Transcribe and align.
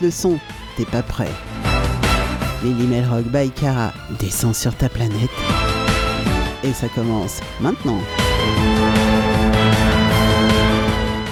le 0.00 0.10
son. 0.10 0.38
T'es 0.76 0.84
pas 0.84 1.02
prêt. 1.02 1.30
Lily 2.62 3.00
Rock 3.02 3.24
by 3.26 3.50
Cara 3.50 3.92
descend 4.18 4.54
sur 4.54 4.74
ta 4.74 4.88
planète. 4.88 5.30
Et 6.62 6.72
ça 6.72 6.88
commence 6.88 7.40
maintenant. 7.60 7.98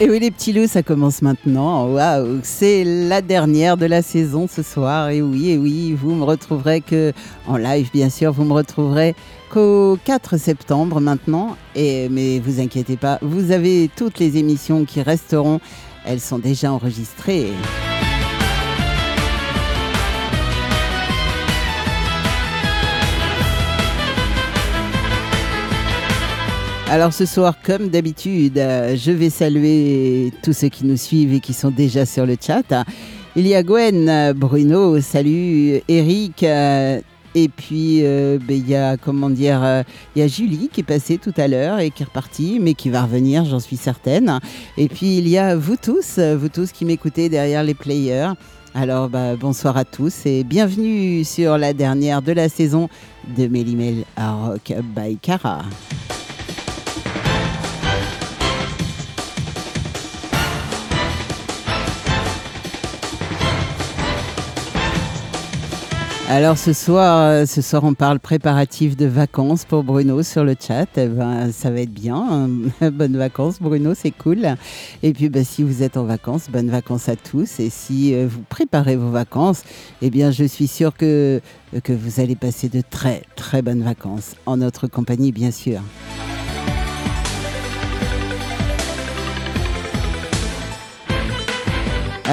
Et 0.01 0.11
oui, 0.11 0.19
les 0.19 0.31
petits 0.31 0.53
loups, 0.53 0.67
ça 0.67 0.83
commence 0.83 1.23
maintenant. 1.23 1.87
Waouh, 1.87 2.41
c'est 2.43 2.83
la 2.85 3.23
dernière 3.23 3.77
de 3.77 3.87
la 3.87 4.03
saison 4.03 4.49
ce 4.49 4.63
soir. 4.63 5.11
Et 5.11 5.23
oui, 5.23 5.51
et 5.51 5.59
oui, 5.59 5.93
vous 5.93 6.15
me 6.15 6.25
retrouverez 6.25 6.81
que 6.81 7.13
en 7.47 7.57
live, 7.57 7.89
bien 7.93 8.11
sûr, 8.11 8.33
vous 8.33 8.45
me 8.45 8.53
retrouverez 8.53 9.15
qu'au 9.49 9.97
4 10.05 10.39
septembre 10.39 11.01
maintenant. 11.01 11.57
Et 11.77 12.09
mais 12.09 12.41
vous 12.41 12.61
inquiétez 12.61 12.97
pas, 12.97 13.19
vous 13.23 13.53
avez 13.53 13.89
toutes 13.95 14.19
les 14.19 14.39
émissions 14.39 14.85
qui 14.85 15.01
resteront. 15.03 15.61
Elles 16.05 16.21
sont 16.21 16.39
déjà 16.39 16.73
enregistrées. 16.73 17.53
Alors 26.93 27.15
ce 27.15 27.25
soir, 27.25 27.55
comme 27.65 27.89
d'habitude, 27.89 28.59
euh, 28.59 28.97
je 28.99 29.13
vais 29.13 29.31
saluer 29.31 30.31
tous 30.43 30.53
ceux 30.53 30.69
qui 30.69 30.85
nous 30.85 30.99
suivent 30.99 31.33
et 31.33 31.41
qui 31.41 31.55
sont 31.55 31.71
déjà 31.71 32.05
sur 32.05 32.27
le 32.27 32.37
chat. 32.39 32.85
Il 33.35 33.47
y 33.47 33.55
a 33.55 33.63
Gwen, 33.63 34.11
euh, 34.11 34.35
Bruno, 34.35 35.01
salut, 35.01 35.81
Eric, 35.89 36.43
euh, 36.43 37.01
et 37.35 37.49
puis 37.49 38.03
ben, 38.03 38.43
il 38.51 38.69
y 38.69 38.75
a 38.75 38.99
comment 38.99 39.31
dire, 39.31 39.85
il 40.15 40.21
y 40.21 40.23
a 40.23 40.29
Julie 40.29 40.69
qui 40.71 40.83
est 40.83 40.85
passée 40.85 41.17
tout 41.17 41.33
à 41.39 41.49
l'heure 41.49 41.79
et 41.79 41.89
qui 41.89 42.03
est 42.03 42.05
repartie, 42.05 42.59
mais 42.61 42.75
qui 42.75 42.91
va 42.91 43.05
revenir, 43.05 43.47
j'en 43.47 43.59
suis 43.59 43.79
certaine. 43.79 44.39
Et 44.77 44.89
puis 44.89 45.17
il 45.17 45.27
y 45.29 45.39
a 45.39 45.57
vous 45.57 45.77
tous, 45.77 46.19
vous 46.19 46.51
tous 46.51 46.73
qui 46.73 46.85
m'écoutez 46.85 47.31
derrière 47.31 47.65
les 47.65 47.73
players. 47.73 48.33
Alors 48.75 49.09
bah, 49.09 49.35
bonsoir 49.37 49.79
à 49.79 49.87
tous 49.87 50.27
et 50.27 50.45
bienvenue 50.45 51.25
sur 51.25 51.57
la 51.57 51.73
dernière 51.73 52.21
de 52.21 52.33
la 52.33 52.51
saison 52.51 52.91
de 53.35 53.47
Mélimel 53.47 54.05
Rock 54.19 54.75
by 54.95 55.17
Cara. 55.17 55.63
Alors 66.35 66.57
ce 66.57 66.73
soir, 66.73 67.19
euh, 67.19 67.45
ce 67.45 67.61
soir, 67.61 67.85
on 67.85 67.93
parle 67.93 68.19
préparatif 68.19 68.97
de 68.97 69.05
vacances 69.05 69.67
pour 69.67 69.85
Bruno 69.85 70.23
sur 70.23 70.45
le 70.45 70.57
chat. 70.59 70.87
Eh 70.97 71.07
ben, 71.07 71.53
ça 71.53 71.71
va 71.71 71.81
être 71.81 71.93
bien. 71.93 72.49
bonnes 72.91 73.19
vacances, 73.19 73.61
Bruno, 73.61 73.93
c'est 73.95 74.13
cool. 74.13 74.57
Et 75.03 75.13
puis, 75.13 75.29
bah, 75.29 75.45
si 75.45 75.63
vous 75.63 75.83
êtes 75.83 75.99
en 75.99 76.05
vacances, 76.05 76.49
bonnes 76.49 76.71
vacances 76.71 77.11
à 77.11 77.17
tous. 77.17 77.61
Et 77.61 77.69
si 77.69 78.15
euh, 78.15 78.27
vous 78.27 78.41
préparez 78.49 78.97
vos 78.97 79.11
vacances, 79.11 79.63
eh 80.01 80.09
bien, 80.09 80.31
je 80.31 80.45
suis 80.45 80.69
sûr 80.69 80.97
que, 80.97 81.43
que 81.85 81.93
vous 81.93 82.19
allez 82.19 82.35
passer 82.35 82.71
de 82.71 82.81
très, 82.81 83.25
très 83.37 83.61
bonnes 83.61 83.83
vacances 83.83 84.35
en 84.47 84.57
notre 84.57 84.87
compagnie, 84.87 85.33
bien 85.33 85.51
sûr. 85.51 85.83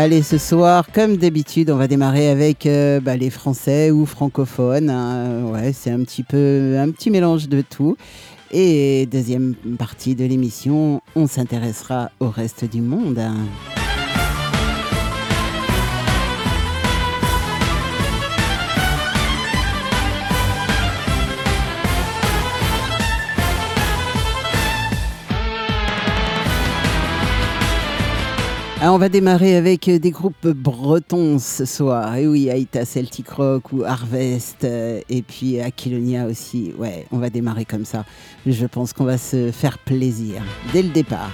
Allez, 0.02 0.22
ce 0.22 0.38
soir, 0.38 0.88
comme 0.94 1.18
d'habitude, 1.18 1.70
on 1.70 1.76
va 1.76 1.90
démarrer 1.90 2.30
avec 2.30 2.66
euh, 2.66 3.02
bah, 3.02 3.18
les 3.18 3.30
Français 3.30 3.92
ou 3.92 4.06
francophones. 4.06 4.90
Hein. 4.90 5.44
Ouais, 5.52 5.74
c'est 5.74 5.92
un 5.92 6.06
petit 6.06 7.10
mélange 7.12 7.50
de 7.50 7.60
tout. 7.60 7.98
Et 8.50 9.10
deuxième 9.12 9.56
partie 9.78 10.16
de 10.16 10.24
l'émission, 10.24 11.02
on 11.18 11.28
s'intéressera 11.28 12.12
au 12.22 12.30
reste 12.30 12.64
du 12.64 12.80
monde. 12.80 13.20
On 28.82 28.98
va 28.98 29.10
démarrer 29.10 29.58
avec 29.58 29.90
euh, 29.90 30.00
des 30.00 30.10
groupes 30.10 30.48
bretons 30.48 31.38
ce 31.38 31.66
soir. 31.66 32.16
Et 32.16 32.28
oui, 32.28 32.50
Aïta 32.50 32.86
Celtic 32.86 33.30
Rock 33.30 33.74
ou 33.74 33.84
Harvest, 33.84 34.64
euh, 34.64 35.02
et 35.10 35.22
puis 35.22 35.60
Aquilonia 35.60 36.26
aussi. 36.26 36.74
Ouais, 36.78 37.06
on 37.12 37.18
va 37.18 37.30
démarrer 37.30 37.66
comme 37.66 37.84
ça. 37.84 38.06
Je 38.48 38.66
pense 38.66 38.94
qu'on 38.94 39.04
va 39.04 39.18
se 39.18 39.52
faire 39.52 39.78
plaisir 39.80 40.42
dès 40.72 40.82
le 40.82 40.90
départ. 40.90 41.30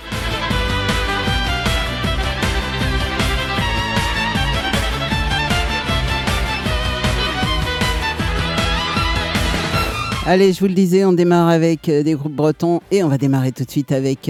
Allez, 10.25 10.51
je 10.51 10.59
vous 10.59 10.67
le 10.67 10.73
disais, 10.73 11.05
on 11.05 11.13
démarre 11.13 11.49
avec 11.49 11.87
euh, 11.89 12.01
des 12.01 12.15
groupes 12.15 12.35
bretons 12.35 12.81
et 12.89 13.03
on 13.03 13.07
va 13.07 13.19
démarrer 13.19 13.51
tout 13.51 13.63
de 13.63 13.69
suite 13.69 13.91
avec 13.91 14.27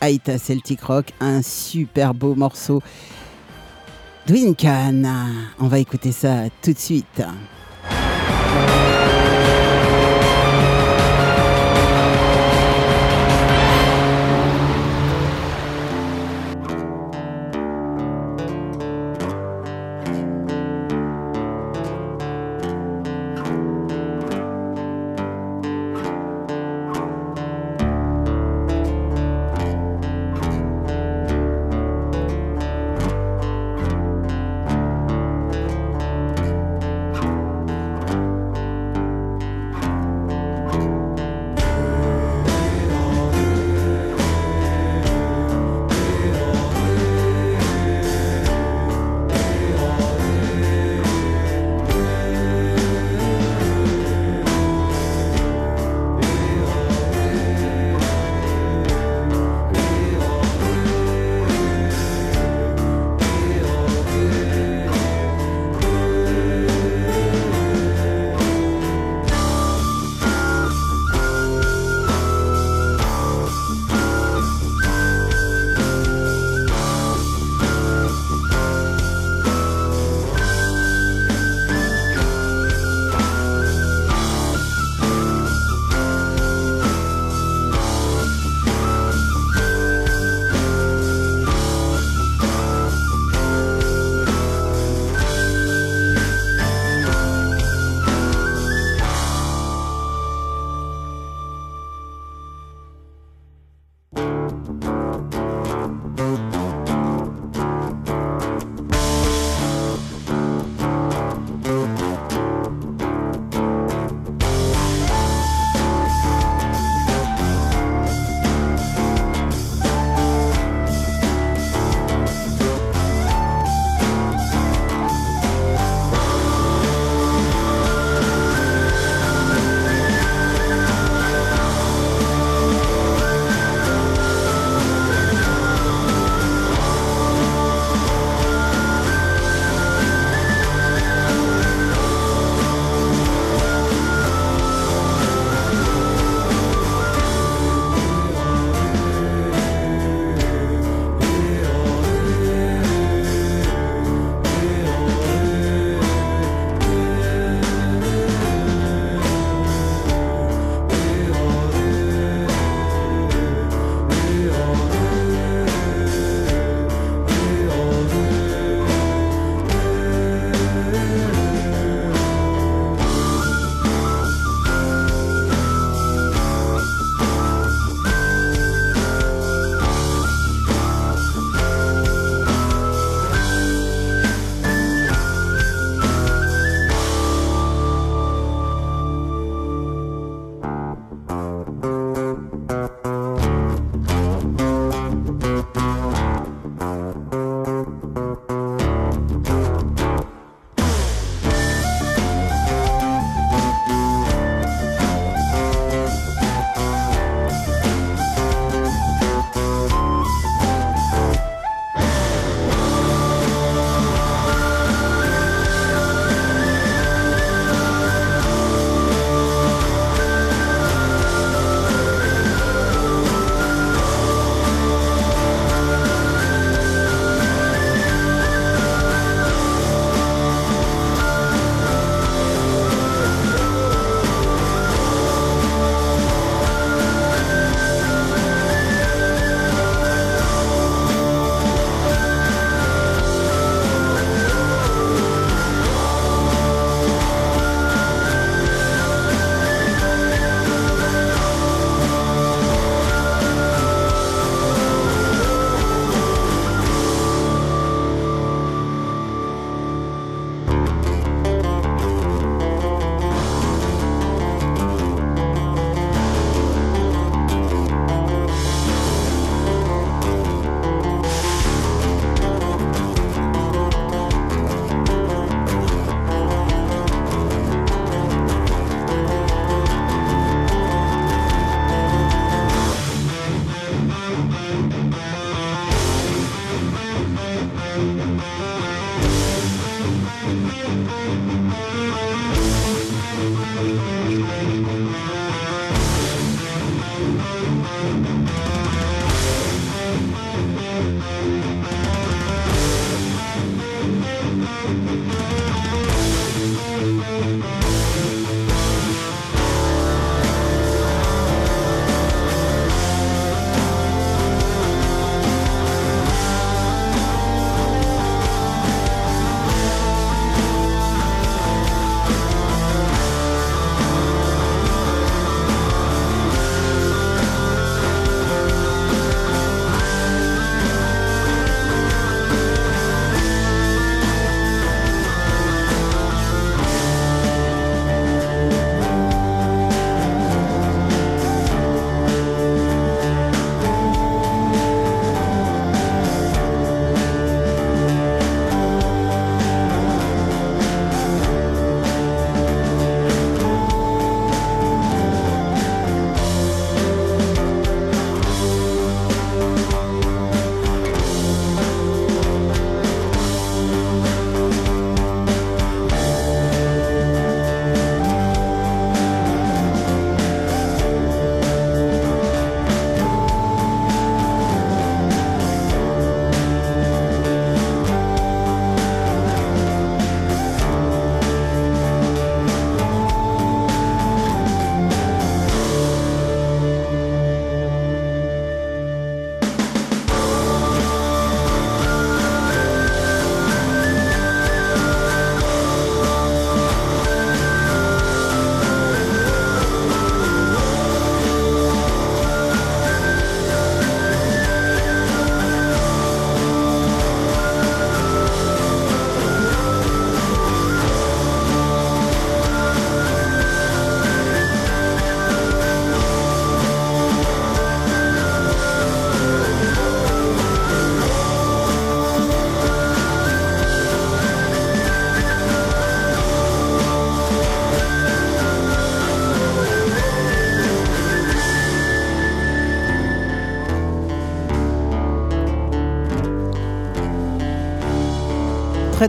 Aïta 0.00 0.38
Celtic 0.38 0.82
Rock, 0.82 1.06
un 1.20 1.42
super 1.42 2.14
beau 2.14 2.34
morceau. 2.34 2.82
Dwinkan, 4.26 5.02
on 5.58 5.66
va 5.66 5.78
écouter 5.78 6.12
ça 6.12 6.44
tout 6.62 6.72
de 6.72 6.78
suite. 6.78 7.22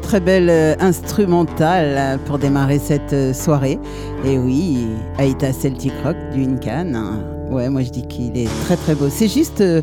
Très 0.06 0.20
belle 0.20 0.52
euh, 0.52 0.76
instrumentale 0.80 2.20
pour 2.26 2.38
démarrer 2.38 2.78
cette 2.78 3.14
euh, 3.14 3.34
soirée. 3.34 3.80
Et 4.24 4.38
oui, 4.38 4.86
Aïta 5.18 5.52
Celtic 5.52 5.92
Rock 6.04 6.16
du 6.32 6.44
Incan. 6.44 7.24
Ouais, 7.50 7.70
moi 7.70 7.82
je 7.82 7.90
dis 7.90 8.06
qu'il 8.08 8.38
est 8.38 8.50
très 8.66 8.78
très 8.78 8.94
beau. 8.94 9.10
C'est 9.10 9.28
juste, 9.28 9.62
euh, 9.62 9.82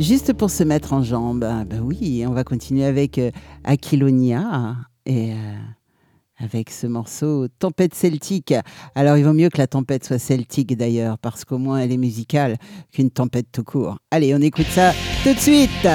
juste 0.00 0.32
pour 0.32 0.50
se 0.50 0.64
mettre 0.64 0.92
en 0.92 1.04
jambe. 1.04 1.44
Ah, 1.48 1.64
bah 1.64 1.76
oui, 1.80 2.24
on 2.26 2.32
va 2.32 2.42
continuer 2.42 2.84
avec 2.84 3.20
Aquilonia 3.62 4.74
et 5.06 5.34
avec 6.38 6.70
ce 6.70 6.88
morceau 6.88 7.46
Tempête 7.60 7.94
celtique. 7.94 8.54
Alors 8.96 9.18
il 9.18 9.24
vaut 9.24 9.32
mieux 9.32 9.50
que 9.50 9.58
la 9.58 9.68
tempête 9.68 10.04
soit 10.04 10.18
celtique 10.18 10.76
d'ailleurs, 10.76 11.16
parce 11.18 11.44
qu'au 11.44 11.58
moins 11.58 11.78
elle 11.78 11.92
est 11.92 11.96
musicale 11.96 12.56
qu'une 12.92 13.10
tempête 13.10 13.46
tout 13.52 13.64
court. 13.64 13.98
Allez, 14.10 14.34
on 14.34 14.40
écoute 14.40 14.66
ça 14.66 14.92
tout 15.22 15.32
de 15.32 15.38
suite. 15.38 15.86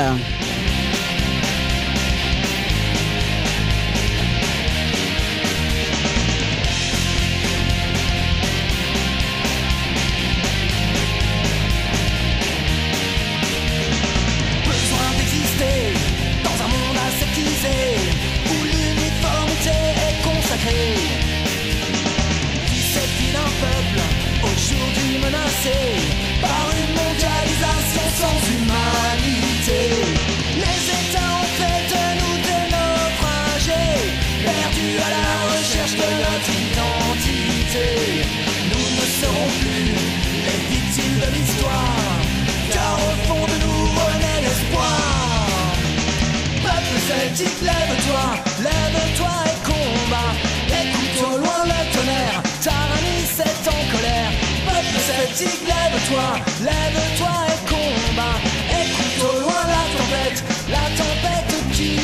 Lève-toi, 55.86 56.30
lève-toi 56.62 57.34
et 57.48 57.62
combat. 57.70 58.38
Écoute 58.82 59.20
au 59.22 59.39
loin 59.42 59.62
la 59.68 59.84
tempête, 59.94 60.44
la 60.68 60.86
tempête 60.98 61.54
qui 61.74 62.00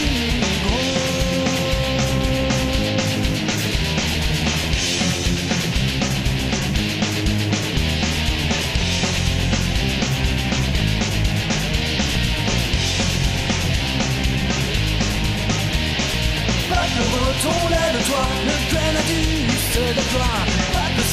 Peuple 16.70 17.04
breton, 17.10 17.60
lève-toi, 17.72 18.26
le 18.46 18.56
grenadier 18.70 19.48
se 19.74 19.80
déploie 19.96 20.61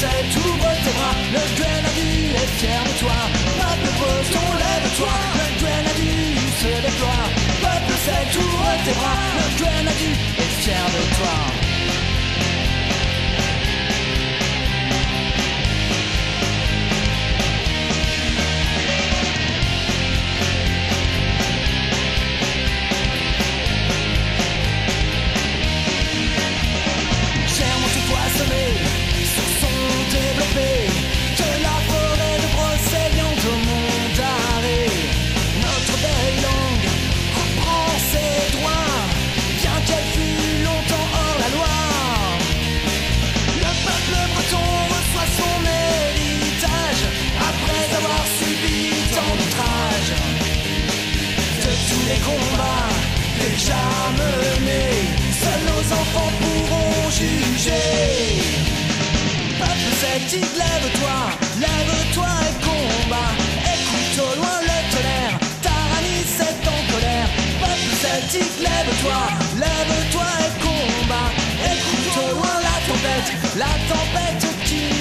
tête, 0.09 0.35
ouvre 0.35 0.71
ton 0.83 0.93
bras. 0.97 1.15
Le 1.35 1.43
Grenadier 1.57 2.35
est 2.41 2.51
fier 2.59 2.81
de 2.83 2.93
toi. 2.99 3.19
Peuple 3.59 3.89
breton, 3.99 4.47
lève-toi. 4.63 5.15
Le 5.39 5.47
Grenadier 5.61 6.35
se 6.61 6.71
déploie. 6.85 7.25
Peuple 7.63 7.95
sec, 8.05 8.29
ouvre 8.43 8.71
tes 8.85 8.95
bras. 8.99 9.21
Le 9.39 9.47
Grenadier 9.59 10.15
est 10.37 10.53
fier 10.61 10.85
de 10.95 11.03
toi. 11.17 11.68
de 30.55 31.49
la 31.61 31.77
forêt 31.89 32.37
de 32.41 32.47
Brocéliande 32.55 33.45
au 33.45 33.57
monde 33.69 34.21
arrêt. 34.55 34.89
Notre 35.61 35.95
belle 36.01 36.37
langue 36.47 36.87
apprend 37.43 37.89
ses 38.11 38.57
droits, 38.57 38.97
bien 39.61 39.77
qu'elle 39.85 40.09
fût 40.15 40.63
longtemps 40.63 41.09
hors 41.13 41.37
la 41.43 41.49
loi. 41.55 41.77
Le 43.63 43.71
peuple 43.85 44.15
breton 44.33 44.69
reçoit 44.93 45.29
son 45.39 45.57
héritage 45.83 47.03
après 47.49 47.85
avoir 47.99 48.23
subi 48.39 48.89
tant 49.13 49.33
d'outrages. 49.39 50.15
De 51.63 51.71
tous 51.89 52.03
les 52.09 52.19
combats 52.29 52.89
déjà 53.39 53.83
menés, 54.17 54.97
seuls 55.41 55.65
nos 55.69 55.85
enfants 55.93 56.31
pourront 56.41 57.09
juger 57.11 58.18
petite, 60.25 60.55
lève-toi, 60.57 61.17
lève-toi 61.59 62.31
et 62.47 62.55
combat. 62.65 63.31
Écoute 63.73 64.17
au 64.19 64.35
loin 64.39 64.57
le 64.61 64.77
tonnerre, 64.91 65.35
Taranis 65.61 66.33
est 66.47 66.63
en 66.67 66.79
colère. 66.91 67.29
Peuple 67.61 67.93
celtique, 68.03 68.57
lève-toi, 68.59 69.21
lève-toi 69.63 70.27
et 70.45 70.53
combat. 70.65 71.29
Écoute 71.71 72.15
au 72.23 72.35
loin 72.35 72.55
la 72.67 72.77
tempête, 72.87 73.29
la 73.57 73.73
tempête 73.91 74.45
qui 74.65 74.98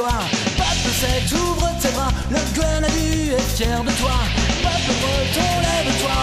gloire. 0.00 0.28
Peuple 0.56 0.92
sec, 1.00 1.38
ouvre 1.38 1.70
tes 1.80 1.90
bras, 1.90 2.12
le 2.30 2.38
Glenadu 2.54 3.32
est 3.36 3.56
fier 3.56 3.82
de 3.84 3.92
toi. 4.00 4.18
Peuple 4.62 4.94
breton, 5.00 5.50
lève-toi, 5.64 6.18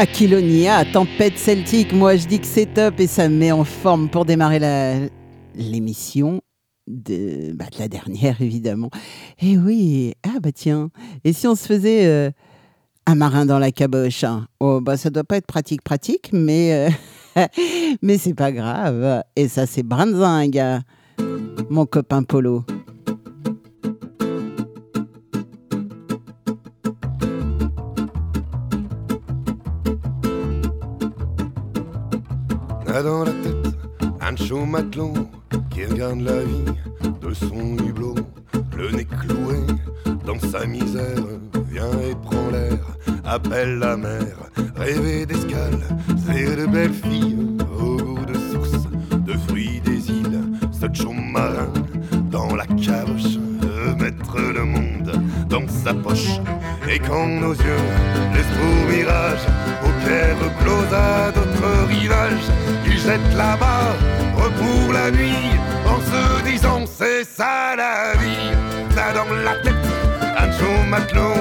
Aquilonia, 0.00 0.84
tempête 0.84 1.36
celtique. 1.36 1.92
Moi, 1.92 2.14
je 2.14 2.28
dis 2.28 2.38
que 2.38 2.46
c'est 2.46 2.72
top 2.72 3.00
et 3.00 3.08
ça 3.08 3.28
me 3.28 3.34
met 3.34 3.50
en 3.50 3.64
forme 3.64 4.08
pour 4.08 4.24
démarrer 4.24 5.10
l'émission 5.56 6.40
de, 6.86 7.52
bah, 7.52 7.64
de, 7.64 7.80
la 7.80 7.88
dernière, 7.88 8.40
évidemment. 8.40 8.90
Et 9.42 9.58
oui, 9.58 10.14
ah 10.22 10.38
bah 10.40 10.52
tiens, 10.52 10.90
et 11.24 11.32
si 11.32 11.48
on 11.48 11.56
se 11.56 11.66
faisait 11.66 12.06
euh, 12.06 12.30
un 13.06 13.16
marin 13.16 13.44
dans 13.44 13.58
la 13.58 13.72
caboche 13.72 14.22
hein? 14.22 14.46
Oh, 14.60 14.80
bah 14.80 14.96
ça 14.96 15.10
doit 15.10 15.24
pas 15.24 15.36
être 15.36 15.48
pratique, 15.48 15.82
pratique, 15.82 16.30
mais, 16.32 16.90
euh, 17.36 17.46
mais 18.02 18.18
c'est 18.18 18.34
pas 18.34 18.52
grave. 18.52 19.24
Et 19.34 19.48
ça, 19.48 19.66
c'est 19.66 19.82
Branzing, 19.82 20.80
mon 21.70 21.86
copain 21.86 22.22
Polo. 22.22 22.64
Dans 33.02 33.24
la 33.24 33.32
tête 33.32 33.68
un 34.20 34.36
chaud 34.36 34.64
matelot 34.64 35.14
qui 35.70 35.84
regarde 35.84 36.20
la 36.20 36.42
vie 36.42 36.64
de 37.20 37.32
son 37.32 37.76
hublot, 37.78 38.16
le 38.76 38.90
nez 38.90 39.04
cloué 39.04 39.58
dans 40.26 40.38
sa 40.38 40.66
misère, 40.66 41.24
vient 41.70 41.92
et 42.00 42.14
prend 42.22 42.50
l'air, 42.50 42.78
appelle 43.24 43.78
la 43.78 43.96
mer, 43.96 44.36
rêver 44.76 45.26
d'escale, 45.26 45.78
c'est 46.26 46.56
de 46.56 46.66
belles 46.66 46.92
filles 46.92 47.36
au 47.80 47.96
goût 47.96 48.24
de 48.26 48.34
source, 48.50 48.88
de 49.26 49.32
fruits 49.46 49.80
des 49.84 50.10
îles, 50.10 50.40
ce 50.72 50.86
chaud 50.92 51.12
marin 51.12 51.72
dans 52.30 52.54
la 52.56 52.66
caboche, 52.66 53.17
poche, 55.94 56.40
et 56.88 56.98
quand 56.98 57.26
nos 57.26 57.54
yeux 57.54 57.86
laissent 58.34 58.56
pour 58.58 58.94
mirage, 58.94 59.44
paupières 59.80 60.36
closes 60.60 60.94
à 60.94 61.30
d'autres 61.32 61.88
rivages, 61.88 62.48
jette 63.08 63.34
là-bas 63.36 63.96
pour 64.56 64.92
la 64.92 65.10
nuit 65.10 65.50
en 65.86 65.98
se 66.10 66.50
disant 66.50 66.84
c'est 66.86 67.24
ça 67.24 67.74
la 67.76 68.12
vie. 68.20 68.50
Ça 68.94 69.12
dans 69.12 69.32
la 69.34 69.54
tête 69.62 69.74
un 70.42 70.50
chaud 70.52 70.84
matelot 70.88 71.38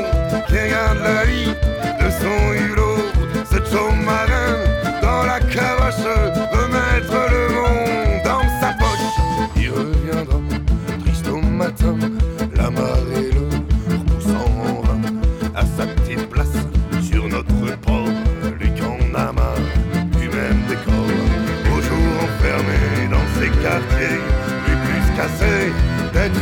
qui 0.47 0.57
regarde 0.59 0.99
la 1.03 1.23
vie 1.25 1.53
de 2.01 2.09
son 2.19 2.39
hulot. 2.53 2.99
Ce 3.51 3.57
chaud 3.71 3.91
marin 4.05 4.51
dans 5.01 5.23
la 5.23 5.39
cavache 5.39 6.05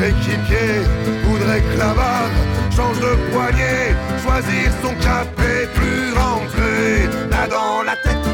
équipier, 0.04 0.82
voudrait 1.24 1.62
barre 1.80 2.30
change 2.76 3.00
de 3.00 3.16
poignet, 3.32 3.96
choisir 4.24 4.72
son 4.82 4.94
cap 4.96 5.28
et 5.40 5.66
plus 5.78 6.14
rentrer, 6.14 7.08
là 7.32 7.48
dans 7.48 7.84
la 7.84 7.96
tête, 7.96 8.26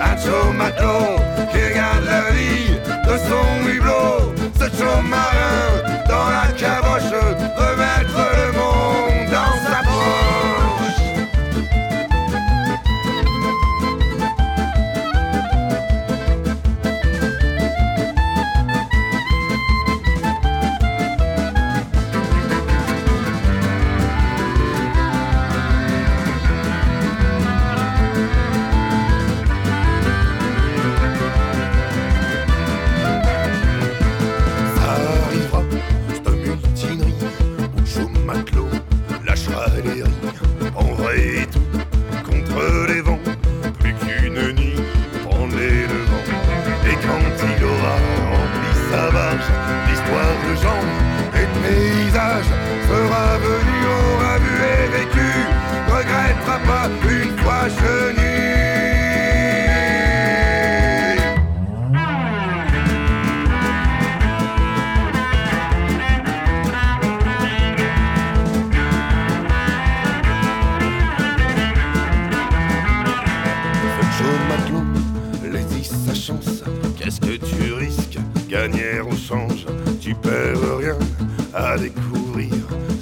un 0.00 0.16
chaud 0.16 0.52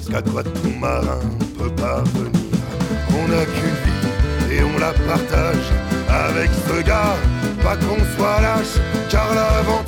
qu'à 0.09 0.21
quoi 0.21 0.43
tout 0.43 0.73
marin 0.79 1.19
peut 1.57 1.69
parvenir. 1.75 2.31
On 3.11 3.27
n'a 3.27 3.45
qu'une 3.45 3.77
vie 3.85 4.55
et 4.55 4.63
on 4.63 4.77
la 4.79 4.93
partage 5.07 5.71
avec 6.09 6.49
ce 6.67 6.81
gars, 6.81 7.15
pas 7.63 7.75
qu'on 7.75 7.99
soit 8.15 8.41
lâche, 8.41 8.75
car 9.09 9.27
l'aventure 9.35 9.78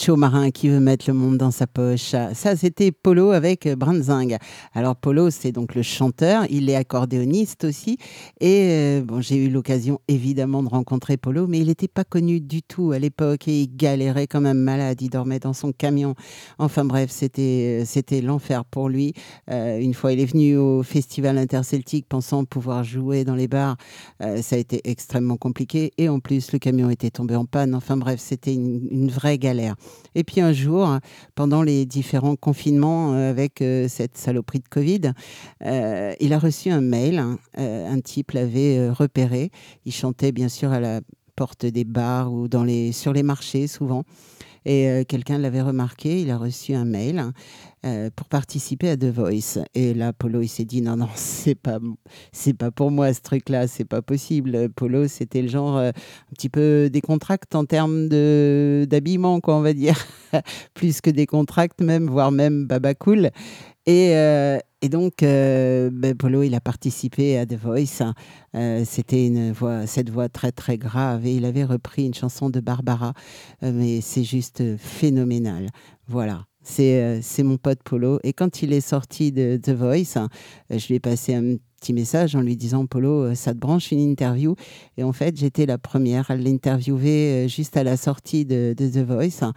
ouais, 0.00 0.06
le 0.06 0.12
Cho 0.12 0.16
marin 0.16 0.50
qui 0.50 0.68
veut 0.68 0.80
mettre 0.80 1.04
le 1.08 1.14
monde 1.14 1.38
dans 1.38 1.50
sa 1.50 1.66
poche. 1.66 2.14
Ça, 2.34 2.56
c'était 2.56 2.92
Polo 2.92 3.30
avec 3.30 3.68
Branzing. 3.68 4.36
Alors, 4.72 4.96
Polo, 4.96 5.30
c'est 5.30 5.52
donc 5.52 5.74
le 5.74 5.82
chanteur. 5.82 6.44
Il 6.50 6.68
est 6.70 6.76
accordéoniste 6.76 7.64
aussi. 7.64 7.98
Et 8.40 8.68
euh, 8.70 9.02
bon, 9.02 9.20
j'ai 9.20 9.36
eu 9.36 9.50
l'occasion, 9.50 10.00
évidemment, 10.08 10.62
de 10.62 10.68
rencontrer 10.68 11.16
Polo, 11.16 11.46
mais 11.46 11.58
il 11.58 11.66
n'était 11.66 11.88
pas 11.88 12.04
connu 12.04 12.40
du 12.40 12.62
tout 12.62 12.92
à 12.92 12.98
l'époque 12.98 13.48
et 13.48 13.62
il 13.62 13.76
galérait 13.76 14.26
comme 14.26 14.46
un 14.46 14.54
malade. 14.54 15.00
Il 15.00 15.10
dormait 15.10 15.38
dans 15.38 15.52
son 15.52 15.72
camion. 15.72 16.14
Enfin, 16.58 16.84
bref, 16.84 17.10
c'était, 17.10 17.82
c'était 17.84 18.20
l'enfer 18.20 18.64
pour 18.64 18.88
lui. 18.88 19.12
Euh, 19.50 19.78
une 19.78 19.94
fois, 19.94 20.12
il 20.12 20.20
est 20.20 20.26
venu 20.26 20.56
au 20.56 20.82
Festival 20.82 21.38
interceltique 21.38 22.06
pensant 22.08 22.44
pouvoir 22.44 22.84
jouer 22.84 23.24
dans 23.24 23.34
les 23.34 23.48
bars. 23.48 23.76
Euh, 24.22 24.42
ça 24.42 24.56
a 24.56 24.58
été 24.58 24.80
extrêmement 24.84 25.36
compliqué. 25.36 25.92
Et 25.98 26.08
en 26.08 26.20
plus, 26.20 26.52
le 26.52 26.58
camion 26.58 26.90
était 26.90 27.10
tombé 27.10 27.36
en 27.36 27.44
panne. 27.44 27.74
Enfin, 27.74 27.96
bref, 27.96 28.20
c'était 28.20 28.54
une 28.54 29.10
vraie 29.10 29.38
galère. 29.38 29.76
Et 30.14 30.24
puis 30.24 30.40
un 30.40 30.52
jour, 30.52 30.98
pendant 31.34 31.62
les 31.62 31.86
différents 31.86 32.36
confinements 32.36 33.14
euh, 33.14 33.30
avec 33.30 33.62
euh, 33.62 33.86
cette 33.88 34.16
saloperie 34.16 34.58
de 34.58 34.68
Covid, 34.68 35.12
euh, 35.64 36.14
il 36.20 36.32
a 36.32 36.38
reçu 36.38 36.70
un 36.70 36.80
mail. 36.80 37.22
un 37.56 38.00
type 38.00 38.32
l'avait 38.32 38.90
repéré. 38.90 39.50
Il 39.84 39.92
chantait 39.92 40.32
bien 40.32 40.48
sûr 40.48 40.72
à 40.72 40.80
la 40.80 41.00
porte 41.36 41.66
des 41.66 41.84
bars 41.84 42.32
ou 42.32 42.48
dans 42.48 42.64
les, 42.64 42.92
sur 42.92 43.12
les 43.12 43.22
marchés 43.22 43.66
souvent. 43.66 44.04
Et 44.66 45.06
quelqu'un 45.08 45.38
l'avait 45.38 45.62
remarqué, 45.62 46.20
il 46.20 46.30
a 46.30 46.36
reçu 46.36 46.74
un 46.74 46.84
mail 46.84 47.32
euh, 47.86 48.10
pour 48.14 48.28
participer 48.28 48.90
à 48.90 48.96
The 48.98 49.06
Voice. 49.06 49.58
Et 49.74 49.94
là, 49.94 50.12
Polo, 50.12 50.42
il 50.42 50.48
s'est 50.48 50.66
dit 50.66 50.82
non, 50.82 50.96
non, 50.96 51.08
c'est 51.14 51.54
pas, 51.54 51.78
c'est 52.30 52.52
pas 52.52 52.70
pour 52.70 52.90
moi 52.90 53.14
ce 53.14 53.22
truc-là, 53.22 53.68
c'est 53.68 53.86
pas 53.86 54.02
possible. 54.02 54.68
Polo, 54.68 55.08
c'était 55.08 55.40
le 55.40 55.48
genre 55.48 55.78
euh, 55.78 55.88
un 55.88 56.34
petit 56.34 56.50
peu 56.50 56.90
décontracte 56.92 57.54
en 57.54 57.64
termes 57.64 58.08
de 58.08 58.86
d'habillement, 58.88 59.40
quoi, 59.40 59.56
on 59.56 59.62
va 59.62 59.72
dire, 59.72 59.96
plus 60.74 61.00
que 61.00 61.08
décontracte 61.08 61.80
même, 61.80 62.06
voire 62.06 62.32
même 62.32 62.66
baba 62.66 62.94
cool. 62.94 63.30
Et, 63.86 64.14
euh, 64.14 64.58
Et 64.82 64.88
donc, 64.90 65.22
euh, 65.22 65.90
ben, 65.90 66.14
Polo, 66.14 66.42
il 66.42 66.54
a 66.54 66.60
participé 66.60 67.38
à 67.38 67.46
The 67.46 67.54
Voice. 67.54 68.02
Hein. 68.02 68.84
C'était 68.84 69.26
une 69.26 69.52
voix, 69.52 69.86
cette 69.86 70.10
voix 70.10 70.28
très 70.28 70.52
très 70.52 70.76
grave, 70.76 71.26
et 71.26 71.34
il 71.34 71.44
avait 71.46 71.64
repris 71.64 72.04
une 72.04 72.14
chanson 72.14 72.50
de 72.50 72.60
Barbara, 72.60 73.14
mais 73.62 74.00
c'est 74.02 74.24
juste 74.24 74.62
phénoménal. 74.76 75.70
Voilà. 76.08 76.49
C'est 76.62 77.42
mon 77.42 77.56
pote 77.56 77.82
Polo. 77.82 78.20
Et 78.22 78.32
quand 78.32 78.62
il 78.62 78.72
est 78.72 78.80
sorti 78.80 79.32
de 79.32 79.58
The 79.62 79.70
Voice, 79.70 80.16
hein, 80.16 80.28
je 80.70 80.86
lui 80.88 80.96
ai 80.96 81.00
passé 81.00 81.34
un 81.34 81.56
petit 81.80 81.92
message 81.92 82.36
en 82.36 82.42
lui 82.42 82.56
disant 82.56 82.86
Polo, 82.86 83.34
ça 83.34 83.54
te 83.54 83.58
branche 83.58 83.92
une 83.92 84.00
interview? 84.00 84.54
Et 84.98 85.02
en 85.02 85.12
fait, 85.12 85.36
j'étais 85.36 85.66
la 85.66 85.78
première 85.78 86.30
à 86.30 86.36
l'interviewer 86.36 87.46
juste 87.48 87.76
à 87.76 87.84
la 87.84 87.96
sortie 87.96 88.44
de, 88.44 88.74
The 88.76 88.98
Voice. 88.98 89.52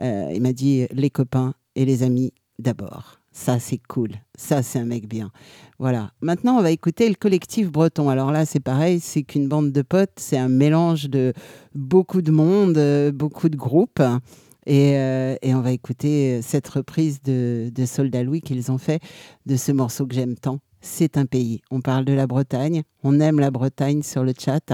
Il 0.00 0.42
m'a 0.42 0.52
dit 0.52 0.86
les 0.92 1.10
copains 1.10 1.54
et 1.76 1.84
les 1.84 2.02
amis 2.02 2.32
d'abord. 2.58 3.18
Ça, 3.38 3.60
c'est 3.60 3.80
cool. 3.88 4.10
Ça, 4.36 4.64
c'est 4.64 4.80
un 4.80 4.84
mec 4.84 5.06
bien. 5.06 5.30
Voilà. 5.78 6.10
Maintenant, 6.20 6.58
on 6.58 6.62
va 6.62 6.72
écouter 6.72 7.08
le 7.08 7.14
collectif 7.14 7.70
breton. 7.70 8.08
Alors 8.08 8.32
là, 8.32 8.44
c'est 8.44 8.58
pareil, 8.58 8.98
c'est 8.98 9.22
qu'une 9.22 9.46
bande 9.46 9.70
de 9.70 9.82
potes, 9.82 10.16
c'est 10.16 10.38
un 10.38 10.48
mélange 10.48 11.08
de 11.08 11.32
beaucoup 11.72 12.20
de 12.20 12.32
monde, 12.32 12.76
euh, 12.78 13.12
beaucoup 13.12 13.48
de 13.48 13.56
groupes. 13.56 14.02
Et, 14.68 14.98
euh, 14.98 15.34
et 15.40 15.54
on 15.54 15.62
va 15.62 15.72
écouter 15.72 16.42
cette 16.42 16.68
reprise 16.68 17.22
de, 17.22 17.72
de 17.74 17.86
Soldat 17.86 18.22
Louis 18.22 18.42
qu'ils 18.42 18.70
ont 18.70 18.76
fait 18.76 19.00
de 19.46 19.56
ce 19.56 19.72
morceau 19.72 20.06
que 20.06 20.14
j'aime 20.14 20.36
tant. 20.36 20.60
C'est 20.80 21.16
un 21.16 21.26
pays. 21.26 21.62
On 21.70 21.80
parle 21.80 22.04
de 22.04 22.12
la 22.12 22.26
Bretagne. 22.26 22.82
On 23.02 23.18
aime 23.18 23.40
la 23.40 23.50
Bretagne 23.50 24.02
sur 24.02 24.22
le 24.22 24.32
chat. 24.38 24.72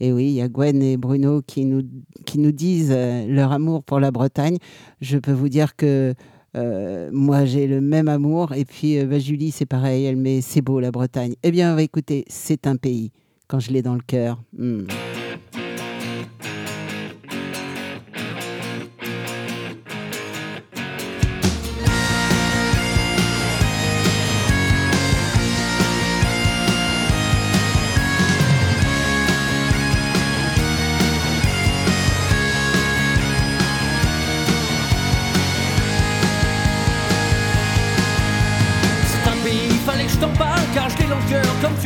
Et 0.00 0.12
oui, 0.12 0.24
il 0.24 0.32
y 0.32 0.42
a 0.42 0.48
Gwen 0.48 0.82
et 0.82 0.96
Bruno 0.96 1.42
qui 1.42 1.64
nous, 1.64 1.82
qui 2.26 2.38
nous 2.38 2.52
disent 2.52 2.92
euh, 2.92 3.26
leur 3.26 3.52
amour 3.52 3.82
pour 3.84 4.00
la 4.00 4.10
Bretagne. 4.10 4.58
Je 5.00 5.16
peux 5.16 5.32
vous 5.32 5.48
dire 5.48 5.76
que 5.76 6.12
euh, 6.56 7.10
moi, 7.12 7.44
j'ai 7.44 7.66
le 7.68 7.80
même 7.80 8.08
amour. 8.08 8.52
Et 8.52 8.64
puis, 8.64 8.98
euh, 8.98 9.06
bah, 9.06 9.18
Julie, 9.20 9.52
c'est 9.52 9.66
pareil. 9.66 10.04
Elle 10.04 10.16
met 10.16 10.40
C'est 10.40 10.60
beau, 10.60 10.80
la 10.80 10.90
Bretagne. 10.90 11.36
Eh 11.44 11.52
bien, 11.52 11.78
écoutez, 11.78 12.24
c'est 12.28 12.66
un 12.66 12.76
pays. 12.76 13.12
Quand 13.48 13.60
je 13.60 13.70
l'ai 13.70 13.82
dans 13.82 13.94
le 13.94 14.02
cœur. 14.04 14.42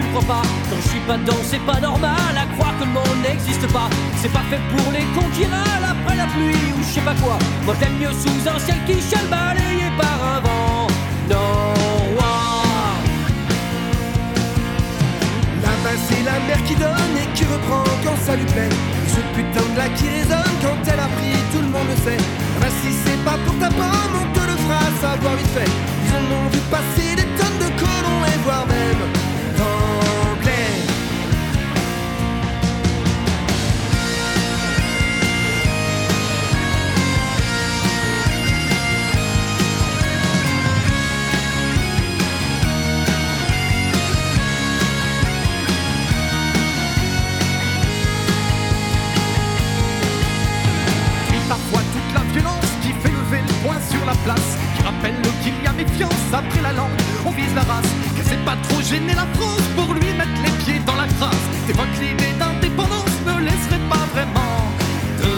Hmm. 0.01 0.15
Quand 0.71 0.77
je 0.83 0.89
suis 0.89 1.01
pas 1.01 1.17
dedans, 1.17 1.43
c'est 1.45 1.65
pas 1.67 1.81
normal 1.81 2.35
à 2.37 2.47
croire 2.55 2.73
que 2.79 2.85
le 2.85 2.93
monde 2.93 3.21
n'existe 3.23 3.67
pas. 3.73 3.89
C'est 4.17 4.33
pas 4.33 4.45
fait 4.51 4.61
pour 4.71 4.93
les 4.93 5.05
cons 5.15 5.29
qui 5.35 5.45
râlent 5.45 5.91
après 5.91 6.17
la 6.17 6.27
pluie 6.27 6.73
ou 6.77 6.83
je 6.83 6.95
sais 6.95 7.01
pas 7.01 7.15
quoi. 7.15 7.39
Moi 7.65 7.75
j'aime 7.81 7.97
mieux 7.99 8.13
sous 8.13 8.49
un 8.49 8.59
ciel 8.59 8.79
qui 8.87 8.95
chale 9.01 9.27
balayé 9.29 9.91
par 9.99 10.19
un 10.35 10.41
vent 10.41 10.87
norois. 11.29 12.63
Là-bas 15.63 15.97
c'est 16.09 16.23
la 16.23 16.39
mer 16.47 16.63
qui 16.65 16.75
donne 16.77 17.17
et 17.19 17.29
qui 17.35 17.45
reprend 17.45 17.85
quand 18.05 18.17
ça 18.25 18.37
lui 18.37 18.47
plaît. 18.47 18.75
Ce 19.09 19.21
putain 19.37 19.67
de 19.73 19.79
là 19.79 19.89
qui 19.97 20.09
résonne 20.09 20.57
quand 20.63 20.79
elle 20.87 21.01
a 21.01 21.11
pris, 21.19 21.37
tout 21.53 21.63
le 21.63 21.69
monde 21.69 21.89
le 21.91 21.97
sait. 22.05 22.23
Bah 22.61 22.69
si 22.83 22.93
c'est 23.05 23.25
pas 23.25 23.39
pour 23.45 23.59
ta 23.59 23.69
pomme, 23.69 24.15
on 24.23 24.27
te 24.33 24.41
le 24.41 24.57
fera 24.65 24.81
savoir 25.01 25.35
vite 25.37 25.53
fait. 25.59 25.71
Ils 26.07 26.15
en 26.15 26.25
ont 26.39 26.49
vu 26.49 26.61
passer 26.71 27.17
des 27.17 27.29
tonnes 27.39 27.59
de 27.59 27.71
colons 27.81 28.25
et 28.27 28.39
voire 28.45 28.67
même 28.67 29.19
après 56.40 56.62
la 56.62 56.72
langue, 56.72 56.96
on 57.26 57.31
vise 57.31 57.55
la 57.55 57.62
race. 57.62 57.92
Que 58.16 58.22
c'est 58.29 58.44
pas 58.44 58.57
trop 58.68 58.81
gêner 58.83 59.14
la 59.14 59.29
France 59.37 59.66
pour 59.76 59.94
lui 59.94 60.11
mettre 60.20 60.38
les 60.44 60.55
pieds 60.62 60.81
dans 60.87 60.96
la 61.03 61.09
crasse. 61.16 61.46
T'évoques 61.66 61.98
l'idée 62.00 62.33
d'indépendance, 62.40 63.14
ne 63.29 63.37
laisserait 63.48 63.85
pas 63.92 64.05
vraiment 64.14 64.57
de 65.22 65.33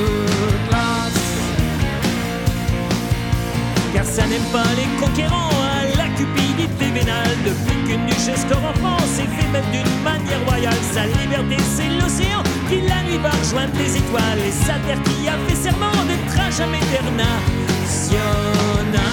place. 0.68 1.20
Car 3.94 4.04
ça 4.04 4.24
n'aime 4.30 4.48
pas 4.58 4.70
les 4.80 4.90
conquérants, 5.02 5.56
à 5.74 5.80
la 6.00 6.08
cupidité 6.18 6.86
vénale. 6.98 7.36
Depuis 7.48 7.78
qu'une 7.86 8.06
duchesse 8.06 8.46
en 8.52 8.74
France 8.80 9.14
et 9.22 9.28
fait 9.36 9.50
même 9.54 9.68
d'une 9.74 9.96
manière 10.02 10.42
royale. 10.46 10.82
Sa 10.94 11.04
liberté, 11.06 11.56
c'est 11.76 11.92
l'océan 12.00 12.42
qui 12.68 12.80
la 12.92 13.02
nuit 13.06 13.20
va 13.26 13.32
rejoindre 13.42 13.74
les 13.78 13.96
étoiles. 13.96 14.42
Et 14.48 14.54
sa 14.66 14.76
terre 14.86 15.02
qui 15.08 15.28
a 15.28 15.36
fait 15.46 15.58
serment 15.64 16.00
d'être 16.08 16.38
à 16.46 16.50
jamais 16.50 16.80
national. 16.80 17.52
quand 18.92 19.12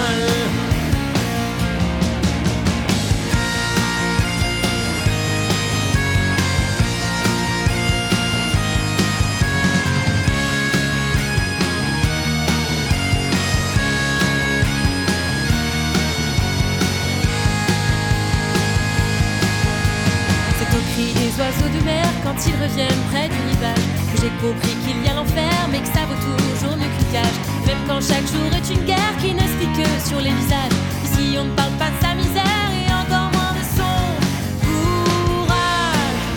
j'ai 24.30 24.48
compris 24.48 24.76
qu'il 24.86 25.04
y 25.04 25.08
a 25.08 25.14
l'enfer, 25.14 25.52
mais 25.72 25.80
que 25.80 25.88
ça 25.88 26.06
vaut 26.06 26.16
toujours 26.16 26.78
mieux 26.78 26.92
qu'une 26.98 27.12
cage. 27.12 27.38
Même 27.66 27.78
quand 27.88 28.02
chaque 28.02 28.28
jour 28.28 28.50
est 28.54 28.74
une 28.74 28.86
guerre 28.86 29.16
qui 29.22 29.34
ne 29.34 29.42
se 29.42 29.56
vit 29.60 29.72
que 29.78 29.88
sur 30.08 30.20
les 30.20 30.32
visages. 30.32 30.76
Ici 31.06 31.38
on 31.40 31.46
ne 31.46 31.52
parle 31.52 31.74
pas 31.74 31.90
de 31.90 32.00
sa 32.02 32.14
misère 32.16 32.70
et 32.74 32.88
encore 32.92 33.32
moins 33.34 33.54
de 33.58 33.66
son 33.78 33.98
courage. 34.66 36.28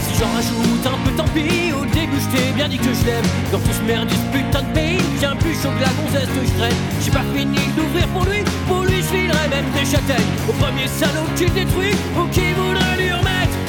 Si 0.00 0.18
j'en 0.18 0.30
rajoute 0.34 0.86
un 0.86 0.98
peu, 1.04 1.12
tant 1.16 1.28
pis. 1.34 1.72
Au 1.72 1.84
début, 1.86 2.20
je 2.20 2.36
t'ai 2.36 2.52
bien 2.52 2.68
dit 2.68 2.78
que 2.78 2.92
je 2.92 3.04
l'aime. 3.06 3.24
Dans 3.52 3.58
tout 3.58 3.72
ce 3.72 3.82
merde, 3.82 4.08
ce 4.10 4.36
putain 4.36 4.62
de 4.62 4.72
pays, 4.72 5.02
bien 5.18 5.34
plus 5.36 5.54
chaud 5.54 5.72
que 5.76 5.82
la 5.82 5.92
gonzesse 5.98 6.28
que 6.28 6.46
je 6.46 6.52
traîne. 6.58 6.80
J'ai 7.02 7.10
pas 7.10 7.24
fini 7.34 7.58
d'ouvrir 7.76 8.06
pour 8.08 8.24
lui, 8.24 8.44
pour 8.68 8.84
lui, 8.84 8.98
je 8.98 9.10
filerai 9.14 9.48
même 9.48 9.68
des 9.74 9.84
châtaignes. 9.84 10.32
Au 10.48 10.52
premier 10.52 10.86
salaud 10.86 11.28
qui 11.36 11.46
détruit 11.46 11.94
ou 12.16 12.26
qui 12.28 12.52
voudrait 12.52 12.96
lui 12.98 13.10
remettre. 13.12 13.59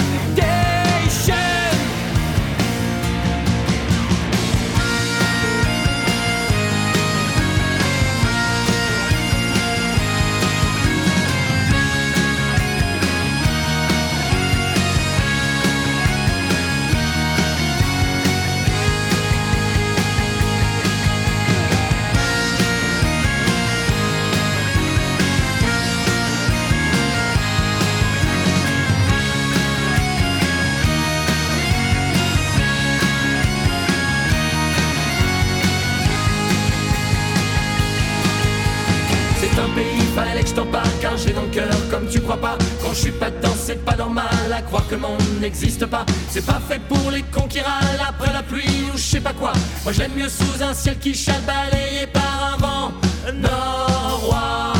Croire 44.71 44.87
que 44.87 44.95
le 44.95 45.01
monde 45.01 45.21
n'existe 45.41 45.85
pas. 45.85 46.05
C'est 46.29 46.45
pas 46.45 46.61
fait 46.65 46.79
pour 46.87 47.11
les 47.11 47.23
cons 47.23 47.47
qui 47.49 47.59
râlent 47.59 48.07
après 48.07 48.31
la 48.31 48.41
pluie 48.41 48.85
ou 48.93 48.97
je 48.97 49.01
sais 49.01 49.19
pas 49.19 49.33
quoi. 49.33 49.51
Moi 49.83 49.91
j'aime 49.91 50.13
mieux 50.15 50.29
sous 50.29 50.63
un 50.63 50.73
ciel 50.73 50.97
qui 50.97 51.13
chale 51.13 51.41
balayé 51.45 52.07
par 52.07 52.53
un 52.53 52.57
vent 52.57 52.91
norois. 53.33 54.73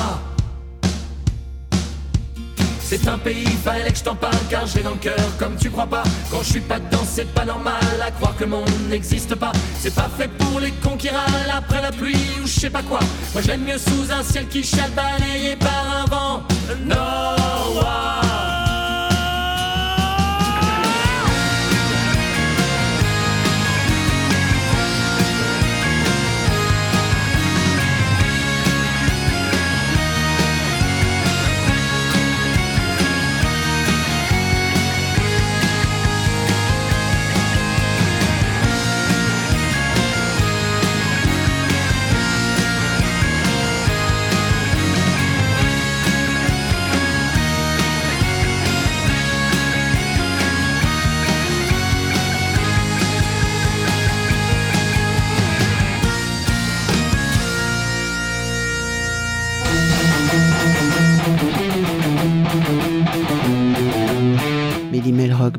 C'est 2.79 3.05
un 3.05 3.17
pays, 3.17 3.45
fallait 3.65 3.91
que 3.91 3.97
je 3.97 4.03
t'en 4.03 4.15
parle 4.15 4.33
car 4.49 4.65
j'ai 4.65 4.81
dans 4.81 4.91
le 4.91 4.95
cœur 4.95 5.27
comme 5.37 5.57
tu 5.57 5.69
crois 5.69 5.87
pas. 5.87 6.03
Quand 6.29 6.41
je 6.41 6.51
suis 6.51 6.61
pas 6.61 6.79
dedans, 6.79 7.05
c'est 7.05 7.29
pas 7.33 7.43
normal 7.43 7.73
à 8.01 8.11
croire 8.11 8.35
que 8.37 8.45
le 8.45 8.49
monde 8.49 8.69
n'existe 8.89 9.35
pas. 9.35 9.51
C'est 9.77 9.93
pas 9.93 10.09
fait 10.17 10.29
pour 10.29 10.61
les 10.61 10.71
cons 10.71 10.95
qui 10.95 11.09
râlent 11.09 11.53
après 11.53 11.81
la 11.81 11.91
pluie 11.91 12.29
ou 12.41 12.47
je 12.47 12.59
sais 12.61 12.69
pas 12.69 12.83
quoi. 12.83 12.99
Moi 13.33 13.41
j'aime 13.41 13.65
mieux 13.65 13.77
sous 13.77 14.09
un 14.09 14.23
ciel 14.23 14.47
qui 14.47 14.63
chale 14.63 14.91
balayé 14.91 15.57
par 15.57 15.85
un 16.01 16.05
vent 16.05 16.43
nord. 16.85 18.20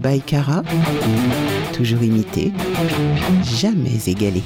By 0.02 0.20
Cara, 0.20 0.62
toujours 1.72 2.02
imité, 2.02 2.52
jamais 3.44 3.98
égalé. 4.08 4.42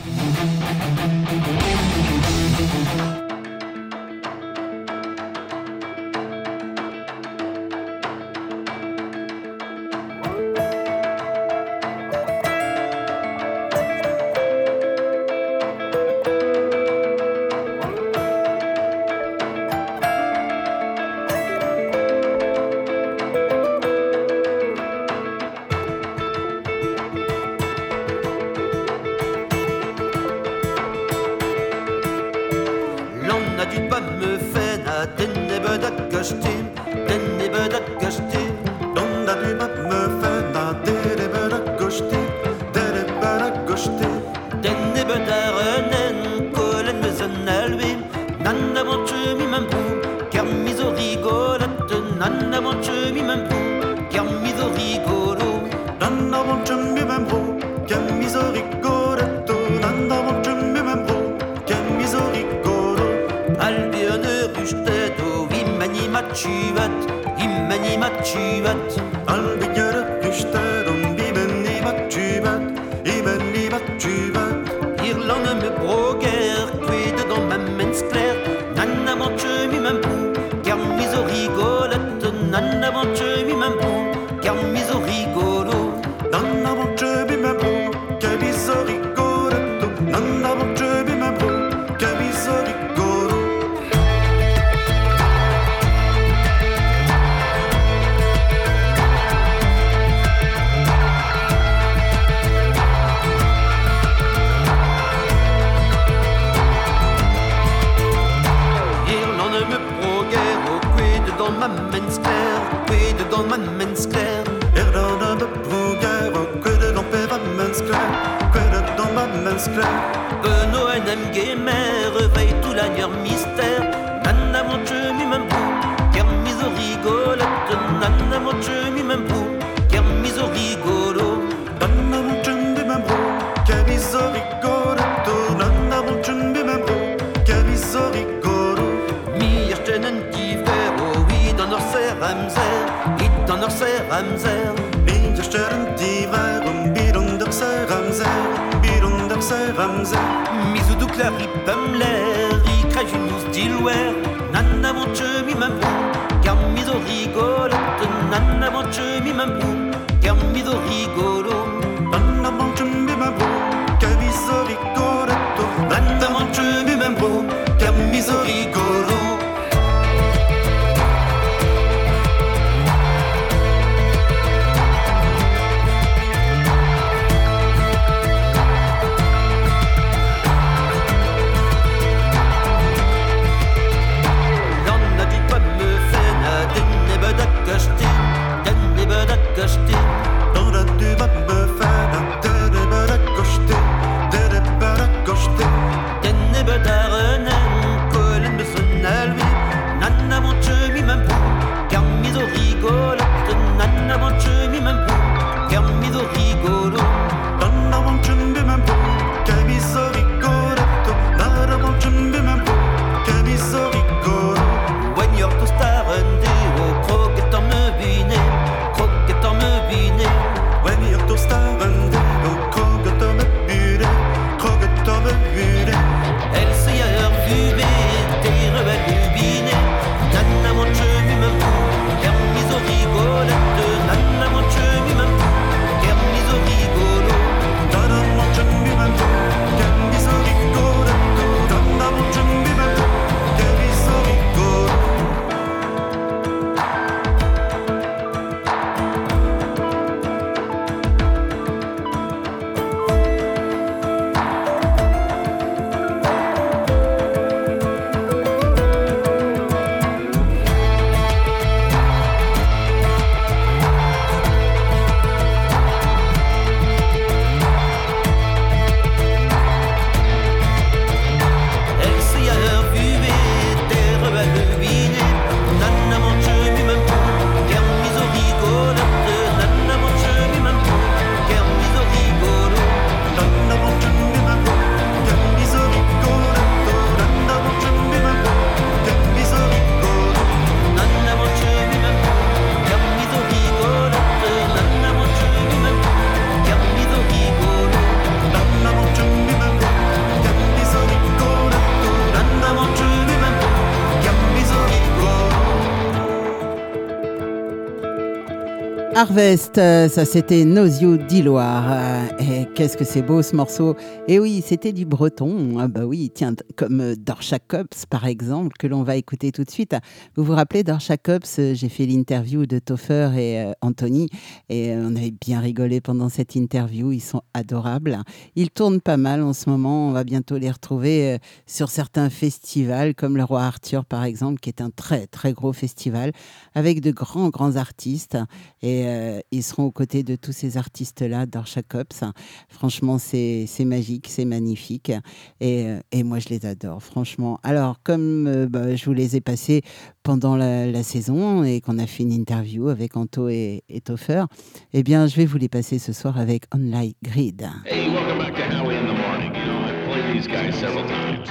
Harvest, 309.19 309.79
euh, 309.79 310.11
ça 310.11 310.27
c'était 310.27 310.67
Nosio 310.67 311.17
d'Iloire. 311.17 311.87
Euh, 311.89 312.27
et 312.39 312.67
qu'est-ce 312.75 312.99
que 312.99 313.05
c'est 313.07 313.23
beau 313.23 313.41
ce 313.41 313.57
morceau. 313.57 313.97
Et 314.29 314.39
oui, 314.39 314.63
c'était 314.63 314.93
du 314.93 315.07
breton. 315.07 315.79
Ah 315.81 315.89
bah 315.89 316.05
oui, 316.05 316.31
tiens, 316.35 316.55
comme 316.77 317.01
euh, 317.01 317.15
Dorsha 317.17 317.59
Cops 317.59 318.05
par 318.05 318.27
exemple, 318.27 318.77
que 318.79 318.87
l'on 318.87 319.05
va 319.05 319.17
écouter 319.17 319.53
tout 319.53 319.65
de 319.65 319.71
suite. 319.71 319.97
Vous 320.37 320.45
vous 320.45 320.55
rappelez 320.55 320.83
Dorsha 320.83 321.17
Cops 321.17 321.59
J'ai 321.73 321.89
fait 321.89 322.05
l'interview 322.05 322.67
de 322.67 322.79
Toffer 322.79 323.31
et 323.39 323.73
Anthony 323.81 324.29
et 324.69 324.93
on 324.95 325.17
avait 325.17 325.31
bien 325.33 325.61
rigolé 325.61 326.03
pendant 326.03 326.29
cette 326.29 326.55
interview. 326.55 327.11
Ils 327.11 327.21
sont 327.21 327.41
adorables. 327.55 328.19
Ils 328.55 328.69
tournent 328.69 329.01
pas 329.01 329.17
mal 329.17 329.43
en 329.43 329.55
ce 329.55 329.71
moment. 329.71 330.09
On 330.09 330.13
va 330.13 330.25
bientôt 330.25 330.59
les 330.59 330.71
retrouver 330.71 331.39
sur 331.65 331.89
certains 331.89 332.29
festivals 332.29 333.15
comme 333.15 333.39
le 333.39 333.45
Roi 333.45 333.63
Arthur 333.63 334.05
par 334.05 334.25
exemple, 334.25 334.61
qui 334.61 334.69
est 334.69 334.83
un 334.83 334.91
très 334.91 335.27
très 335.27 335.55
gros 335.55 335.73
festival 335.73 336.33
avec 336.75 337.01
de 337.01 337.13
grands 337.13 337.49
grands 337.49 337.77
artistes. 337.77 338.37
Et 338.83 339.06
euh, 339.07 339.41
ils 339.51 339.63
seront 339.63 339.85
aux 339.85 339.91
côtés 339.91 340.23
de 340.23 340.37
tous 340.37 340.53
ces 340.53 340.77
artistes-là 340.77 341.47
d'Orchacops. 341.47 342.25
Franchement, 342.69 343.19
c'est 343.19 343.67
magique, 343.85 344.27
c'est 344.29 344.45
magnifique. 344.45 345.13
Et, 345.61 345.87
euh, 345.87 346.01
et, 346.13 346.23
moi, 346.23 346.39
je 346.39 346.49
les 346.49 346.67
adore, 346.67 347.03
franchement. 347.03 347.59
Alors, 347.63 347.97
comme 348.03 348.47
euh, 348.47 348.67
bah, 348.69 348.95
je 348.95 349.05
vous 349.05 349.13
les 349.13 349.37
ai 349.37 349.41
passés 349.41 349.83
pendant 350.23 350.57
la, 350.57 351.03
saison 351.03 351.63
et 351.63 351.81
qu'on 351.81 351.99
a 351.99 352.07
fait 352.07 352.25
une 352.25 352.33
interview 352.33 352.89
avec 352.89 353.17
Anto 353.17 353.49
et, 353.49 353.85
et 353.89 354.01
Toffer, 354.01 354.45
eh 354.93 355.03
bien, 355.03 355.27
je 355.27 355.37
vais 355.37 355.47
vous 355.47 355.59
les 355.59 355.69
passer 355.69 355.99
ce 355.99 356.13
soir 356.13 356.39
avec 356.39 356.65
Online 356.75 357.13
Grid. 357.23 357.69
Hey, 357.85 358.09
welcome 358.09 358.39
back 358.39 358.55
to 358.57 358.63
Howie 358.63 358.97
in 358.97 359.07
the 359.07 359.15
morning. 359.15 359.55
You 359.55 359.67
know, 359.67 359.85
I've 359.85 360.09
played 360.09 360.37
these 360.37 360.49
guys 360.49 360.75
several 360.75 361.07
times. 361.07 361.49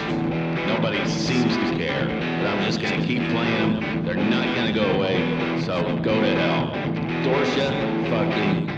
Nobody 0.67 0.97
seems 1.07 1.55
to 1.55 1.77
care, 1.77 2.07
but 2.41 2.47
I'm 2.47 2.65
just 2.65 2.81
going 2.81 2.99
to 2.99 3.07
keep 3.07 3.21
playing 3.29 3.79
them. 3.79 4.05
They're 4.05 4.15
not 4.15 4.55
going 4.55 4.67
to 4.67 4.73
go 4.73 4.91
away, 4.91 5.61
so 5.61 5.81
go 6.03 6.19
to 6.19 6.35
hell. 6.35 7.04
Fucking. 7.25 8.69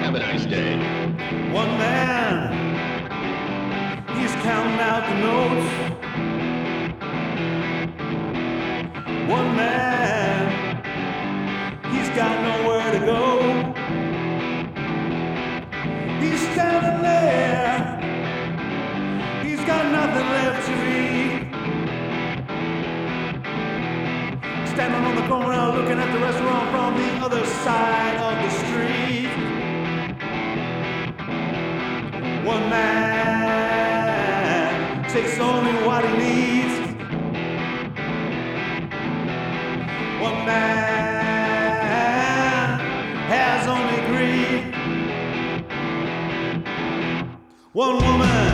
Have 0.00 0.14
a 0.14 0.18
nice 0.20 0.46
day. 0.46 0.78
One 1.52 1.76
man, 1.76 2.50
he's 4.16 4.32
counting 4.36 4.80
out 4.80 5.06
the 5.06 5.14
notes. 5.20 5.68
One 9.30 9.54
man, 9.54 10.82
he's 11.92 12.08
got 12.16 12.40
nowhere 12.40 12.90
to 12.92 13.00
go. 13.04 13.22
He's 16.22 16.40
standing 16.40 17.02
there, 17.02 17.98
he's 19.44 19.62
got 19.66 19.92
nothing 19.92 20.26
left 20.26 20.66
to 20.66 20.72
read. 20.72 20.87
Standing 24.78 25.04
on 25.04 25.16
the 25.16 25.26
corner 25.26 25.76
looking 25.76 25.98
at 25.98 26.12
the 26.12 26.20
restaurant 26.20 26.70
from 26.70 26.94
the 26.94 27.08
other 27.26 27.44
side 27.44 28.16
of 28.28 28.34
the 28.44 28.50
street. 28.60 29.26
One 32.46 32.70
man 32.70 33.82
takes 35.10 35.36
only 35.40 35.72
what 35.84 36.04
he 36.04 36.12
needs. 36.16 36.78
One 40.22 40.46
man 40.46 41.08
has 43.34 43.66
only 43.66 44.00
greed. 44.06 44.62
One 47.72 47.96
woman. 47.96 48.47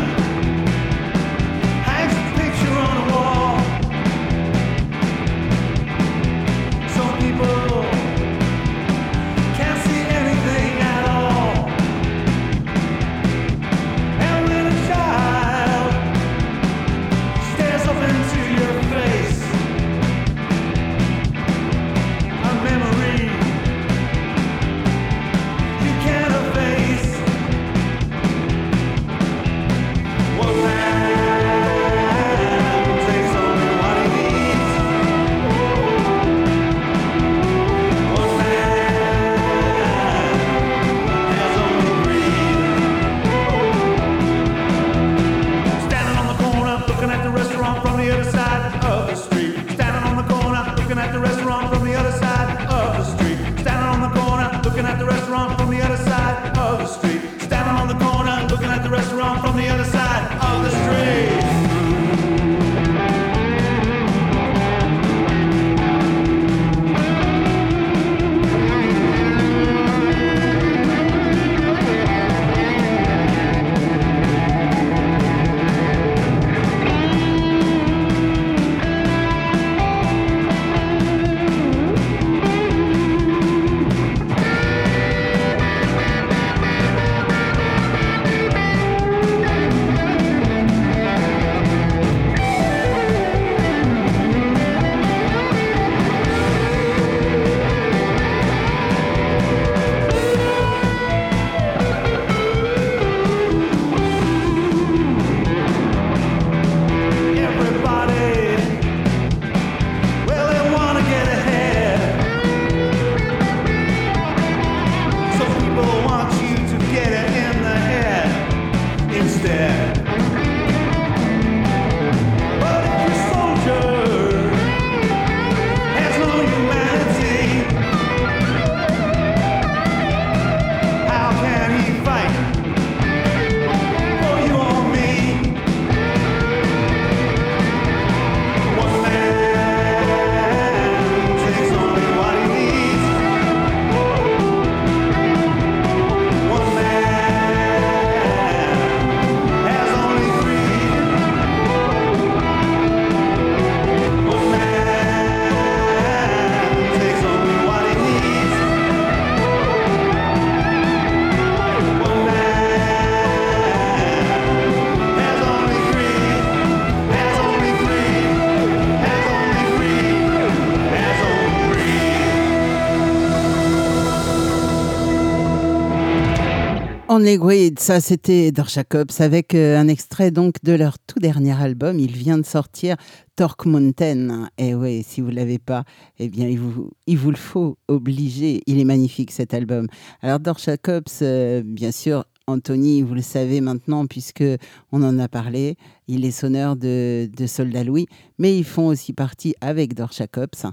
Greed, 177.32 177.78
ça 177.78 178.00
c'était 178.00 178.52
Dorsha 178.52 178.84
Cops 178.84 179.20
avec 179.22 179.54
euh, 179.54 179.78
un 179.78 179.88
extrait 179.88 180.30
donc 180.30 180.56
de 180.62 180.72
leur 180.72 180.98
tout 180.98 181.18
dernier 181.18 181.58
album. 181.58 181.98
Il 181.98 182.12
vient 182.12 182.36
de 182.36 182.44
sortir 182.44 182.96
Torque 183.34 183.64
Mountain. 183.64 184.50
Et 184.58 184.74
oui, 184.74 185.02
si 185.02 185.22
vous 185.22 185.30
ne 185.30 185.34
l'avez 185.34 185.58
pas, 185.58 185.84
eh 186.18 186.28
bien 186.28 186.46
il 186.46 186.58
vous, 186.58 186.90
il 187.06 187.16
vous 187.16 187.30
le 187.30 187.36
faut, 187.36 187.78
obligé. 187.88 188.62
Il 188.66 188.78
est 188.78 188.84
magnifique 188.84 189.30
cet 189.30 189.54
album. 189.54 189.86
Alors 190.20 190.38
Dorsha 190.38 190.76
Cops, 190.76 191.20
euh, 191.22 191.62
bien 191.64 191.92
sûr, 191.92 192.26
Anthony, 192.46 193.00
vous 193.00 193.14
le 193.14 193.22
savez 193.22 193.62
maintenant, 193.62 194.06
puisque 194.06 194.44
on 194.92 195.02
en 195.02 195.18
a 195.18 195.28
parlé, 195.28 195.76
il 196.08 196.26
est 196.26 196.30
sonneur 196.30 196.76
de, 196.76 197.26
Soldat 197.46 197.84
Louis, 197.84 198.06
mais 198.38 198.58
ils 198.58 198.64
font 198.64 198.88
aussi 198.88 199.14
partie 199.14 199.54
avec 199.62 199.94
Dorcha 199.94 200.26
Cops 200.26 200.66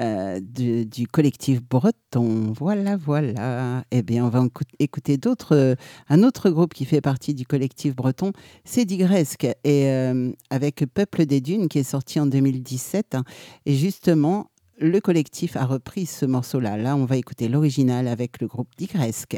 euh, 0.00 0.40
du, 0.40 1.06
collectif 1.06 1.62
breton. 1.62 2.54
Voilà, 2.56 2.96
voilà. 2.96 3.84
Eh 3.90 4.02
bien, 4.02 4.24
on 4.24 4.30
va 4.30 4.42
écouter 4.78 5.18
d'autres, 5.18 5.76
un 6.08 6.22
autre 6.22 6.48
groupe 6.48 6.72
qui 6.72 6.86
fait 6.86 7.02
partie 7.02 7.34
du 7.34 7.44
collectif 7.44 7.94
breton, 7.94 8.32
c'est 8.64 8.86
Digresque, 8.86 9.44
et 9.64 9.88
euh, 9.88 10.32
avec 10.48 10.84
Peuple 10.94 11.26
des 11.26 11.42
Dunes, 11.42 11.68
qui 11.68 11.78
est 11.78 11.82
sorti 11.82 12.18
en 12.20 12.26
2017. 12.26 13.16
Et 13.66 13.74
justement, 13.74 14.50
le 14.78 15.00
collectif 15.00 15.56
a 15.56 15.66
repris 15.66 16.06
ce 16.06 16.24
morceau-là. 16.24 16.78
Là, 16.78 16.96
on 16.96 17.04
va 17.04 17.18
écouter 17.18 17.48
l'original 17.48 18.08
avec 18.08 18.40
le 18.40 18.46
groupe 18.46 18.68
Digresque. 18.78 19.36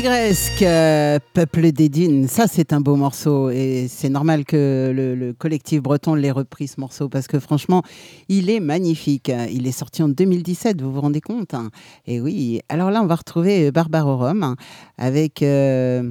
Digresque, 0.00 0.62
euh, 0.62 1.18
Peuple 1.34 1.72
des 1.72 1.90
Dunes, 1.90 2.26
ça 2.26 2.46
c'est 2.46 2.72
un 2.72 2.80
beau 2.80 2.96
morceau 2.96 3.50
et 3.50 3.86
c'est 3.86 4.08
normal 4.08 4.46
que 4.46 4.90
le, 4.96 5.14
le 5.14 5.34
collectif 5.34 5.82
breton 5.82 6.14
l'ait 6.14 6.30
repris 6.30 6.68
ce 6.68 6.80
morceau 6.80 7.10
parce 7.10 7.26
que 7.26 7.38
franchement 7.38 7.82
il 8.30 8.48
est 8.48 8.60
magnifique. 8.60 9.30
Il 9.52 9.66
est 9.66 9.72
sorti 9.72 10.02
en 10.02 10.08
2017, 10.08 10.80
vous 10.80 10.90
vous 10.90 11.02
rendez 11.02 11.20
compte 11.20 11.52
hein 11.52 11.68
Et 12.06 12.18
oui, 12.18 12.62
alors 12.70 12.90
là 12.90 13.02
on 13.02 13.06
va 13.06 13.14
retrouver 13.14 13.70
Barbarorum 13.72 14.42
hein, 14.42 14.56
avec, 14.96 15.42
euh, 15.42 16.10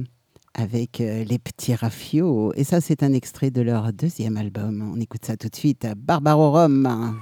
avec 0.54 1.00
euh, 1.00 1.24
les 1.24 1.40
petits 1.40 1.74
Raffio 1.74 2.52
et 2.54 2.62
ça 2.62 2.80
c'est 2.80 3.02
un 3.02 3.12
extrait 3.12 3.50
de 3.50 3.60
leur 3.60 3.92
deuxième 3.92 4.36
album. 4.36 4.88
On 4.94 5.00
écoute 5.00 5.24
ça 5.24 5.36
tout 5.36 5.48
de 5.48 5.56
suite, 5.56 5.88
Barbarorum. 5.96 7.18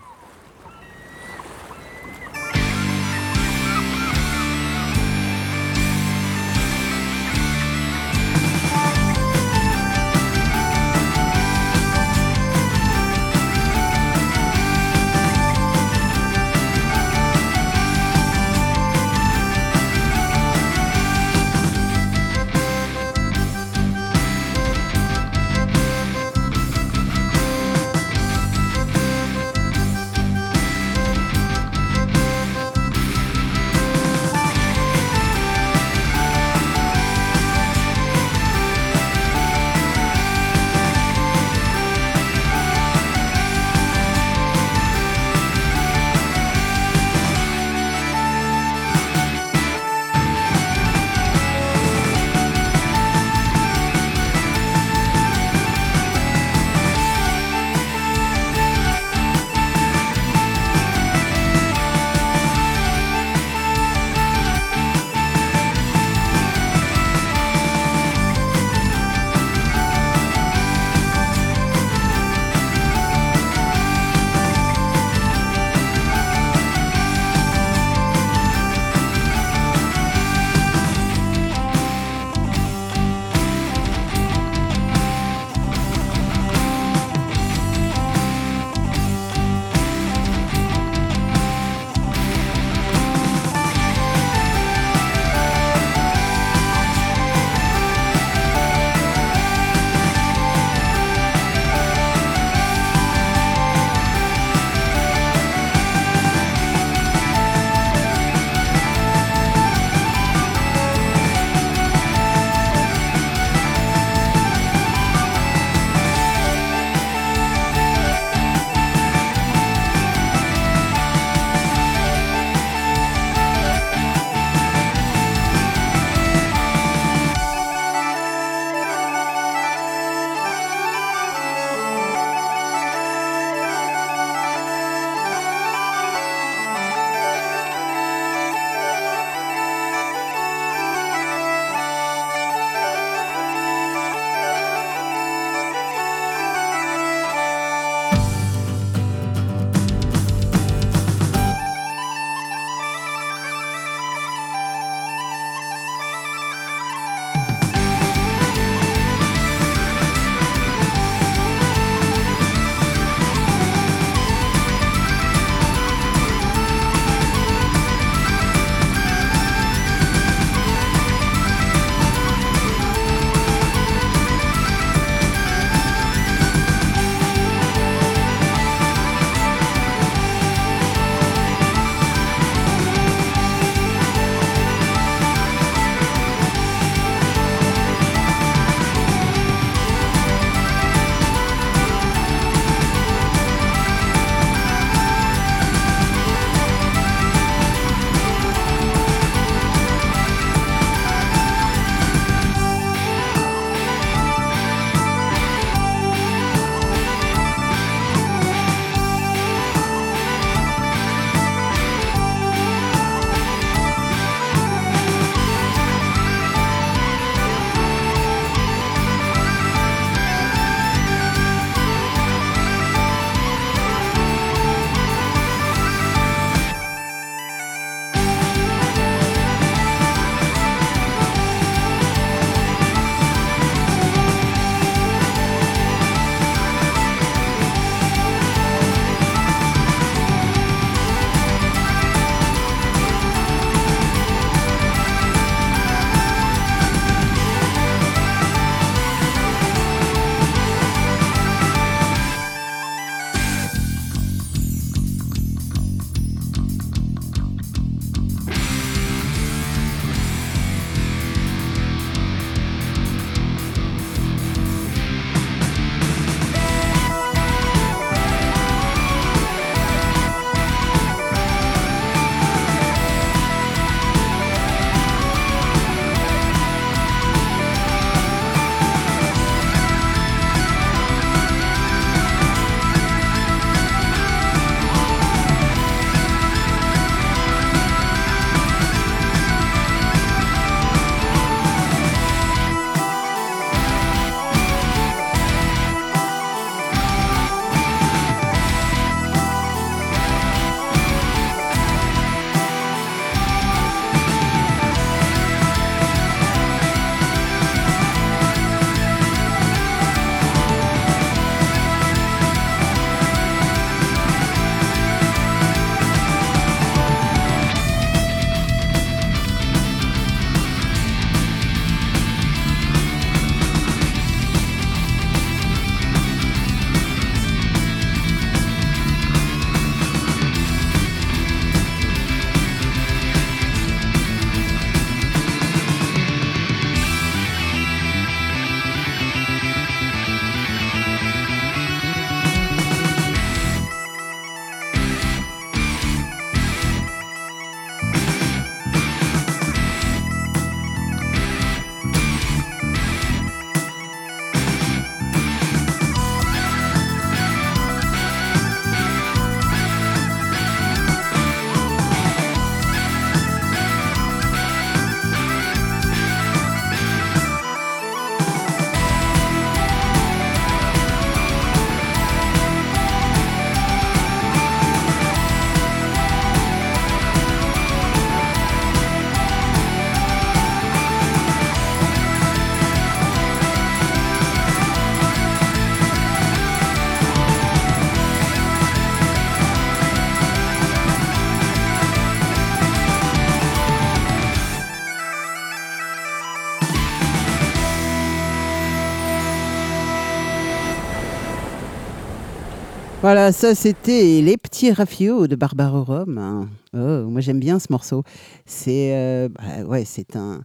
Voilà, 403.29 403.53
ça 403.53 403.75
c'était 403.75 404.41
Les 404.41 404.57
Petits 404.57 404.91
Raffios 404.91 405.49
de 405.49 405.55
Barbaro 405.55 406.03
Rome. 406.03 406.67
Oh, 406.95 407.29
moi 407.29 407.43
j'aime 407.43 407.61
bien 407.61 407.79
ce 407.79 407.89
morceau. 407.91 408.23
C'est 408.65 409.15
euh, 409.15 409.51
bah, 409.51 409.85
ouais, 409.87 410.05
un, 410.35 410.63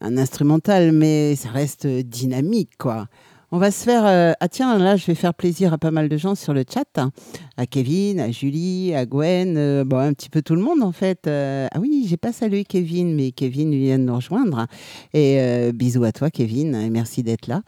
un 0.00 0.16
instrumental, 0.16 0.92
mais 0.92 1.36
ça 1.36 1.50
reste 1.50 1.86
dynamique, 1.86 2.70
quoi. 2.78 3.08
On 3.56 3.58
va 3.58 3.70
se 3.70 3.84
faire. 3.84 4.04
euh, 4.04 4.34
ah 4.40 4.48
tiens, 4.50 4.76
là, 4.78 4.96
je 4.96 5.06
vais 5.06 5.14
faire 5.14 5.32
plaisir 5.32 5.72
à 5.72 5.78
pas 5.78 5.90
mal 5.90 6.10
de 6.10 6.18
gens 6.18 6.34
sur 6.34 6.52
le 6.52 6.62
chat. 6.70 6.84
hein. 6.98 7.10
À 7.56 7.64
Kevin, 7.64 8.20
à 8.20 8.30
Julie, 8.30 8.94
à 8.94 9.06
Gwen, 9.06 9.56
euh, 9.56 9.82
bon, 9.82 9.96
un 9.96 10.12
petit 10.12 10.28
peu 10.28 10.42
tout 10.42 10.54
le 10.54 10.60
monde 10.60 10.82
en 10.82 10.92
fait. 10.92 11.26
Euh, 11.26 11.66
ah 11.72 11.80
oui, 11.80 12.04
j'ai 12.06 12.18
pas 12.18 12.34
salué 12.34 12.64
Kevin, 12.64 13.14
mais 13.14 13.30
Kevin 13.32 13.70
vient 13.74 13.98
de 13.98 14.04
nous 14.04 14.14
rejoindre. 14.14 14.66
Et 15.14 15.40
euh, 15.40 15.72
bisous 15.72 16.04
à 16.04 16.12
toi, 16.12 16.28
Kevin, 16.28 16.74
et 16.74 16.90
merci 16.90 17.22
d'être 17.22 17.46
là. 17.46 17.62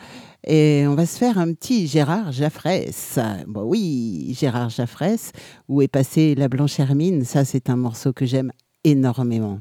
Et 0.46 0.84
on 0.86 0.94
va 0.94 1.06
se 1.06 1.16
faire 1.16 1.38
un 1.38 1.54
petit 1.54 1.86
Gérard 1.86 2.32
Jaffresse. 2.32 3.18
Bon, 3.46 3.62
oui, 3.62 4.36
Gérard 4.38 4.68
Jaffresse. 4.68 5.32
Où 5.68 5.80
est 5.80 5.88
passée 5.88 6.34
la 6.34 6.48
Blanche 6.48 6.78
Hermine? 6.78 7.24
Ça, 7.24 7.46
c'est 7.46 7.70
un 7.70 7.76
morceau 7.76 8.12
que 8.12 8.26
j'aime 8.26 8.52
énormément. 8.84 9.60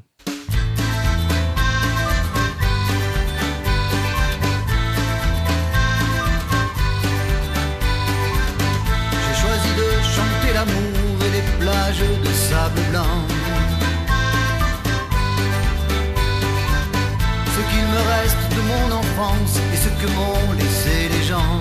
Ce 17.54 17.60
qu'il 17.70 17.84
me 17.94 18.00
reste 18.14 18.44
de 18.56 18.62
mon 18.62 18.86
enfance 18.96 19.54
et 19.72 19.76
ce 19.76 19.88
que 20.00 20.08
m'ont 20.12 20.52
laissé 20.58 21.08
les 21.08 21.24
gens. 21.24 21.60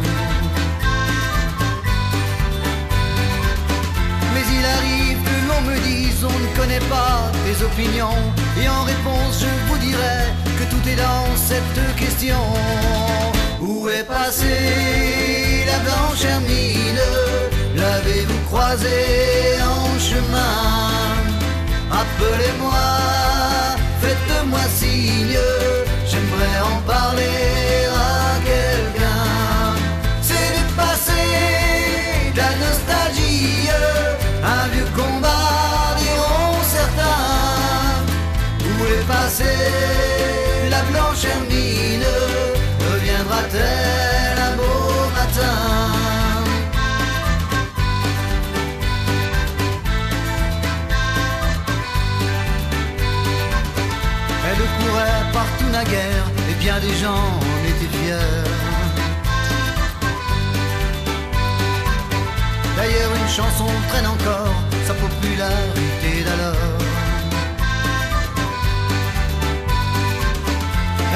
Mais 4.33 4.45
il 4.57 4.65
arrive 4.65 5.19
que 5.23 5.37
l'on 5.47 5.61
me 5.69 5.77
dise 5.81 6.23
on 6.23 6.39
ne 6.39 6.49
connaît 6.59 6.85
pas 6.89 7.31
tes 7.45 7.63
opinions. 7.63 8.23
Et 8.59 8.67
en 8.67 8.83
réponse 8.83 9.41
je 9.41 9.51
vous 9.67 9.77
dirai 9.77 10.33
que 10.57 10.65
tout 10.71 10.83
est 10.89 10.95
dans 10.95 11.27
cette 11.35 11.95
question. 11.95 12.41
Où 13.61 13.87
est 13.89 14.03
passée 14.03 15.63
la 15.67 15.77
blanche 15.79 16.25
hermine? 16.25 17.26
L'avez-vous 17.78 18.39
croisée 18.49 19.61
en 19.61 19.99
chemin. 19.99 20.63
Appelez-moi, 21.91 22.88
faites-moi 24.01 24.59
signe. 24.75 25.39
J'aimerais 26.09 26.59
en 26.73 26.80
parler 26.91 27.86
à 27.93 28.39
quelqu'un. 28.49 29.75
C'est 30.21 30.49
du 30.57 30.63
passé, 30.75 31.23
de 32.34 32.38
la 32.38 32.51
nostalgie. 32.65 33.69
Un 34.43 34.67
vieux 34.73 34.89
combat 34.95 35.95
diront 35.99 36.57
certains. 36.75 38.01
Où 38.65 38.86
est 38.86 39.07
passée 39.07 39.65
la 40.71 40.82
blanche 40.89 41.25
hermine? 41.25 42.07
Reviendra-t-elle? 42.80 44.07
Encore 64.05 64.53
sa 64.85 64.93
popularité 64.93 66.23
d'alors. 66.25 66.81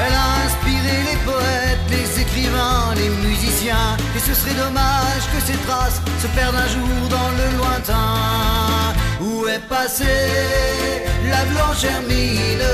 Elle 0.04 0.14
a 0.14 0.28
inspiré 0.46 0.94
les 1.10 1.18
poètes, 1.24 1.86
les 1.90 2.20
écrivains, 2.20 2.94
les 2.96 3.10
musiciens. 3.26 3.96
Et 4.16 4.20
ce 4.20 4.34
serait 4.34 4.54
dommage 4.54 5.24
que 5.32 5.40
ces 5.46 5.58
traces 5.66 6.00
se 6.20 6.26
perdent 6.28 6.56
un 6.56 6.68
jour 6.68 7.08
dans 7.08 7.30
le 7.40 7.46
lointain. 7.58 8.94
Où 9.20 9.46
est 9.46 9.64
passée 9.68 11.04
la 11.30 11.44
blanche 11.52 11.84
hermine? 11.84 12.68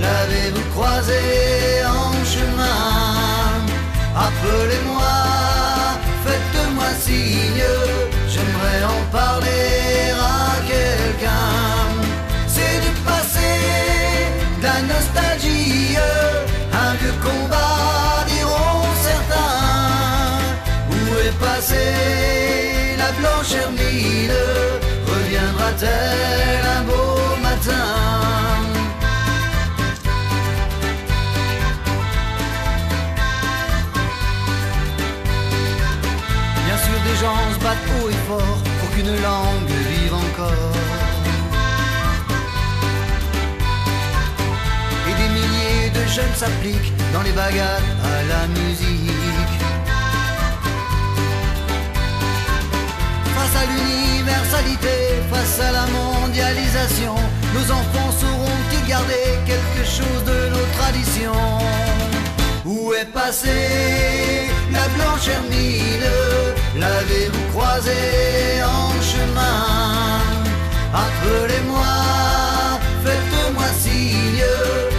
L'avez-vous 0.00 0.70
croisée 0.74 1.84
en 1.86 2.12
chemin? 2.24 3.26
Appelez-moi, 4.16 5.14
faites-moi 6.24 6.88
signe 7.00 7.64
J'aimerais 8.36 8.84
en 8.84 9.02
parler 9.10 10.12
à 10.20 10.60
quelqu'un. 10.70 11.48
C'est 12.46 12.80
du 12.84 12.92
passé, 13.08 13.52
de 14.58 14.62
la 14.62 14.82
nostalgie 14.92 15.96
Un 16.84 16.92
vieux 17.00 17.16
combat 17.22 18.26
diront 18.28 18.82
certains. 19.08 20.36
Où 20.90 20.98
est 21.26 21.38
passée 21.46 22.96
la 22.98 23.10
blanche 23.18 23.54
hermine? 23.54 24.42
Reviendra-t-elle 25.06 26.66
un 26.78 26.82
beau 26.82 27.36
matin? 27.42 28.05
Jeunes 46.16 46.34
s'appliquent 46.34 46.92
dans 47.12 47.20
les 47.20 47.32
bagarres 47.32 47.88
à 48.14 48.18
la 48.32 48.42
musique. 48.58 49.58
Face 53.36 53.56
à 53.62 53.66
l'universalité, 53.72 54.96
face 55.30 55.60
à 55.60 55.72
la 55.72 55.86
mondialisation, 55.98 57.14
nos 57.54 57.66
enfants 57.78 58.12
sauront-ils 58.20 58.88
garder 58.88 59.26
quelque 59.44 59.84
chose 59.96 60.22
de 60.24 60.38
nos 60.54 60.66
traditions. 60.78 61.58
Où 62.64 62.94
est 62.94 63.12
passée 63.12 64.48
la 64.72 64.86
blanche 64.96 65.28
hermine? 65.28 66.12
L'avez-vous 66.80 67.46
croisée 67.52 68.62
en 68.64 68.88
chemin? 69.10 69.60
Appelez-moi, 70.94 71.94
faites-moi 73.04 73.68
signe 73.82 74.95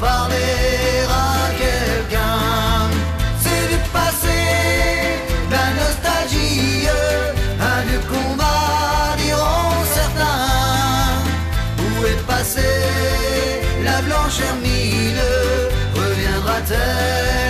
parler 0.00 1.04
à 1.08 1.50
quelqu'un. 1.62 2.90
C'est 3.40 3.66
du 3.72 3.78
passé, 3.92 4.40
de 5.48 5.52
la 5.52 5.68
nostalgie 5.80 6.88
Un 7.60 7.82
vieux 7.86 8.04
combat 8.08 9.16
diront 9.18 9.84
certains. 9.98 11.24
Où 11.78 12.06
est 12.06 12.26
passée 12.26 12.82
la 13.84 14.00
blanche 14.02 14.40
hermine? 14.40 15.22
Reviendra-t-elle? 15.94 17.45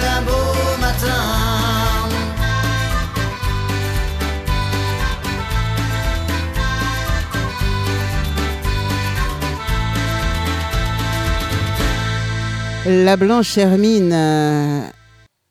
La 12.89 13.17
Blanche 13.17 13.59
Hermine, 13.59 14.13
euh, 14.13 14.81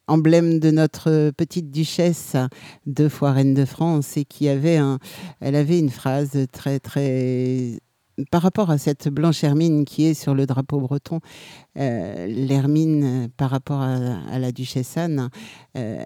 emblème 0.07 0.59
de 0.59 0.71
notre 0.71 1.31
petite 1.31 1.69
duchesse, 1.69 2.37
deux 2.85 3.09
fois 3.09 3.33
reine 3.33 3.53
de 3.53 3.65
France, 3.65 4.15
et 4.15 4.23
qui 4.23 4.47
avait 4.47 4.77
un, 4.77 4.99
elle 5.41 5.55
avait 5.55 5.77
une 5.77 5.89
phrase 5.89 6.47
très 6.53 6.79
très 6.79 7.81
par 8.31 8.41
rapport 8.41 8.69
à 8.69 8.77
cette 8.77 9.09
Blanche 9.09 9.43
Hermine 9.43 9.83
qui 9.83 10.05
est 10.05 10.13
sur 10.13 10.33
le 10.33 10.45
drapeau 10.45 10.79
breton, 10.79 11.19
euh, 11.77 12.25
l'Hermine 12.27 13.27
par 13.35 13.49
rapport 13.49 13.81
à, 13.81 14.39
la 14.39 14.53
duchesse 14.53 14.95
Anne. 14.95 15.29
euh, 15.77 16.01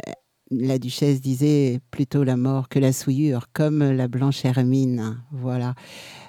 la 0.49 0.79
duchesse 0.79 1.21
disait 1.21 1.79
plutôt 1.91 2.23
la 2.23 2.37
mort 2.37 2.69
que 2.69 2.79
la 2.79 2.91
souillure, 2.91 3.45
comme 3.53 3.83
la 3.83 4.07
blanche 4.07 4.43
hermine. 4.45 5.21
Voilà. 5.31 5.75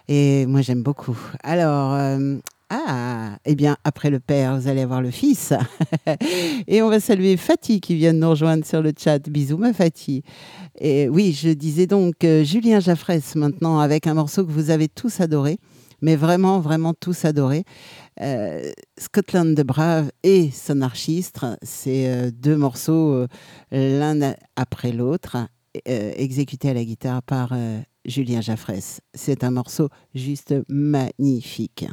Et 0.08 0.44
moi, 0.44 0.60
j'aime 0.60 0.82
beaucoup. 0.82 1.18
Alors, 1.42 1.94
ah, 2.72 3.36
eh 3.44 3.56
bien, 3.56 3.76
après 3.82 4.10
le 4.10 4.20
père, 4.20 4.56
vous 4.56 4.68
allez 4.68 4.82
avoir 4.82 5.02
le 5.02 5.10
fils. 5.10 5.52
Et 6.68 6.82
on 6.82 6.88
va 6.88 7.00
saluer 7.00 7.36
Fatih 7.36 7.80
qui 7.80 7.96
vient 7.96 8.14
de 8.14 8.18
nous 8.20 8.30
rejoindre 8.30 8.64
sur 8.64 8.80
le 8.80 8.92
chat. 8.96 9.18
Bisous, 9.28 9.56
ma 9.56 9.72
Fatih. 9.72 10.22
Et 10.78 11.08
oui, 11.08 11.32
je 11.32 11.48
disais 11.48 11.88
donc 11.88 12.22
euh, 12.22 12.44
Julien 12.44 12.78
Jaffresse 12.78 13.34
maintenant 13.34 13.80
avec 13.80 14.06
un 14.06 14.14
morceau 14.14 14.46
que 14.46 14.52
vous 14.52 14.70
avez 14.70 14.86
tous 14.86 15.20
adoré, 15.20 15.58
mais 16.00 16.14
vraiment, 16.14 16.60
vraiment 16.60 16.94
tous 16.94 17.24
adoré. 17.24 17.64
Euh, 18.20 18.70
Scotland 18.96 19.56
de 19.56 19.64
Brave 19.64 20.12
et 20.22 20.52
Son 20.52 20.80
Archistre, 20.80 21.58
c'est 21.62 22.08
euh, 22.08 22.30
deux 22.32 22.56
morceaux 22.56 23.26
l'un 23.72 24.34
après 24.54 24.92
l'autre. 24.92 25.36
euh, 25.88 26.12
exécuté 26.14 26.70
à 26.70 26.74
la 26.74 26.84
guitare 26.84 27.22
par 27.22 27.52
Julien 28.04 28.40
Jaffresse. 28.40 29.00
C'est 29.12 29.42
un 29.42 29.50
morceau 29.50 29.88
juste 30.14 30.54
magnifique. 30.68 31.86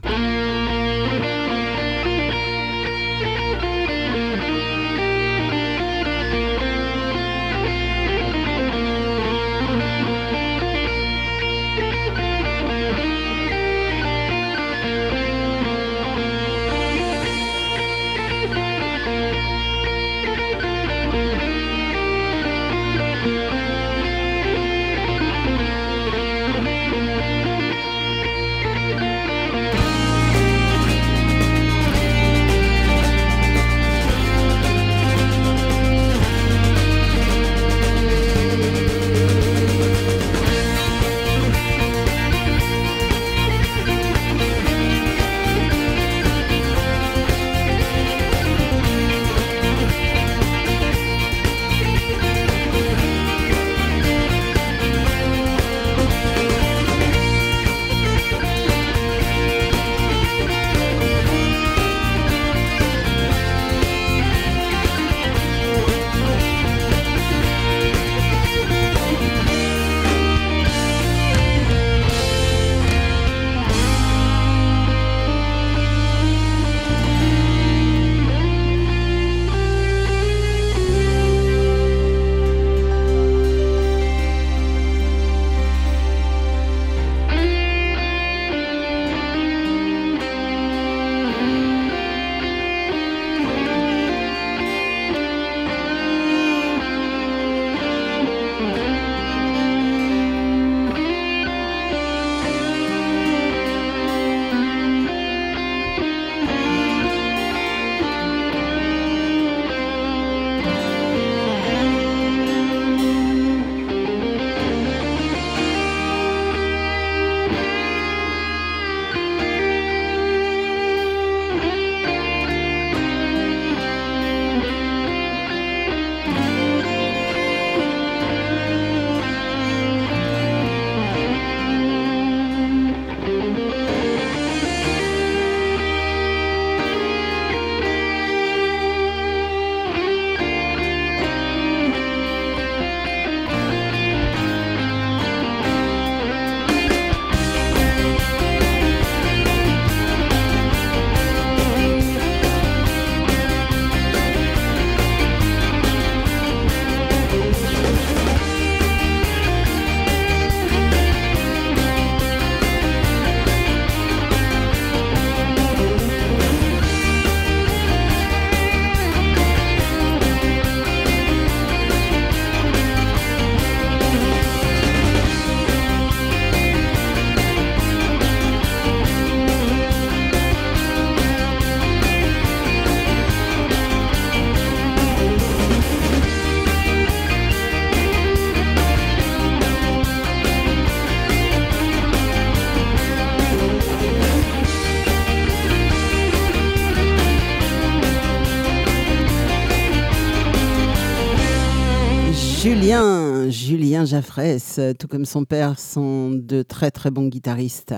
Julien, 202.88 203.50
Julien 203.50 204.06
Jaffresse, 204.06 204.80
tout 204.98 205.10
comme 205.10 205.26
son 205.26 205.44
père, 205.44 205.78
sont 205.78 206.30
de 206.32 206.62
très 206.62 206.90
très 206.90 207.12
bons 207.12 207.28
guitaristes. 207.28 207.94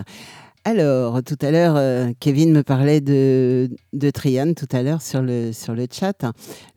Alors, 0.66 1.22
tout 1.22 1.38
à 1.44 1.52
l'heure, 1.52 1.76
euh, 1.78 2.10
Kevin 2.20 2.52
me 2.52 2.64
parlait 2.64 3.00
de, 3.00 3.70
de 3.94 4.10
Trian 4.10 4.56
tout 4.56 4.66
à 4.72 4.82
l'heure 4.82 5.04
sur 5.04 5.22
le, 5.22 5.52
sur 5.54 5.76
le 5.76 5.86
chat. 5.92 6.26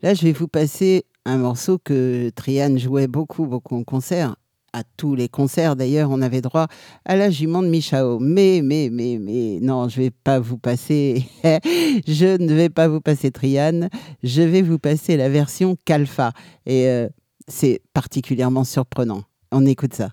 Là, 0.03 0.13
je 0.13 0.21
vais 0.25 0.31
vous 0.31 0.47
passer 0.47 1.05
un 1.25 1.37
morceau 1.37 1.79
que 1.83 2.29
Trian 2.35 2.77
jouait 2.77 3.07
beaucoup, 3.07 3.47
beaucoup 3.47 3.77
en 3.77 3.83
concert. 3.83 4.35
À 4.73 4.83
tous 4.95 5.15
les 5.15 5.27
concerts, 5.27 5.75
d'ailleurs, 5.75 6.11
on 6.11 6.21
avait 6.21 6.41
droit 6.41 6.67
à 7.05 7.15
la 7.15 7.31
jument 7.31 7.63
de 7.63 7.67
Michao. 7.67 8.19
Mais, 8.19 8.61
mais, 8.63 8.89
mais, 8.91 9.17
mais, 9.19 9.57
non, 9.59 9.89
je 9.89 9.99
vais 9.99 10.11
pas 10.11 10.39
vous 10.39 10.59
passer, 10.59 11.25
je 11.43 12.37
ne 12.39 12.53
vais 12.53 12.69
pas 12.69 12.87
vous 12.87 13.01
passer 13.01 13.31
Trian, 13.31 13.89
je 14.21 14.43
vais 14.43 14.61
vous 14.61 14.77
passer 14.77 15.17
la 15.17 15.29
version 15.29 15.75
Calfa. 15.83 16.31
Et 16.67 16.87
euh, 16.89 17.07
c'est 17.47 17.81
particulièrement 17.93 18.63
surprenant. 18.63 19.23
On 19.51 19.65
écoute 19.65 19.93
ça. 19.93 20.09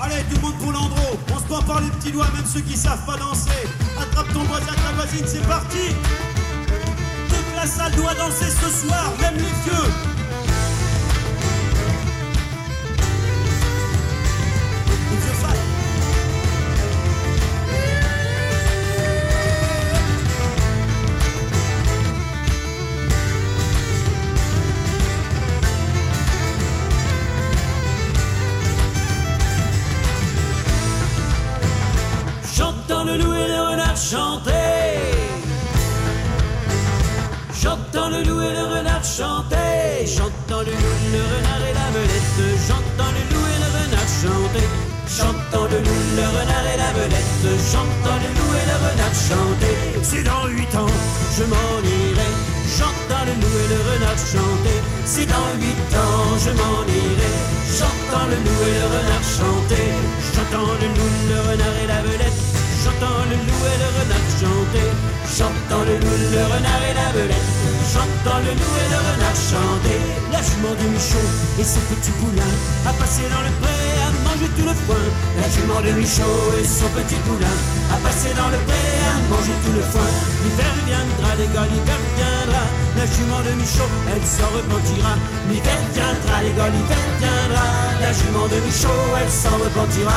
Allez, 0.00 0.22
tout 0.30 0.36
le 0.36 0.40
monde 0.40 0.58
pour 0.58 0.72
l'andro. 0.72 1.18
On 1.32 1.38
se 1.38 1.44
prend 1.44 1.62
par 1.62 1.80
les 1.80 1.90
petits 1.90 2.12
doigts, 2.12 2.28
même 2.34 2.46
ceux 2.46 2.60
qui 2.60 2.76
savent 2.76 3.04
pas 3.06 3.16
danser. 3.16 3.50
Attrape 4.00 4.32
ton 4.32 4.42
voisin, 4.44 4.72
ta 4.74 4.92
voisine, 4.94 5.26
c'est 5.26 5.46
parti. 5.46 5.94
Toute 7.28 7.54
la 7.54 7.66
salle 7.66 7.92
doit 7.92 8.14
danser 8.14 8.46
ce 8.46 8.86
soir, 8.86 9.12
même 9.20 9.34
les 9.34 9.40
vieux. 9.40 10.29
Chanter. 34.00 35.12
J'entends 37.52 38.08
le 38.08 38.22
loup 38.22 38.40
et 38.40 38.54
le 38.56 38.64
renard 38.74 39.04
chanter. 39.04 40.06
J'entends 40.06 40.64
le 40.64 40.72
loup, 40.72 40.98
le 41.12 41.22
renard 41.32 41.62
et 41.68 41.74
la 41.80 41.88
belette. 41.92 42.40
J'entends 42.66 43.12
le 43.12 43.22
loup 43.30 43.46
et 43.52 43.58
le 43.60 43.68
renard 43.76 44.10
chanter. 44.22 44.66
J'entends 45.16 45.68
le 45.68 45.78
loup, 45.84 46.02
le 46.16 46.26
renard 46.36 46.66
et 46.72 46.78
la 46.80 46.90
belette. 46.96 47.44
J'entends 47.70 48.18
le 48.24 48.30
loup 48.36 48.52
et 48.60 48.66
le 48.70 48.76
renard 48.88 49.16
chanter. 49.28 49.76
Si 50.02 50.22
dans 50.24 50.46
huit 50.48 50.74
ans 50.74 50.94
je 51.36 51.44
m'en 51.44 51.72
irai, 51.84 52.30
j'entends 52.78 53.24
le 53.28 53.34
loup 53.42 53.56
et 53.62 53.68
le 53.74 53.80
renard 53.90 54.20
chanter. 54.32 54.78
Si 55.04 55.26
dans 55.26 55.50
huit 55.60 55.90
ans 56.04 56.24
je 56.44 56.50
m'en 56.56 56.80
irai, 56.88 57.32
j'entends 57.76 58.26
le 58.32 58.38
loup 58.46 58.62
et 58.64 58.74
le 58.80 58.86
renard 58.96 59.26
chanter. 59.36 59.86
J'entends 60.32 60.72
le 60.80 60.88
loup, 60.96 61.14
le 61.28 61.38
renard 61.50 61.76
et 61.84 61.86
la 61.86 62.00
belette. 62.00 62.49
J'entends 62.80 63.28
le 63.28 63.36
loup 63.36 63.64
et 63.68 63.76
le 63.76 63.88
renard 63.92 64.28
chanter. 64.40 64.88
J'entends 65.28 65.84
le 65.84 66.00
loup, 66.00 66.16
le 66.32 66.42
renard 66.48 66.80
et 66.88 66.94
la 66.96 67.12
belette. 67.12 67.50
J'entends 67.92 68.40
le 68.40 68.56
loup 68.56 68.76
et 68.80 68.88
le 68.88 69.00
renard 69.04 69.36
chanter. 69.36 70.00
La 70.32 70.40
jument 70.40 70.72
de 70.72 70.86
Michaud 70.88 71.28
et 71.60 71.64
son 71.64 71.84
petit 71.92 72.14
poulain 72.16 72.52
a 72.88 72.92
passé 72.96 73.28
dans 73.28 73.44
le 73.44 73.52
pré 73.60 73.76
à 74.00 74.08
manger 74.24 74.48
tout 74.56 74.64
le 74.64 74.72
foin. 74.72 75.04
La 75.36 75.46
jument 75.52 75.80
de 75.84 75.92
Michaud 75.92 76.56
et 76.56 76.64
son 76.64 76.88
petit 76.96 77.20
poulain 77.28 77.56
a 77.92 78.00
passé 78.00 78.32
dans 78.32 78.48
le 78.48 78.56
pré 78.64 78.80
à 79.12 79.14
manger 79.28 79.56
tout 79.60 79.76
le 79.76 79.84
foin. 79.84 80.10
L'hiver 80.40 80.72
viendra, 80.88 81.36
les 81.36 81.52
gars, 81.52 81.68
l'hiver 81.68 82.00
viendra. 82.16 82.64
La 82.96 83.04
jument 83.04 83.44
de 83.44 83.52
Michaud, 83.60 83.92
elle 84.08 84.24
s'en 84.24 84.48
repentira. 84.56 85.20
L'hiver 85.52 85.80
viendra, 85.92 86.36
les 86.48 86.54
gars, 86.56 86.72
l'hiver 86.72 87.04
viendra. 87.20 87.66
La 88.00 88.10
jument 88.16 88.48
de 88.48 88.56
Michaud, 88.64 89.04
elle 89.20 89.28
s'en 89.28 89.56
repentira. 89.60 90.16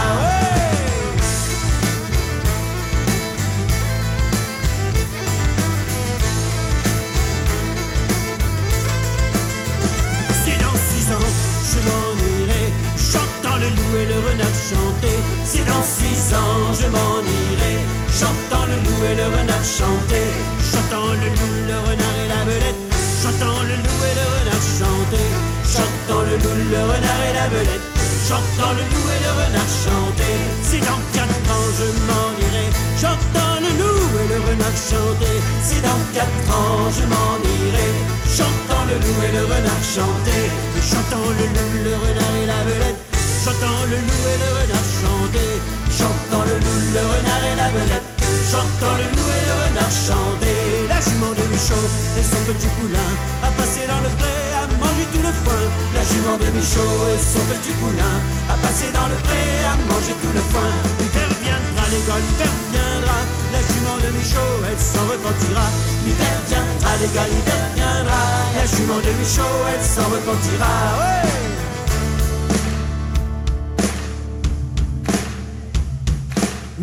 Le 13.64 13.70
loup 13.76 13.95
et 13.95 14.07
le 14.11 14.18
renard 14.28 14.57
chanter. 14.70 15.18
Si 15.45 15.59
dans 15.64 15.84
six 15.84 16.36
ans 16.36 16.64
je 16.76 16.88
m'en 16.91 17.16
irai, 17.24 17.76
j'entends 18.20 18.68
le 18.68 18.78
loup 18.84 19.01
et 19.07 19.16
le 19.16 19.28
renard 19.36 19.64
chanter. 19.64 20.28
J'entends 20.72 21.16
le 21.22 21.30
loup, 21.38 21.55
le 21.72 21.78
renard 21.88 22.18
et 22.24 22.30
la 22.34 22.41
belette. 22.43 22.82
J'entends 23.22 23.64
le 23.64 23.76
loup 23.84 24.01
et 24.09 24.16
le 24.20 24.26
renard 24.36 24.66
chanter. 24.80 25.28
J'entends 25.74 26.24
le 26.28 26.36
loup, 26.43 26.59
le 26.76 26.82
renard 26.91 27.22
et 27.30 27.34
la 27.39 27.47
belette. 27.53 27.88
J'entends 28.28 28.74
le 28.76 28.84
loup 28.91 29.07
et 29.16 29.22
le 29.24 29.32
renard 29.39 29.72
chanter. 29.84 30.36
Si 30.68 30.78
dans 30.84 31.01
quatre 31.16 31.47
ans 31.55 31.70
je 31.80 31.88
m'en 32.07 32.28
irai, 32.43 32.68
j'entends 32.99 33.57
le 33.64 33.72
loup 33.80 34.11
et 34.22 34.28
le 34.34 34.39
renard 34.47 34.78
chanter. 34.89 35.36
Si 35.64 35.78
dans 35.88 36.03
quatre 36.11 36.47
ans 36.51 36.84
je 36.97 37.03
m'en 37.11 37.32
irai, 37.47 37.89
j'entends 38.28 38.86
le 38.91 38.95
loup 39.03 39.20
et 39.28 39.32
le 39.38 39.43
renard 39.47 39.84
chanter. 39.95 40.43
J'entends 40.89 41.32
le 41.39 41.45
loup, 41.55 41.74
le 41.88 41.93
renard 42.03 42.36
et 42.43 42.47
la 42.47 42.61
belette. 42.68 43.12
J'entends 43.44 43.84
le 43.91 44.00
loup 44.00 44.24
et 44.32 44.39
le 44.39 44.50
renard 44.56 44.88
chanter. 45.04 45.52
J'entends 45.91 46.48
le 46.48 46.56
loup, 46.64 46.80
le 46.96 47.04
renard 47.04 47.44
et 47.44 47.56
la 47.60 47.68
belette. 47.76 48.08
J'entends 48.48 48.96
le 48.96 49.04
loup 49.04 49.30
et 49.36 49.44
le 49.44 49.56
renard 49.68 49.91
chanter. 49.91 50.88
La 50.88 51.04
jument 51.04 51.36
de 51.36 51.44
Michaud 51.52 51.88
et 52.16 52.24
son 52.24 52.39
petit 52.48 52.72
poulain 52.80 53.12
a 53.44 53.52
passé 53.60 53.84
dans 53.84 54.00
le 54.00 54.08
pré 54.16 54.32
à 54.56 54.64
manger 54.80 55.06
tout 55.12 55.20
le 55.20 55.34
foin. 55.44 55.60
La 55.91 56.04
jument 56.08 56.39
de 56.39 56.48
Michaud 56.56 56.96
et 57.12 57.20
son 57.20 57.44
petit 57.52 57.76
poulain 57.84 58.16
a 58.48 58.56
passé 58.64 58.88
dans 58.96 59.12
le 59.12 59.18
pré 59.28 59.44
à 59.68 59.76
manger 59.91 60.16
tout 60.24 60.32
le 60.32 60.44
foin. 60.48 60.72
L'hiver 61.04 61.28
viendra, 61.44 61.84
l'école, 61.91 62.24
l'hiver 62.24 62.54
viendra. 62.72 63.20
La 63.52 63.60
jument 63.60 64.00
de 64.00 64.10
Michaud, 64.24 64.56
elle 64.72 64.80
s'en 64.80 65.04
repentira. 65.04 65.68
L'hiver 66.08 66.38
viendra, 66.48 66.91
l'école, 66.96 67.28
l'hiver 67.28 67.64
viendra. 67.76 68.24
La 68.56 68.66
jument 68.72 69.04
de 69.04 69.12
Michaud, 69.20 69.60
elle 69.68 69.84
s'en 69.84 70.08
repentira. 70.08 70.72
Ouais 70.96 71.53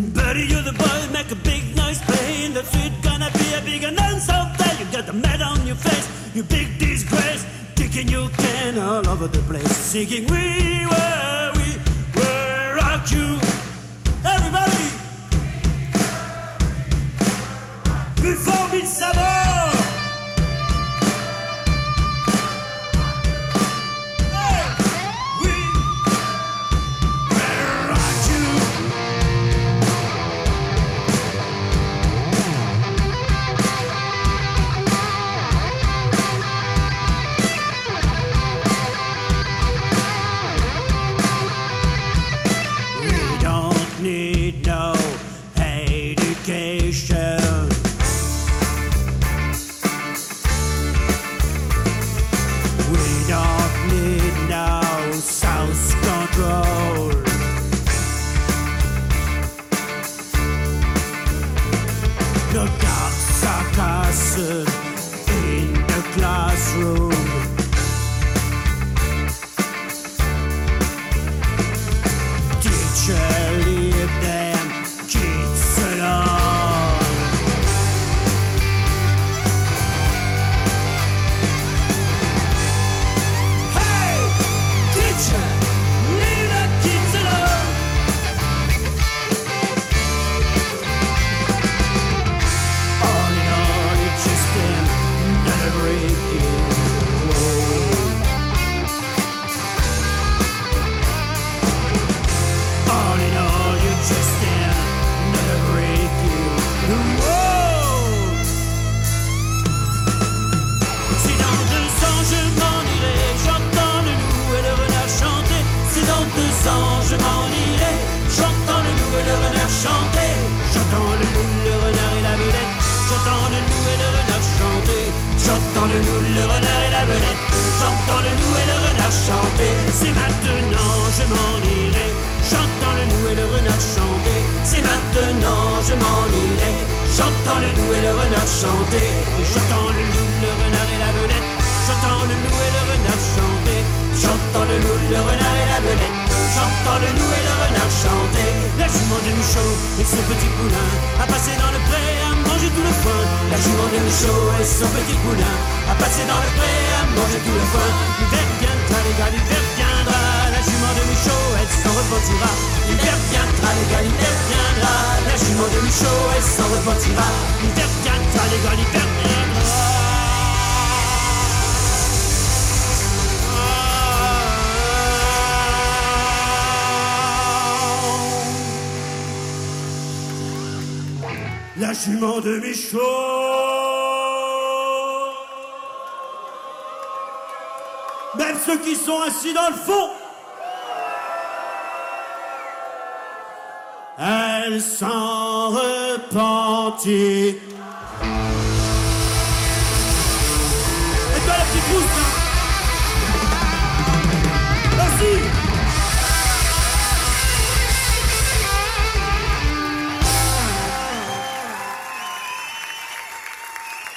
Buddy, 0.08 0.46
you're 0.46 0.62
the 0.62 0.72
boy, 0.72 1.12
make 1.12 1.30
a 1.30 1.36
big 1.36 1.76
noise 1.76 2.00
playing. 2.00 2.54
That's 2.54 2.74
it, 2.74 2.92
gonna 3.02 3.30
be 3.32 3.52
a 3.52 3.60
big 3.60 3.84
announce 3.84 4.30
out 4.30 4.56
there. 4.56 4.74
You 4.80 4.90
got 4.90 5.04
the 5.04 5.12
mad 5.12 5.42
on 5.42 5.66
your 5.66 5.76
face, 5.76 6.08
you 6.34 6.42
big 6.42 6.78
disgrace. 6.78 7.44
Kicking 7.76 8.08
your 8.08 8.30
can 8.30 8.78
all 8.78 9.06
over 9.06 9.28
the 9.28 9.40
place. 9.40 9.76
Singing, 9.76 10.26
we 10.26 10.86
were, 10.86 11.52
we 11.56 11.68
were 12.16 12.76
rock 12.76 13.10
you. 13.10 13.38
Everybody! 14.24 14.88
Before 18.22 18.69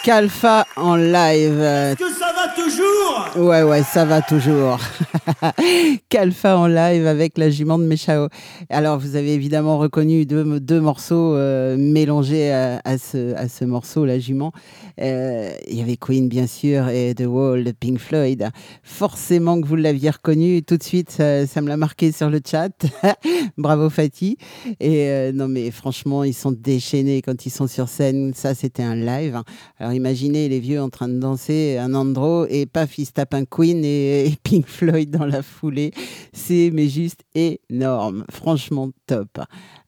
Calfa 0.03 0.67
en 0.75 0.97
live. 0.97 1.61
Est-ce 1.61 1.95
que 1.95 2.11
ça 2.11 2.33
va 2.35 2.49
toujours? 2.49 3.29
Ouais, 3.37 3.63
ouais, 3.63 3.83
ça 3.83 4.03
va 4.03 4.21
toujours. 4.21 4.77
Calfa 6.09 6.57
en 6.57 6.67
live 6.67 7.07
avec 7.07 7.37
la 7.37 7.49
jument 7.49 7.77
de 7.77 7.85
Méchao. 7.85 8.27
Alors, 8.69 8.99
vous 8.99 9.15
avez 9.15 9.33
évidemment 9.33 9.77
reconnu 9.77 10.25
deux, 10.25 10.81
morceaux 10.81 11.35
euh, 11.35 11.77
mélangés 11.77 12.51
à, 12.51 12.97
ce, 12.97 13.65
morceau, 13.65 14.05
la 14.05 14.19
jument. 14.19 14.51
Euh, 14.99 15.51
Il 15.67 15.77
y 15.77 15.81
avait 15.81 15.97
Queen, 15.97 16.27
bien 16.27 16.47
sûr, 16.47 16.89
et 16.89 17.13
The 17.15 17.25
Wall 17.25 17.63
de 17.63 17.71
Pink 17.71 17.99
Floyd. 17.99 18.49
Forcément 18.83 19.59
que 19.61 19.67
vous 19.67 19.75
l'aviez 19.75 20.09
reconnu. 20.09 20.63
Tout 20.63 20.77
de 20.77 20.83
suite, 20.83 21.11
ça, 21.11 21.61
me 21.61 21.67
l'a 21.67 21.77
marqué 21.77 22.11
sur 22.11 22.29
le 22.29 22.39
chat. 22.45 22.71
Bravo, 23.57 23.89
Fatih. 23.89 24.37
Et 24.79 25.07
euh, 25.09 25.31
non, 25.31 25.47
mais 25.47 25.71
franchement, 25.71 26.23
ils 26.23 26.33
sont 26.33 26.51
déchaînés 26.51 27.21
quand 27.21 27.45
ils 27.45 27.51
sont 27.51 27.67
sur 27.67 27.89
scène. 27.89 28.33
Ça, 28.35 28.55
c'était 28.55 28.83
un 28.83 28.95
live. 28.95 29.41
Alors, 29.79 29.93
imaginez 29.93 30.49
les 30.49 30.59
vieux 30.59 30.81
en 30.81 30.89
train 30.89 31.07
de 31.07 31.19
danser 31.19 31.77
un 31.79 31.93
andro 31.93 32.45
et 32.49 32.65
paf, 32.65 32.97
ils 32.97 33.05
se 33.05 33.11
tapent 33.11 33.33
un 33.33 33.45
Queen 33.45 33.83
et 33.83 34.33
Pink 34.43 34.67
Floyd 34.67 35.02
dans 35.05 35.25
la 35.25 35.41
foulée. 35.41 35.91
C'est 36.33 36.71
mais 36.73 36.87
juste 36.87 37.21
énorme. 37.35 38.25
Franchement, 38.31 38.89
top. 39.07 39.39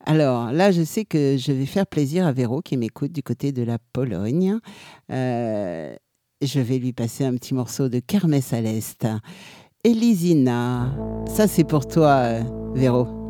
Alors 0.05 0.51
là, 0.51 0.71
je 0.71 0.83
sais 0.83 1.05
que 1.05 1.37
je 1.37 1.51
vais 1.51 1.65
faire 1.65 1.87
plaisir 1.87 2.25
à 2.25 2.31
Véro 2.31 2.61
qui 2.61 2.77
m'écoute 2.77 3.11
du 3.11 3.23
côté 3.23 3.51
de 3.51 3.63
la 3.63 3.77
Pologne. 3.93 4.57
Euh, 5.11 5.95
je 6.41 6.59
vais 6.59 6.77
lui 6.77 6.93
passer 6.93 7.25
un 7.25 7.33
petit 7.35 7.53
morceau 7.53 7.89
de 7.89 7.99
Kermesse 7.99 8.53
à 8.53 8.61
l'Est. 8.61 9.07
Elisina, 9.83 10.95
ça 11.27 11.47
c'est 11.47 11.63
pour 11.63 11.87
toi, 11.87 12.09
euh, 12.09 12.43
Véro. 12.73 13.24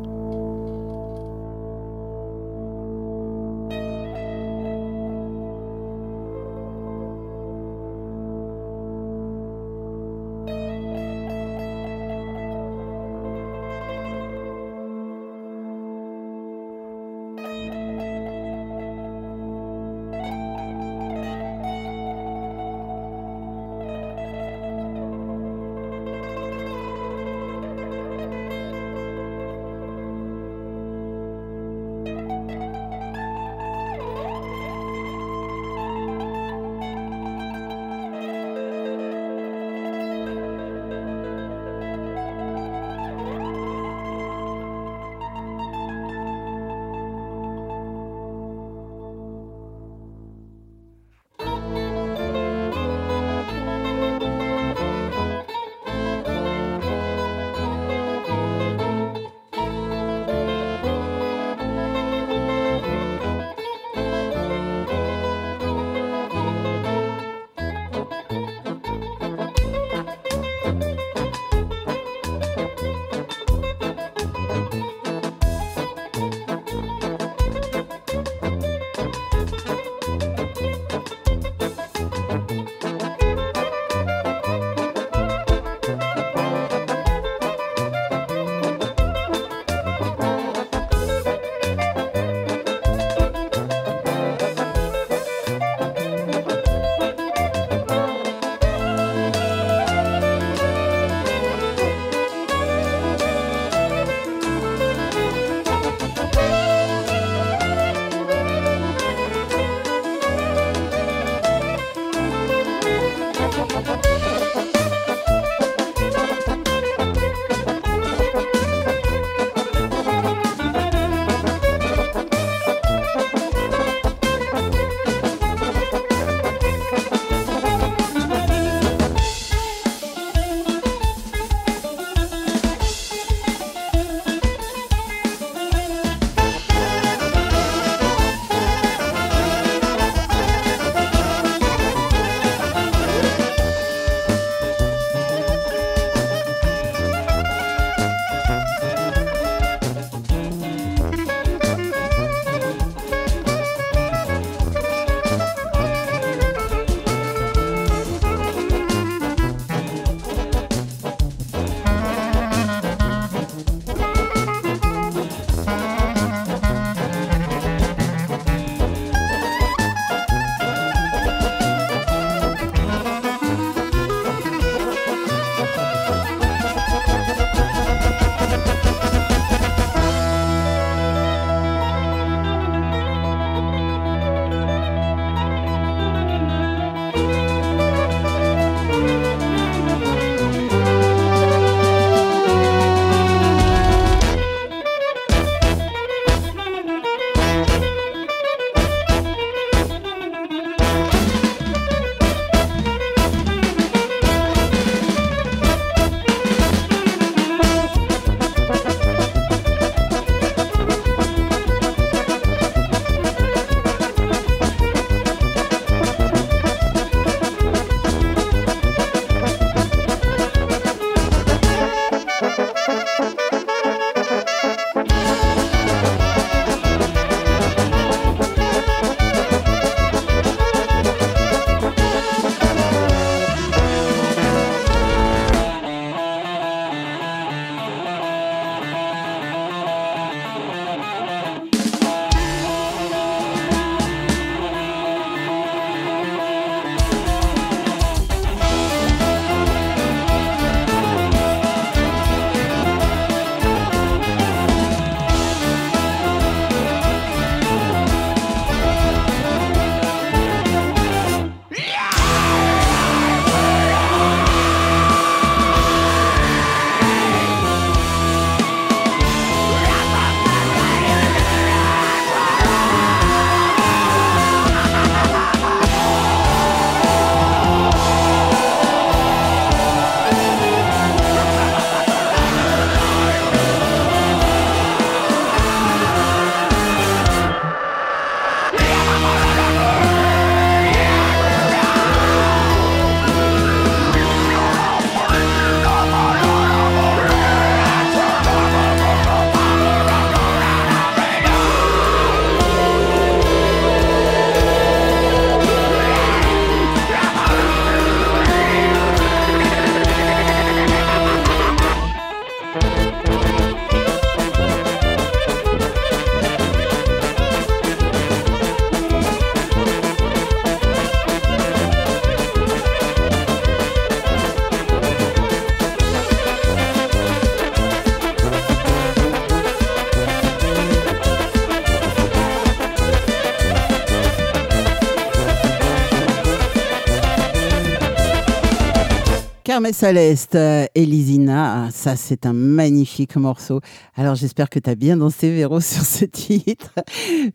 Kermesse 339.86 340.02
à 340.02 340.12
l'Est, 340.12 340.58
Elisina, 340.96 341.90
ça 341.92 342.16
c'est 342.16 342.44
un 342.44 342.52
magnifique 342.52 343.36
morceau. 343.36 343.80
Alors 344.16 344.34
j'espère 344.34 344.68
que 344.68 344.80
tu 344.80 344.90
as 344.90 344.96
bien 344.96 345.16
dansé 345.16 345.54
Véro 345.54 345.78
sur 345.80 346.02
ce 346.02 346.24
titre. 346.24 346.92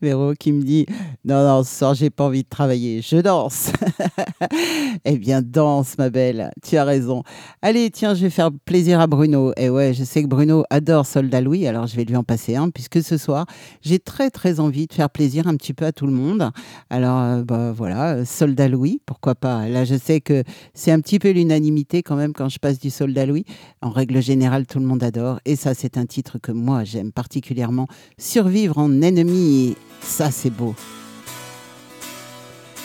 Véro 0.01 0.33
qui 0.39 0.53
me 0.53 0.63
dit 0.63 0.85
Non, 1.25 1.45
non, 1.45 1.63
ce 1.63 1.77
soir 1.77 1.93
j'ai 1.93 2.09
pas 2.09 2.23
envie 2.23 2.43
de 2.43 2.47
travailler, 2.47 3.01
je 3.01 3.17
danse. 3.17 3.73
eh 5.05 5.17
bien 5.17 5.41
danse 5.41 5.97
ma 5.97 6.09
belle, 6.09 6.51
tu 6.65 6.77
as 6.77 6.85
raison. 6.85 7.23
Allez, 7.61 7.89
tiens, 7.91 8.13
je 8.13 8.21
vais 8.21 8.29
faire 8.29 8.49
plaisir 8.63 9.01
à 9.01 9.07
Bruno. 9.07 9.51
Et 9.57 9.69
ouais, 9.69 9.93
je 9.93 10.05
sais 10.05 10.23
que 10.23 10.27
Bruno 10.27 10.63
adore 10.69 11.05
Soldat 11.05 11.41
Louis, 11.41 11.67
alors 11.67 11.87
je 11.87 11.97
vais 11.97 12.05
lui 12.05 12.15
en 12.15 12.23
passer 12.23 12.55
un, 12.55 12.69
puisque 12.69 13.03
ce 13.03 13.17
soir 13.17 13.45
j'ai 13.81 13.99
très 13.99 14.29
très 14.29 14.61
envie 14.61 14.87
de 14.87 14.93
faire 14.93 15.09
plaisir 15.09 15.47
un 15.47 15.57
petit 15.57 15.73
peu 15.73 15.83
à 15.83 15.91
tout 15.91 16.07
le 16.07 16.13
monde. 16.13 16.49
Alors 16.89 17.19
euh, 17.19 17.43
bah, 17.43 17.73
voilà, 17.73 18.23
Soldat 18.23 18.69
Louis, 18.69 19.01
pourquoi 19.05 19.35
pas. 19.35 19.67
Là 19.67 19.83
je 19.83 19.95
sais 19.95 20.21
que 20.21 20.45
c'est 20.73 20.91
un 20.91 21.01
petit 21.01 21.19
peu 21.19 21.31
l'unanimité 21.31 22.03
quand 22.03 22.15
même 22.15 22.20
quand 22.29 22.49
je 22.49 22.59
passe 22.59 22.79
du 22.79 22.89
soldat 22.89 23.25
Louis. 23.25 23.45
En 23.81 23.89
règle 23.89 24.21
générale, 24.21 24.65
tout 24.65 24.79
le 24.79 24.85
monde 24.85 25.03
adore. 25.03 25.39
Et 25.45 25.55
ça, 25.55 25.73
c'est 25.73 25.97
un 25.97 26.05
titre 26.05 26.37
que 26.37 26.51
moi, 26.51 26.83
j'aime 26.83 27.11
particulièrement. 27.11 27.87
Survivre 28.17 28.77
en 28.77 29.01
ennemi, 29.01 29.75
ça, 30.01 30.31
c'est 30.31 30.49
beau. 30.49 30.75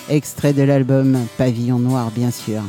Extrait 0.09 0.53
de 0.53 0.63
l'album 0.63 1.19
Pavillon 1.37 1.79
Noir, 1.79 2.11
bien 2.13 2.31
sûr. 2.31 2.63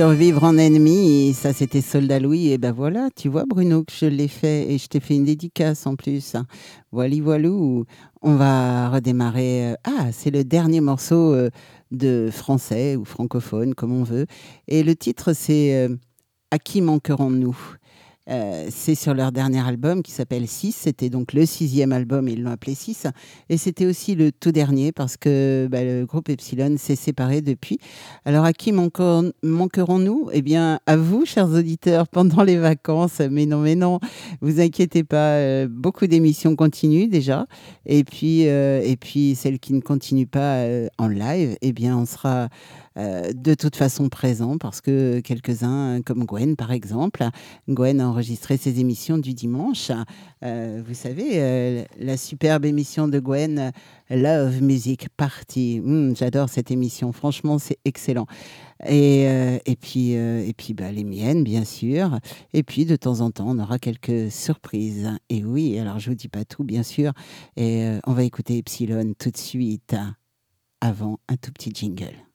Survivre 0.00 0.44
en 0.44 0.56
ennemi, 0.56 1.34
ça 1.34 1.52
c'était 1.52 1.82
Soldat 1.82 2.20
Louis, 2.20 2.52
et 2.52 2.56
ben 2.56 2.72
voilà, 2.72 3.10
tu 3.14 3.28
vois 3.28 3.44
Bruno 3.46 3.84
que 3.84 3.92
je 3.92 4.06
l'ai 4.06 4.28
fait, 4.28 4.72
et 4.72 4.78
je 4.78 4.86
t'ai 4.86 4.98
fait 4.98 5.14
une 5.14 5.24
dédicace 5.24 5.86
en 5.86 5.94
plus. 5.94 6.36
Voilà, 6.90 7.14
voilou, 7.20 7.84
on 8.22 8.34
va 8.34 8.88
redémarrer. 8.88 9.72
Euh, 9.72 9.74
ah, 9.84 10.10
c'est 10.10 10.30
le 10.30 10.42
dernier 10.42 10.80
morceau 10.80 11.34
euh, 11.34 11.50
de 11.90 12.30
français 12.32 12.96
ou 12.96 13.04
francophone, 13.04 13.74
comme 13.74 13.92
on 13.92 14.02
veut, 14.02 14.24
et 14.68 14.82
le 14.82 14.96
titre 14.96 15.34
c'est 15.34 15.74
euh, 15.74 15.94
À 16.50 16.58
qui 16.58 16.80
manquerons-nous? 16.80 17.58
Euh, 18.30 18.68
c'est 18.70 18.94
sur 18.94 19.14
leur 19.14 19.32
dernier 19.32 19.60
album 19.66 20.02
qui 20.02 20.12
s'appelle 20.12 20.46
6. 20.46 20.72
C'était 20.72 21.10
donc 21.10 21.32
le 21.32 21.46
sixième 21.46 21.92
album, 21.92 22.28
ils 22.28 22.42
l'ont 22.42 22.50
appelé 22.50 22.74
6. 22.74 23.06
Et 23.48 23.56
c'était 23.56 23.86
aussi 23.86 24.14
le 24.14 24.30
tout 24.30 24.52
dernier 24.52 24.92
parce 24.92 25.16
que 25.16 25.68
bah, 25.70 25.82
le 25.82 26.06
groupe 26.06 26.28
Epsilon 26.28 26.76
s'est 26.78 26.96
séparé 26.96 27.40
depuis. 27.40 27.78
Alors 28.24 28.44
à 28.44 28.52
qui 28.52 28.72
manquerons-nous? 28.72 30.30
Eh 30.32 30.42
bien, 30.42 30.80
à 30.86 30.96
vous, 30.96 31.26
chers 31.26 31.48
auditeurs, 31.48 32.08
pendant 32.08 32.42
les 32.42 32.56
vacances. 32.56 33.20
Mais 33.30 33.46
non, 33.46 33.58
mais 33.58 33.74
non, 33.74 33.98
vous 34.40 34.60
inquiétez 34.60 35.04
pas. 35.04 35.34
Euh, 35.34 35.68
beaucoup 35.68 36.06
d'émissions 36.06 36.54
continuent 36.54 37.08
déjà. 37.08 37.46
Et 37.86 38.04
puis, 38.04 38.46
euh, 38.46 38.80
et 38.84 38.96
puis 38.96 39.34
celles 39.34 39.58
qui 39.58 39.72
ne 39.72 39.80
continuent 39.80 40.26
pas 40.26 40.64
en 40.98 41.08
live, 41.08 41.56
eh 41.62 41.72
bien, 41.72 41.96
on 41.96 42.06
sera 42.06 42.48
euh, 42.96 43.32
de 43.32 43.54
toute 43.54 43.76
façon 43.76 44.08
présent 44.08 44.58
parce 44.58 44.80
que 44.80 45.20
quelques-uns, 45.20 46.02
comme 46.02 46.24
Gwen 46.24 46.56
par 46.56 46.72
exemple, 46.72 47.24
Gwen 47.68 48.00
a 48.00 48.08
enregistré 48.08 48.56
ses 48.56 48.80
émissions 48.80 49.18
du 49.18 49.32
dimanche. 49.32 49.92
Euh, 50.42 50.82
vous 50.84 50.94
savez, 50.94 51.34
euh, 51.34 51.84
la 51.98 52.16
superbe 52.16 52.64
émission 52.64 53.06
de 53.06 53.20
Gwen, 53.20 53.70
Love 54.10 54.60
Music 54.60 55.08
Party. 55.16 55.80
Hmm, 55.80 56.16
j'adore 56.16 56.48
cette 56.48 56.72
émission, 56.72 57.12
franchement, 57.12 57.58
c'est 57.58 57.78
excellent. 57.84 58.26
Et, 58.86 59.24
et, 59.66 59.76
puis, 59.76 60.12
et 60.12 60.54
puis 60.56 60.72
bah, 60.72 60.90
les 60.90 61.04
miennes, 61.04 61.44
bien 61.44 61.66
sûr. 61.66 62.18
Et 62.54 62.62
puis, 62.62 62.86
de 62.86 62.96
temps 62.96 63.20
en 63.20 63.30
temps, 63.30 63.44
on 63.48 63.58
aura 63.58 63.78
quelques 63.78 64.32
surprises. 64.32 65.10
Et 65.28 65.44
oui, 65.44 65.78
alors 65.78 65.98
je 65.98 66.08
vous 66.08 66.16
dis 66.16 66.28
pas 66.28 66.46
tout, 66.46 66.64
bien 66.64 66.82
sûr. 66.82 67.12
Et 67.58 67.86
on 68.06 68.14
va 68.14 68.24
écouter 68.24 68.56
Epsilon 68.56 69.12
tout 69.18 69.30
de 69.30 69.36
suite, 69.36 69.94
avant 70.80 71.18
un 71.28 71.36
tout 71.36 71.52
petit 71.52 71.72
jingle. 71.74 72.29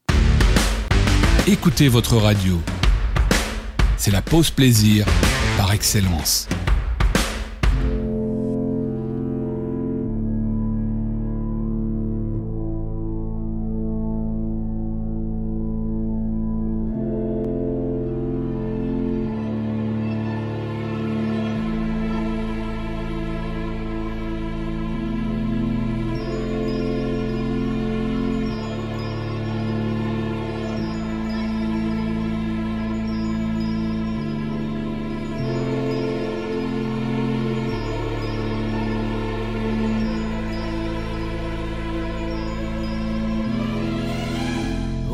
Écoutez 1.48 1.86
votre 1.86 2.16
radio. 2.16 2.60
c'est 3.96 4.10
la 4.10 4.20
pause 4.20 4.50
plaisir 4.50 5.06
par 5.56 5.72
excellence. 5.72 6.48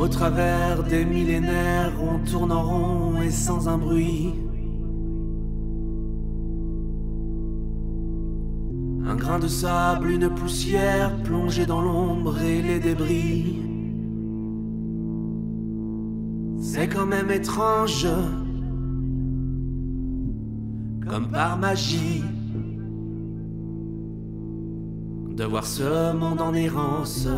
Au 0.03 0.09
travers 0.09 0.83
des 0.83 1.05
millénaires, 1.05 1.93
on 2.03 2.19
tourne 2.29 2.51
en 2.51 2.65
rond 2.65 3.23
et 3.23 3.31
sans 3.31 3.69
un 3.69 3.79
bruit. 3.79 4.35
Un 9.07 9.15
grain 9.15 9.39
de 9.39 9.47
sable, 9.47 10.11
une 10.11 10.29
poussière 10.29 11.17
plongée 11.23 11.67
dans 11.67 11.81
l'ombre 11.81 12.43
et 12.43 12.63
les 12.63 12.81
débris. 12.81 13.63
C'est 16.59 16.89
quand 16.89 17.07
même 17.07 17.31
étrange, 17.31 18.09
comme 21.07 21.29
par 21.31 21.57
magie, 21.59 22.25
de 25.37 25.45
voir 25.45 25.65
ce 25.65 26.13
monde 26.13 26.41
en 26.41 26.55
errance 26.55 27.29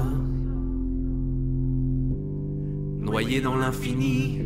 noyé 3.15 3.41
dans 3.41 3.55
l'infini. 3.55 4.41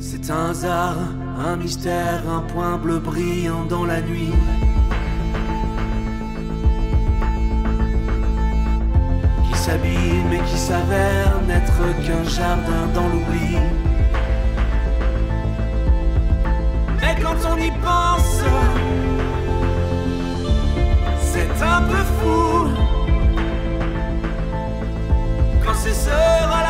C'est 0.00 0.32
un 0.32 0.50
hasard, 0.50 0.96
un 1.38 1.56
mystère, 1.56 2.28
un 2.28 2.40
point 2.40 2.76
bleu 2.76 2.98
brillant 2.98 3.64
dans 3.66 3.84
la 3.84 4.00
nuit. 4.00 4.32
S'avère 10.68 11.40
n'être 11.46 11.82
qu'un 12.04 12.24
jardin 12.24 12.84
dans 12.94 13.08
l'oubli. 13.08 13.56
Mais 17.00 17.14
quand 17.22 17.38
on 17.52 17.56
y 17.56 17.70
pense, 17.88 18.42
c'est 21.30 21.62
un 21.76 21.82
peu 21.90 22.02
fou. 22.18 22.68
Quand 25.64 25.76
c'est 25.82 25.94
sera 25.94 26.67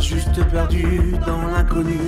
juste 0.00 0.44
perdu 0.50 1.14
dans 1.26 1.42
l'inconnu. 1.48 1.98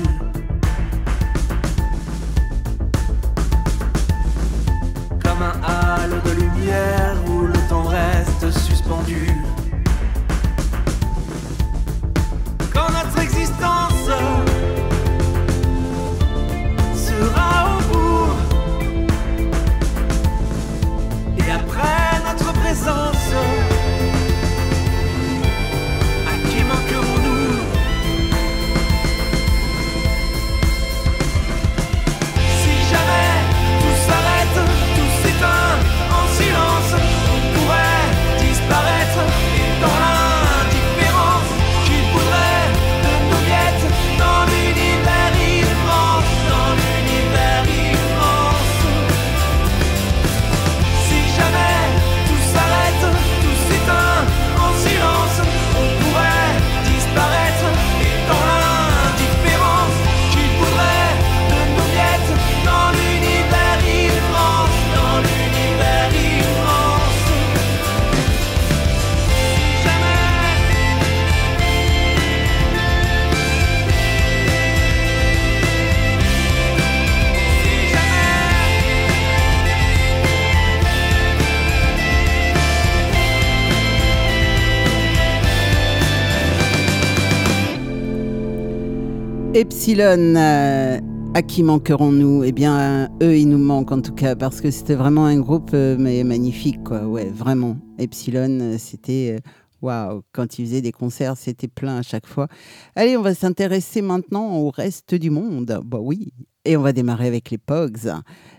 Epsilon, 89.86 90.34
euh, 90.34 90.98
à 91.34 91.42
qui 91.42 91.62
manquerons-nous? 91.62 92.42
Eh 92.42 92.50
bien, 92.50 93.08
eux, 93.22 93.38
ils 93.38 93.48
nous 93.48 93.56
manquent 93.56 93.92
en 93.92 94.00
tout 94.00 94.14
cas, 94.14 94.34
parce 94.34 94.60
que 94.60 94.72
c'était 94.72 94.96
vraiment 94.96 95.26
un 95.26 95.38
groupe 95.38 95.70
euh, 95.74 95.94
mais 95.96 96.24
magnifique, 96.24 96.82
quoi. 96.82 97.06
Ouais, 97.06 97.30
vraiment. 97.32 97.76
Epsilon, 97.96 98.58
euh, 98.60 98.78
c'était. 98.78 99.36
euh, 99.36 99.48
Waouh, 99.82 100.22
quand 100.32 100.58
ils 100.58 100.66
faisaient 100.66 100.80
des 100.80 100.90
concerts, 100.90 101.36
c'était 101.36 101.68
plein 101.68 101.98
à 101.98 102.02
chaque 102.02 102.26
fois. 102.26 102.48
Allez, 102.96 103.16
on 103.16 103.22
va 103.22 103.32
s'intéresser 103.32 104.02
maintenant 104.02 104.56
au 104.56 104.70
reste 104.70 105.14
du 105.14 105.30
monde. 105.30 105.80
Bah 105.84 106.00
oui. 106.02 106.32
Et 106.64 106.76
on 106.76 106.82
va 106.82 106.92
démarrer 106.92 107.28
avec 107.28 107.52
les 107.52 107.58
Pogs. 107.58 108.10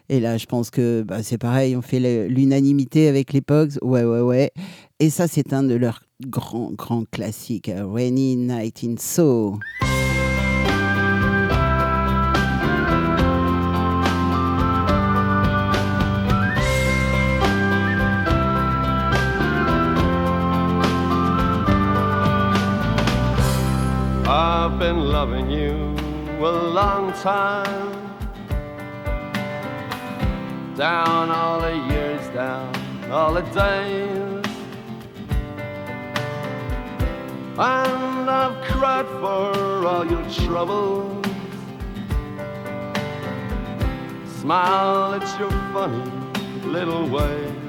Et 0.08 0.22
là, 0.22 0.38
je 0.38 0.46
pense 0.46 0.70
que 0.70 1.04
bah, 1.06 1.24
c'est 1.24 1.38
pareil, 1.38 1.76
on 1.76 1.82
fait 1.82 2.30
l'unanimité 2.30 3.10
avec 3.10 3.34
les 3.34 3.42
Pogs. 3.42 3.74
Ouais, 3.82 4.06
ouais, 4.06 4.22
ouais. 4.22 4.52
Et 5.02 5.10
ça, 5.10 5.28
c'est 5.28 5.52
un 5.52 5.64
de 5.64 5.76
leurs 5.76 6.04
grands, 6.26 6.72
grands 6.72 7.04
classiques. 7.04 7.68
euh, 7.68 7.86
Rainy 7.86 8.38
Night 8.38 8.80
in 8.86 8.96
Soho. 8.98 9.60
I've 24.30 24.78
been 24.78 25.08
loving 25.08 25.50
you 25.50 25.96
a 26.46 26.52
long 26.52 27.14
time. 27.14 27.94
Down 30.76 31.30
all 31.30 31.62
the 31.62 31.78
years, 31.94 32.28
down 32.36 32.76
all 33.10 33.34
the 33.36 33.42
days. 33.56 34.46
And 37.58 38.30
I've 38.30 38.62
cried 38.66 39.08
for 39.22 39.88
all 39.88 40.06
your 40.06 40.30
troubles. 40.30 41.26
Smile 44.42 45.14
at 45.14 45.40
your 45.40 45.52
funny 45.72 46.12
little 46.66 47.08
ways. 47.08 47.67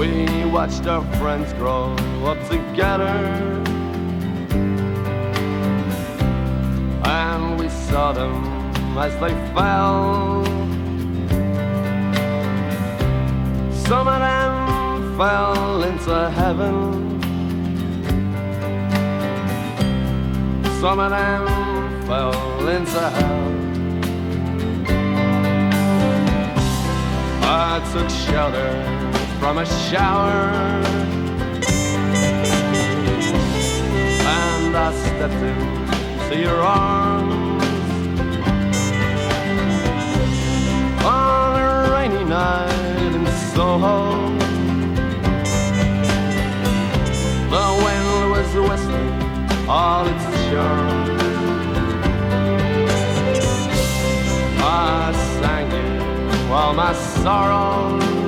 We 0.00 0.46
watched 0.46 0.86
our 0.86 1.04
friends 1.18 1.52
grow 1.52 1.92
up 2.24 2.38
together. 2.48 3.04
And 7.04 7.60
we 7.60 7.68
saw 7.68 8.10
them 8.12 8.42
as 8.96 9.12
they 9.20 9.34
fell. 9.52 10.42
Some 13.74 14.08
of 14.08 14.20
them 14.20 15.18
fell 15.18 15.82
into 15.82 16.30
heaven. 16.30 17.20
Some 20.80 20.98
of 20.98 21.10
them 21.10 22.06
fell 22.06 22.68
into 22.68 23.00
hell. 23.18 23.50
I 27.42 27.90
took 27.92 28.08
shelter 28.08 29.09
from 29.40 29.56
a 29.56 29.64
shower. 29.64 30.52
And 34.36 34.76
I 34.76 34.92
stepped 34.92 35.42
into 36.30 36.36
your 36.38 36.60
arms. 36.60 37.64
On 41.02 41.58
a 41.58 41.90
rainy 41.90 42.24
night 42.24 43.14
in 43.16 43.26
Soho. 43.54 43.96
The 47.54 47.66
wind 47.84 48.30
was 48.34 48.50
whistling 48.68 49.68
all 49.68 50.06
its 50.06 50.26
charms 50.50 51.20
I 54.62 55.12
sang 55.40 55.72
it 55.72 56.50
while 56.50 56.74
my 56.74 56.92
sorrows 56.92 58.19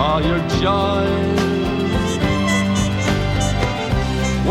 all 0.00 0.22
your 0.22 0.38
joys 0.62 1.40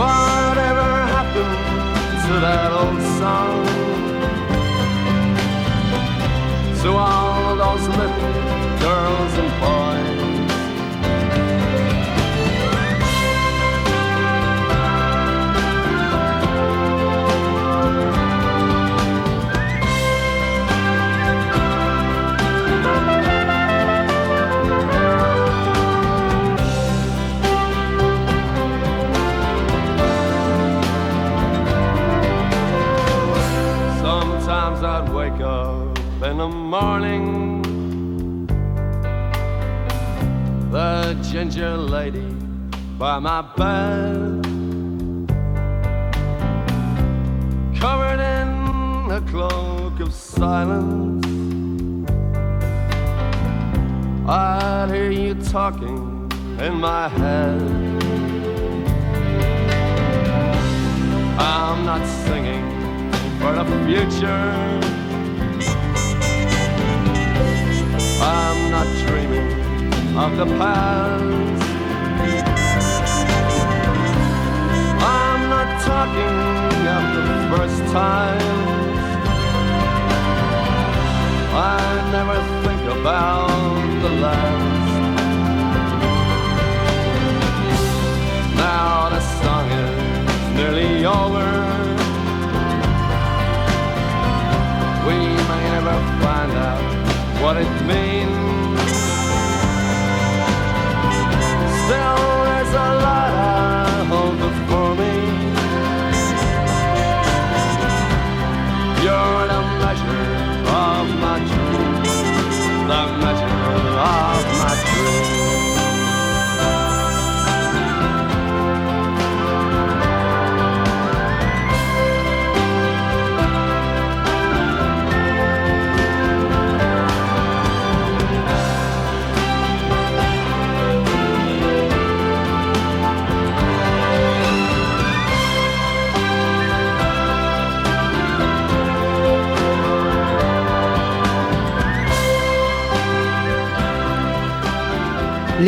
Whatever 0.01 0.87
happened 1.15 1.55
to 2.25 2.33
that 2.45 2.69
old 2.81 3.01
song? 3.17 3.65
To 6.81 6.89
all 6.91 7.55
those 7.63 7.87
little 7.97 8.33
girls 8.85 9.33
and 9.41 9.51
boys 9.61 10.38
the 36.39 36.47
morning. 36.47 37.73
The 40.71 41.17
ginger 41.29 41.75
lady 41.75 42.31
by 42.97 43.19
my 43.19 43.41
bed, 43.57 44.45
covered 47.77 48.21
in 48.37 48.49
a 49.11 49.21
cloak 49.29 49.99
of 49.99 50.13
silence. 50.13 51.25
I'd 54.25 54.91
hear 54.93 55.11
you 55.11 55.33
talking 55.33 56.31
in 56.57 56.75
my 56.75 57.09
head. 57.09 57.61
I'm 61.37 61.85
not 61.85 62.05
singing 62.23 62.63
for 63.41 63.51
the 63.59 63.65
future. 63.85 64.88
I'm 68.21 68.71
not 68.71 68.87
dreaming 69.07 69.49
of 70.17 70.37
the 70.37 70.45
past. 70.57 71.63
I'm 75.01 75.41
not 75.49 75.69
talking 75.83 76.37
of 76.97 77.03
the 77.15 77.25
first 77.51 77.81
time. 77.93 78.67
I 81.55 81.81
never 82.11 82.37
think 82.63 82.81
about 82.99 84.01
the 84.03 84.09
last. 84.23 84.89
Now 88.55 89.09
the 89.09 89.21
song 89.41 89.71
is 89.71 90.55
nearly 90.57 91.05
over. 91.05 91.59
we 95.09 95.15
may 95.15 95.63
never 95.71 95.95
find 96.21 96.51
out 96.51 96.98
what 97.41 97.55
it 97.55 97.69
means. 97.87 98.58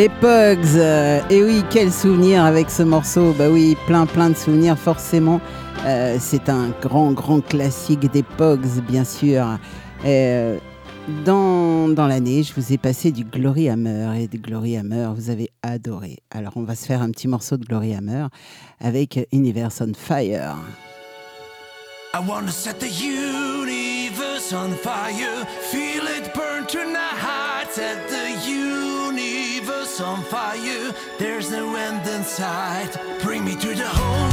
Les 0.02 0.10
euh, 0.24 1.22
et 1.30 1.44
oui, 1.44 1.64
quel 1.70 1.94
souvenir 1.94 2.44
avec 2.44 2.72
ce 2.72 2.82
morceau. 2.82 3.34
Bah 3.34 3.52
oui, 3.52 3.78
plein 3.86 4.08
plein 4.08 4.32
de 4.32 4.36
souvenirs 4.36 4.76
forcément. 4.76 5.40
Euh, 5.86 6.18
c'est 6.20 6.50
un 6.50 6.70
grand 6.82 7.12
grand 7.12 7.40
classique 7.40 8.12
des 8.12 8.24
Pogs, 8.24 8.82
bien 8.90 9.04
sûr. 9.04 9.60
Euh, 10.04 10.58
dans 11.24 11.88
dans 11.88 12.08
l'année, 12.08 12.42
je 12.42 12.52
vous 12.56 12.74
ai 12.74 12.80
passé 12.80 13.12
du 13.12 13.26
Glory 13.26 13.70
Hammer 13.70 14.24
et 14.24 14.28
du 14.28 14.40
Glory 14.40 14.76
Hammer, 14.76 15.10
vous 15.16 15.30
avez 15.30 15.52
adoré. 15.62 16.18
Alors 16.32 16.54
on 16.56 16.64
va 16.64 16.74
se 16.74 16.88
faire 16.88 17.04
un 17.04 17.12
petit 17.12 17.28
morceau 17.28 17.58
de 17.58 17.66
Glory 17.66 17.94
Hammer 17.94 18.26
avec 18.80 19.20
Universe 19.32 19.84
on 19.88 19.94
Fire. 19.94 20.56
I 22.16 22.50
set 22.50 22.80
the 22.80 22.90
universe 22.90 24.52
on 24.52 24.72
fire, 24.78 25.46
feel 25.70 26.08
it 26.08 26.34
burn 26.34 26.66
tonight. 26.66 27.12
On 30.02 30.22
fire, 30.24 30.94
there's 31.20 31.52
no 31.52 31.76
end 31.76 32.08
in 32.08 32.24
sight. 32.24 32.96
Bring 33.22 33.46
me 33.46 33.56
to 33.56 33.76
the 33.76 33.88
holy 33.88 34.31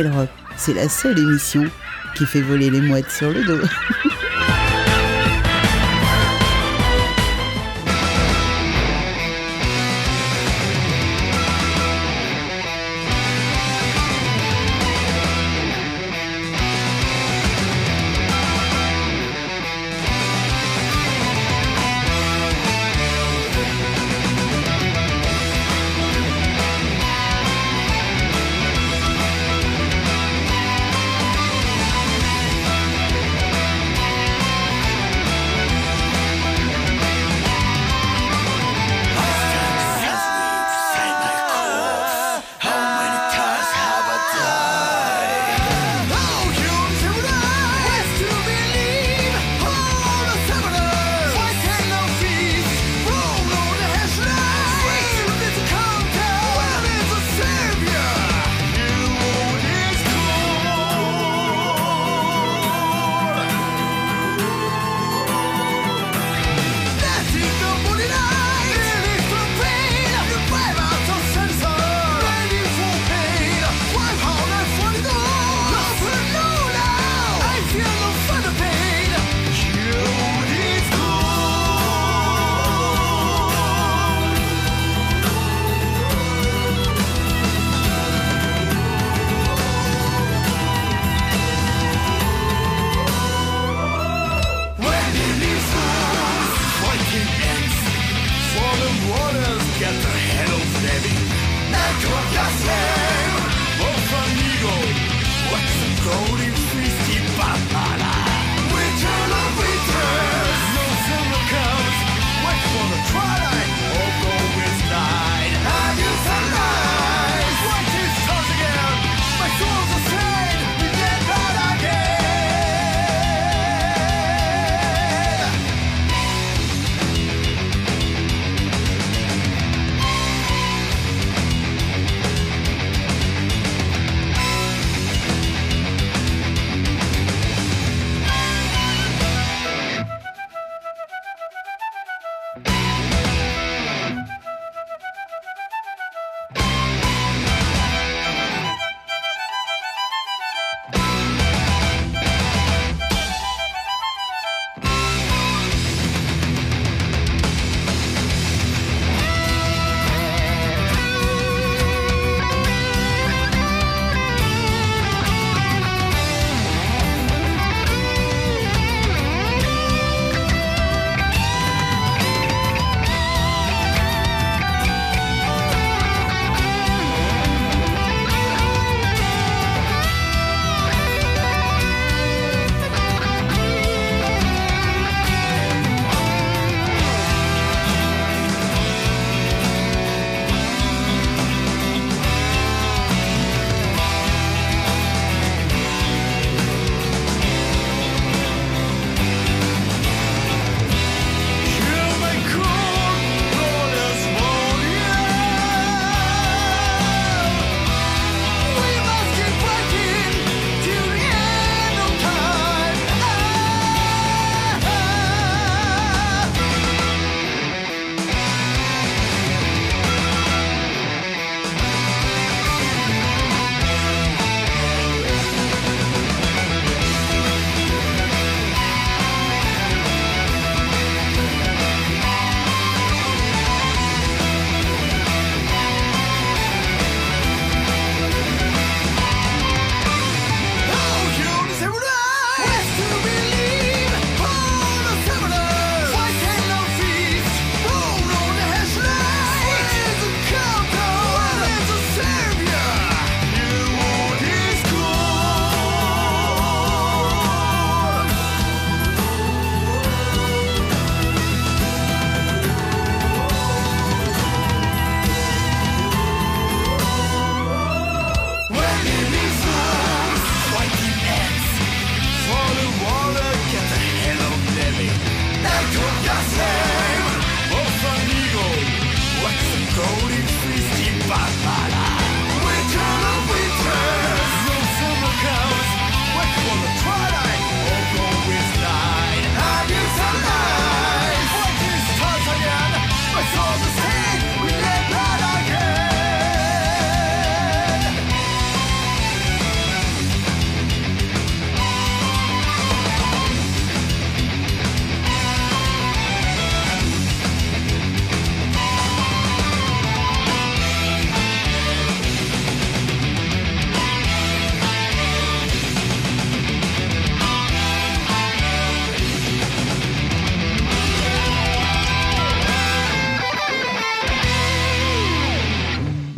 Rock. 0.00 0.28
C'est 0.56 0.74
la 0.74 0.88
seule 0.88 1.18
émission 1.18 1.64
qui 2.14 2.24
fait 2.24 2.40
voler 2.40 2.70
les 2.70 2.80
mouettes 2.80 3.10
sur 3.10 3.30
le 3.30 3.44
dos. 3.44 3.60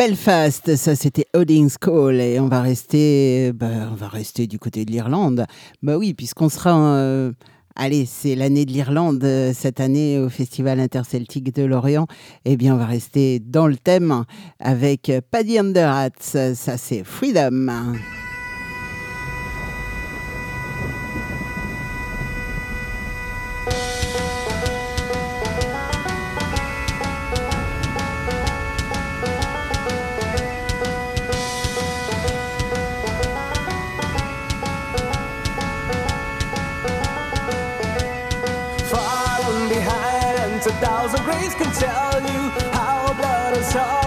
Belfast, 0.07 0.77
ça 0.77 0.95
c'était 0.97 1.25
Odin's 1.33 1.79
Call 1.79 2.21
et 2.21 2.39
on 2.39 2.47
va 2.47 2.61
rester, 2.61 3.53
bah, 3.55 3.89
on 3.91 3.95
va 3.95 4.07
rester 4.09 4.47
du 4.47 4.59
côté 4.59 4.85
de 4.85 4.91
l'Irlande. 4.91 5.47
Bah 5.83 5.97
oui, 5.97 6.13
puisqu'on 6.13 6.51
sera, 6.51 6.79
euh, 6.79 7.33
allez, 7.75 8.05
c'est 8.05 8.35
l'année 8.35 8.67
de 8.67 8.71
l'Irlande 8.71 9.25
euh, 9.25 9.55
cette 9.55 9.81
année 9.81 10.19
au 10.19 10.29
Festival 10.29 10.79
interceltique 10.79 11.55
de 11.55 11.63
Lorient. 11.63 12.07
Eh 12.45 12.59
bien, 12.59 12.75
on 12.75 12.77
va 12.77 12.85
rester 12.85 13.39
dans 13.39 13.67
le 13.67 13.77
thème 13.77 14.25
avec 14.61 15.11
Paddy 15.31 15.59
Underhats. 15.59 16.11
Ça 16.21 16.77
c'est 16.77 17.03
Freedom. 17.03 17.95
Can 41.57 41.73
tell 41.73 42.21
you 42.21 42.51
how 42.73 43.15
blood 43.15 43.57
is 43.57 43.67
sorrow 43.67 44.04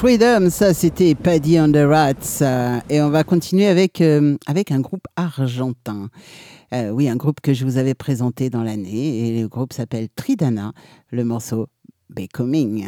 Freedom, 0.00 0.48
ça 0.48 0.72
c'était 0.72 1.14
Paddy 1.14 1.60
on 1.60 1.72
the 1.72 1.86
Rats. 1.86 2.40
euh, 2.40 2.80
et 2.88 3.02
on 3.02 3.10
va 3.10 3.22
continuer 3.22 3.66
avec, 3.66 4.00
euh, 4.00 4.38
avec 4.46 4.72
un 4.72 4.80
groupe 4.80 5.04
argentin. 5.14 6.08
Euh, 6.72 6.88
oui, 6.88 7.06
un 7.06 7.16
groupe 7.16 7.42
que 7.42 7.52
je 7.52 7.66
vous 7.66 7.76
avais 7.76 7.92
présenté 7.92 8.48
dans 8.48 8.62
l'année. 8.62 9.28
Et 9.28 9.42
le 9.42 9.46
groupe 9.46 9.74
s'appelle 9.74 10.08
Tridana. 10.08 10.72
Le 11.10 11.22
morceau 11.22 11.66
Becoming. 12.08 12.86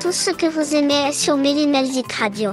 Tout 0.01 0.13
ce 0.13 0.31
que 0.31 0.47
vous 0.47 0.75
aimez 0.75 1.13
sur 1.13 1.37
Méline 1.37 1.75
Elzik 1.75 2.11
Radio. 2.13 2.53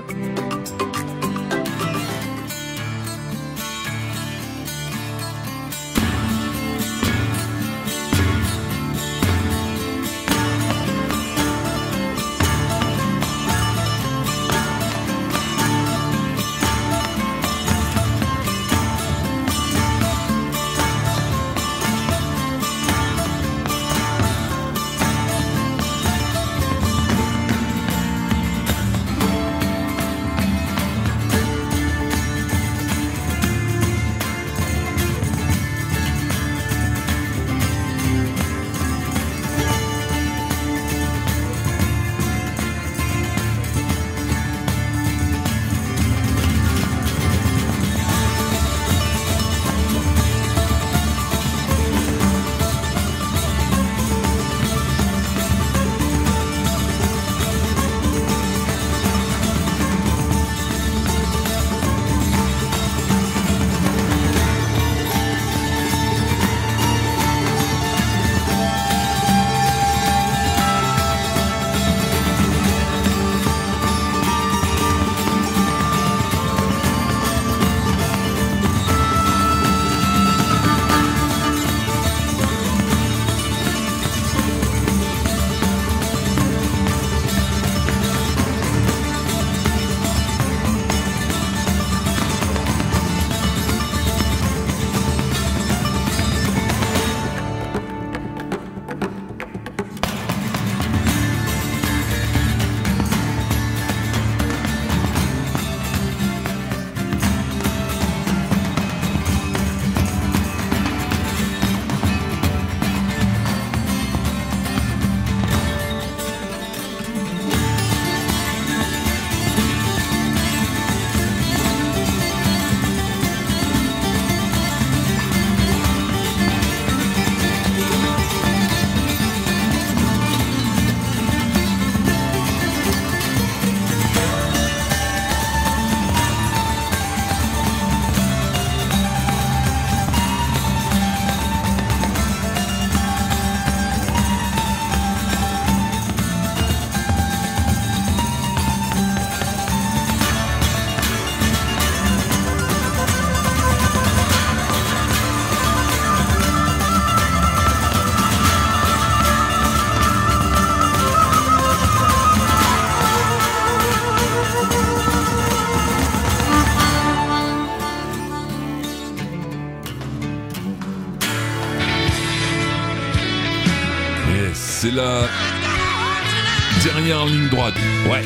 Ligne 177.47 177.55
droite. 177.55 177.73
Ouais. 178.09 178.23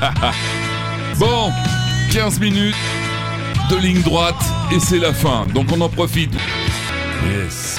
bon, 1.18 1.50
15 2.12 2.40
minutes 2.40 2.74
de 3.70 3.76
ligne 3.76 4.02
droite 4.02 4.42
et 4.74 4.80
c'est 4.80 4.98
la 4.98 5.12
fin. 5.12 5.46
Donc 5.54 5.66
on 5.72 5.80
en 5.80 5.88
profite. 5.88 6.32
Yes. 7.28 7.78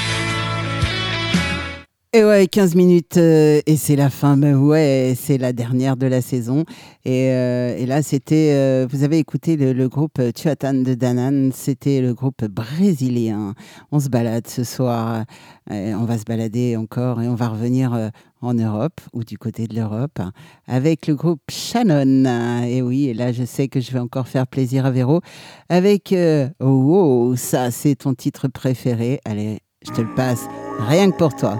Et 2.13 2.23
ouais, 2.23 2.47
15 2.47 2.75
minutes 2.75 3.17
euh, 3.17 3.61
et 3.65 3.77
c'est 3.77 3.95
la 3.95 4.09
fin. 4.09 4.35
Mais 4.35 4.53
ouais, 4.53 5.15
c'est 5.19 5.37
la 5.37 5.53
dernière 5.53 5.97
de 5.97 6.07
la 6.07 6.21
saison. 6.21 6.65
Et, 7.05 7.31
euh, 7.31 7.75
et 7.77 7.85
là, 7.85 8.01
c'était. 8.03 8.51
euh, 8.53 8.87
vous 8.89 9.03
avez 9.03 9.17
écouté 9.17 9.57
le, 9.57 9.73
le 9.73 9.89
groupe 9.89 10.21
Tuatan 10.35 10.73
de 10.75 10.93
Danan. 10.93 11.51
C'était 11.53 12.01
le 12.01 12.13
groupe 12.13 12.45
brésilien. 12.45 13.53
On 13.91 13.99
se 13.99 14.09
balade 14.09 14.47
ce 14.47 14.63
soir. 14.63 15.23
euh, 15.71 15.93
on 15.93 16.05
va 16.05 16.17
se 16.17 16.25
balader 16.25 16.75
encore 16.77 17.21
et 17.21 17.27
on 17.27 17.35
va 17.35 17.47
revenir 17.49 18.11
en 18.41 18.53
Europe 18.53 18.99
ou 19.13 19.23
du 19.23 19.37
côté 19.37 19.67
de 19.67 19.75
l'Europe 19.75 20.19
avec 20.67 21.07
le 21.07 21.15
groupe 21.15 21.41
Shannon. 21.49 22.63
Et 22.65 22.81
oui, 22.81 23.05
et 23.07 23.13
là, 23.13 23.31
je 23.31 23.43
sais 23.45 23.67
que 23.67 23.79
je 23.79 23.91
vais 23.91 23.99
encore 23.99 24.27
faire 24.27 24.47
plaisir 24.47 24.85
à 24.85 24.91
Véro 24.91 25.21
avec. 25.69 26.11
euh, 26.13 26.49
oh, 26.59 27.29
oh, 27.31 27.35
ça, 27.35 27.71
c'est 27.71 27.95
ton 27.95 28.13
titre 28.13 28.47
préféré. 28.47 29.19
Allez, 29.25 29.59
je 29.85 29.91
te 29.91 30.01
le 30.01 30.13
passe 30.15 30.45
rien 30.79 31.11
que 31.11 31.17
pour 31.17 31.35
toi. 31.35 31.59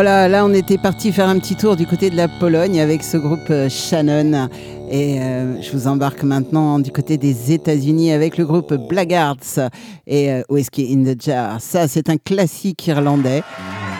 Voilà, 0.00 0.28
là 0.28 0.44
on 0.44 0.54
était 0.54 0.78
parti 0.78 1.10
faire 1.10 1.28
un 1.28 1.40
petit 1.40 1.56
tour 1.56 1.74
du 1.74 1.84
côté 1.84 2.08
de 2.08 2.14
la 2.14 2.28
Pologne 2.28 2.80
avec 2.80 3.02
ce 3.02 3.16
groupe 3.16 3.50
euh, 3.50 3.68
Shannon. 3.68 4.48
Et 4.88 5.20
euh, 5.20 5.60
je 5.60 5.72
vous 5.72 5.88
embarque 5.88 6.22
maintenant 6.22 6.78
du 6.78 6.92
côté 6.92 7.16
des 7.16 7.52
États-Unis 7.52 8.12
avec 8.12 8.38
le 8.38 8.46
groupe 8.46 8.72
Blackguards 8.88 9.58
et 10.06 10.30
euh, 10.30 10.42
Whiskey 10.50 10.86
in 10.92 11.02
the 11.02 11.20
Jar. 11.20 11.60
Ça, 11.60 11.88
c'est 11.88 12.08
un 12.10 12.16
classique 12.16 12.86
irlandais 12.86 13.42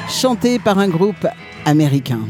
chanté 0.09 0.61
par 0.61 0.79
un 0.79 0.89
groupe 0.89 1.27
américain. 1.65 2.21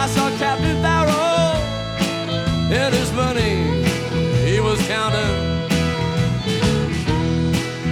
I 0.00 0.06
saw 0.06 0.30
Captain 0.38 0.80
Barrow 0.80 1.58
and 2.70 2.94
his 2.94 3.12
money 3.12 3.56
he 4.48 4.60
was 4.60 4.80
counting. 4.86 5.34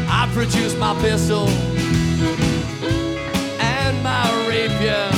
I 0.09 0.31
produced 0.33 0.79
my 0.79 0.95
pistol 1.01 1.49
and 3.59 4.03
my 4.05 4.25
rapier. 4.49 5.11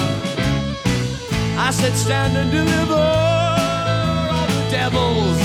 I 1.59 1.70
said, 1.73 1.94
stand 1.94 2.39
and 2.39 2.51
deliver 2.51 2.94
all 2.94 4.47
the 4.47 4.70
devils. 4.70 5.39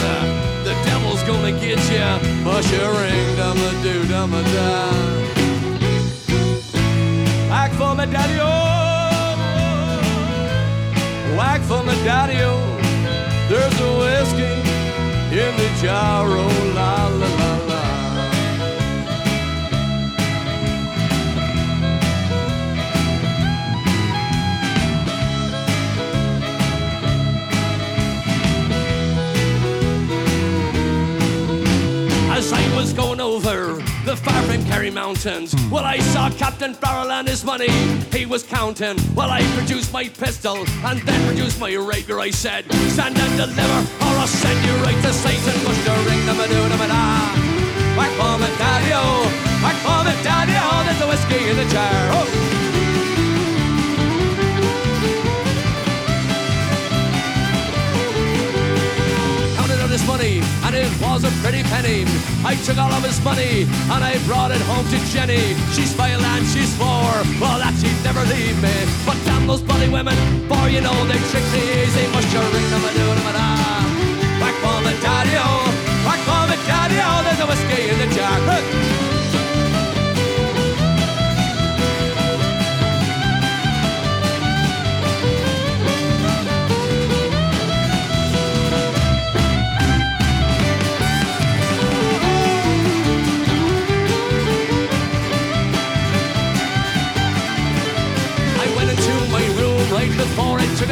The 0.63 0.75
devil's 0.85 1.23
gonna 1.23 1.51
get 1.51 1.79
ya. 1.91 2.19
Mushering, 2.45 3.35
dum 3.35 3.57
a 3.57 3.83
doo, 3.83 4.07
dum 4.07 4.33
a 4.33 4.43
da. 4.43 5.42
Daddy. 12.03 12.37
There's 13.47 13.79
a 13.79 13.91
whiskey 13.99 14.53
in 15.31 15.51
the 15.55 15.69
jar, 15.81 16.22
Mountains, 34.93 35.55
well, 35.71 35.85
I 35.85 35.97
saw 35.99 36.29
Captain 36.29 36.73
Farrell 36.73 37.11
and 37.11 37.27
his 37.27 37.43
money 37.43 37.69
he 38.11 38.25
was 38.25 38.43
counting. 38.43 38.97
Well, 39.15 39.29
I 39.31 39.41
produced 39.55 39.91
my 39.91 40.07
pistol 40.07 40.57
and 40.85 41.01
then 41.01 41.27
produced 41.27 41.59
my 41.59 41.73
rapier. 41.73 42.19
I 42.19 42.29
said, 42.29 42.71
Stand 42.91 43.17
and 43.17 43.37
deliver, 43.37 43.79
or 44.03 44.13
I'll 44.21 44.27
send 44.27 44.63
you 44.65 44.73
right 44.83 45.01
to 45.03 45.13
Satan. 45.13 45.63
Must 45.63 45.83
the 45.83 45.91
ring 46.09 46.25
them 46.25 46.39
a 46.39 46.47
do 46.47 46.69
them 46.69 46.81
a 46.81 46.87
da. 46.87 47.33
Whack 47.97 48.11
for 48.19 48.37
me, 48.37 48.47
daddy 48.57 48.93
o, 48.93 49.23
whack 49.63 49.77
for 49.85 50.03
me, 50.05 50.13
daddy 50.23 50.53
o. 50.55 50.83
There's 50.85 51.01
a 51.01 51.07
whiskey 51.07 51.49
in 51.49 51.57
the 51.57 51.65
jar. 51.73 51.89
Oh. 52.13 52.62
And 60.73 60.85
it 60.85 61.01
was 61.01 61.23
a 61.23 61.31
pretty 61.41 61.63
penny. 61.63 62.05
I 62.43 62.55
took 62.65 62.77
all 62.77 62.91
of 62.91 63.03
his 63.03 63.19
money, 63.23 63.65
and 63.93 64.01
I 64.03 64.17
brought 64.25 64.51
it 64.51 64.61
home 64.61 64.85
to 64.89 64.97
Jenny. 65.13 65.53
She's 65.73 65.93
vile 65.93 66.21
and 66.21 66.45
she's 66.47 66.73
four, 66.77 67.13
well 67.41 67.57
that 67.61 67.73
she'd 67.77 67.97
never 68.03 68.23
leave 68.25 68.57
me. 68.61 68.73
But 69.05 69.17
damn 69.25 69.45
those 69.45 69.61
bloody 69.61 69.89
women, 69.89 70.17
for 70.49 70.69
you 70.69 70.81
know 70.81 70.95
they 71.05 71.19
trick 71.29 71.45
me 71.53 71.61
easy. 71.81 72.05
Must 72.09 72.29
you 72.33 72.41
ring 72.41 72.67
them 72.73 72.83
a 72.85 72.91
do 72.93 73.05
them 73.05 73.29
a 73.29 73.33
da. 73.37 73.49
Back 74.41 74.55
for 74.63 74.77
the 74.81 74.93
daddy-o, 75.01 75.49
back 76.05 76.21
for 76.25 76.43
the 76.49 76.57
daddy-o. 76.65 77.11
There's 77.25 77.41
a 77.45 77.47
whiskey 77.47 77.72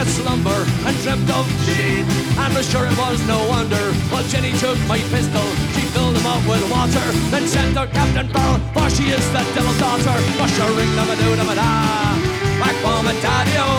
took 0.01 0.09
slumber 0.09 0.65
and 0.85 0.97
dreamt 1.03 1.29
of 1.29 1.45
Jean. 1.65 2.05
And 2.37 2.65
sure 2.65 2.85
it 2.85 2.97
was 2.97 3.21
no 3.27 3.37
wonder. 3.47 3.93
Well, 4.11 4.23
Jenny 4.23 4.51
took 4.57 4.77
my 4.87 4.97
pistol, 5.13 5.45
she 5.73 5.81
filled 5.93 6.15
them 6.15 6.25
up 6.25 6.41
with 6.47 6.63
water, 6.71 7.05
then 7.29 7.47
sent 7.47 7.77
her 7.77 7.87
Captain 7.87 8.27
Barrel, 8.31 8.59
for 8.73 8.89
she 8.89 9.09
is 9.09 9.25
the 9.31 9.43
devil's 9.53 9.77
daughter. 9.79 10.17
Wash 10.39 10.57
her 10.57 10.71
ring, 10.73 10.89
a 10.97 11.15
do, 11.21 11.35
them 11.35 11.49
a 11.49 11.55
da. 11.55 12.17
Back 12.61 12.75
for 12.81 12.99
me, 13.05 13.13
daddy 13.21 13.57
o, 13.57 13.69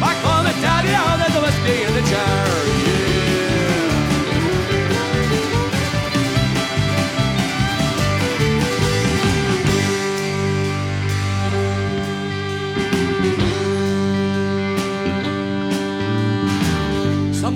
back 0.00 0.16
for 0.24 0.38
me, 0.46 0.52
daddy 0.62 0.94
o. 0.98 1.04
There's 1.18 1.36
a 1.36 1.40
whiskey 1.42 1.82
in 1.86 1.94
the 1.94 2.02
jar. 2.10 2.77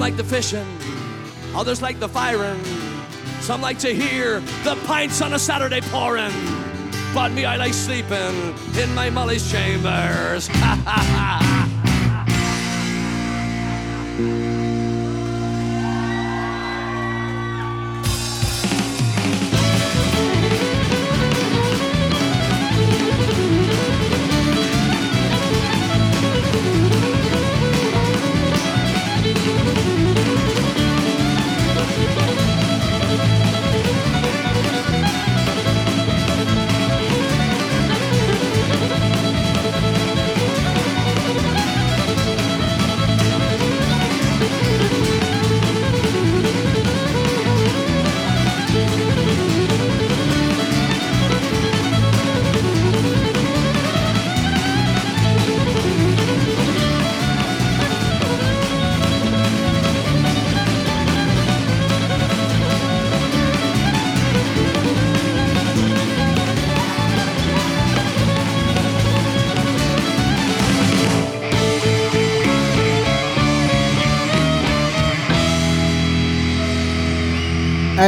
Like 0.03 0.17
the 0.17 0.25
fishing, 0.25 0.67
others 1.55 1.81
like 1.81 2.01
the 2.01 2.09
firing. 2.09 2.61
Some 3.41 3.61
like 3.61 3.79
to 3.79 3.95
hear 3.95 4.41
the 4.65 4.75
pints 4.85 5.23
on 5.23 5.33
a 5.33 5.39
Saturday 5.39 5.81
pouring. 5.81 6.33
But 7.15 7.31
me, 7.31 7.45
I 7.45 7.55
like 7.55 7.73
sleeping 7.73 8.53
in 8.77 8.93
my 8.97 9.11
Molly's 9.11 9.49
chambers. 9.49 10.49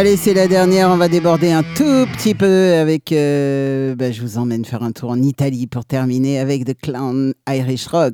Allez, 0.05 0.19
c'est 0.19 0.35
la 0.35 0.49
dernière. 0.49 0.91
On 0.91 0.99
va 0.99 1.09
déborder 1.09 1.51
un 1.51 1.63
tout 1.63 2.05
petit 2.13 2.35
peu 2.35 2.75
avec. 2.75 3.11
euh, 3.11 3.95
bah, 3.95 4.13
je 4.13 4.21
vous 4.21 4.37
emmène 4.37 4.67
faire 4.67 4.83
un 4.83 4.93
tour 4.93 5.09
en 5.09 5.23
Italie 5.23 5.67
pour 5.67 5.87
terminer 5.87 6.39
avec 6.41 6.67
The 6.67 6.79
Clown 6.79 7.33
Irish 7.49 7.87
Rock. 7.87 8.13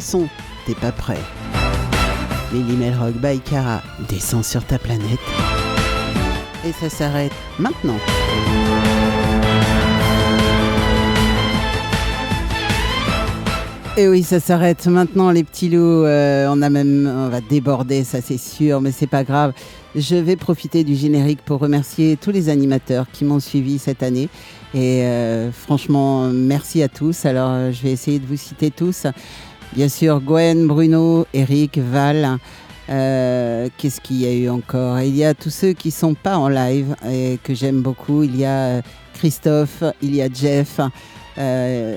Son. 0.00 0.28
T'es 0.66 0.74
pas 0.74 0.92
prêt. 0.92 1.20
Lily 2.52 2.76
Melrock 2.76 3.14
by 3.14 3.40
Cara 3.40 3.82
descend 4.08 4.44
sur 4.44 4.64
ta 4.64 4.78
planète. 4.78 5.18
Et 6.66 6.72
ça 6.72 6.88
s'arrête 6.88 7.32
maintenant. 7.58 7.98
Et 13.96 14.08
oui, 14.08 14.24
ça 14.24 14.40
s'arrête 14.40 14.86
maintenant, 14.88 15.30
les 15.30 15.44
petits 15.44 15.68
loups. 15.68 16.04
Euh, 16.04 16.48
on 16.50 16.62
a 16.62 16.68
même, 16.68 17.06
on 17.06 17.28
va 17.28 17.40
déborder, 17.40 18.02
ça 18.02 18.20
c'est 18.20 18.38
sûr, 18.38 18.80
mais 18.80 18.90
c'est 18.90 19.06
pas 19.06 19.22
grave. 19.22 19.52
Je 19.94 20.16
vais 20.16 20.34
profiter 20.34 20.82
du 20.82 20.96
générique 20.96 21.40
pour 21.44 21.60
remercier 21.60 22.16
tous 22.16 22.32
les 22.32 22.48
animateurs 22.48 23.06
qui 23.12 23.24
m'ont 23.24 23.38
suivi 23.38 23.78
cette 23.78 24.02
année. 24.02 24.28
Et 24.74 25.04
euh, 25.04 25.52
franchement, 25.52 26.28
merci 26.32 26.82
à 26.82 26.88
tous. 26.88 27.24
Alors, 27.24 27.50
euh, 27.50 27.70
je 27.70 27.82
vais 27.84 27.92
essayer 27.92 28.18
de 28.18 28.26
vous 28.26 28.36
citer 28.36 28.72
tous. 28.72 29.06
Bien 29.74 29.88
sûr, 29.88 30.20
Gwen, 30.20 30.68
Bruno, 30.68 31.26
Eric, 31.34 31.78
Val. 31.78 32.38
Euh, 32.88 33.68
Qu'est-ce 33.76 34.00
qu'il 34.00 34.20
y 34.20 34.26
a 34.26 34.32
eu 34.32 34.48
encore? 34.48 35.00
Il 35.00 35.16
y 35.16 35.24
a 35.24 35.34
tous 35.34 35.50
ceux 35.50 35.72
qui 35.72 35.90
sont 35.90 36.14
pas 36.14 36.38
en 36.38 36.48
live 36.48 36.94
et 37.10 37.40
que 37.42 37.54
j'aime 37.54 37.82
beaucoup. 37.82 38.22
Il 38.22 38.36
y 38.36 38.44
a 38.44 38.66
euh, 38.66 38.82
Christophe, 39.14 39.82
il 40.00 40.14
y 40.14 40.22
a 40.22 40.28
Jeff. 40.32 40.78
Euh, 41.38 41.96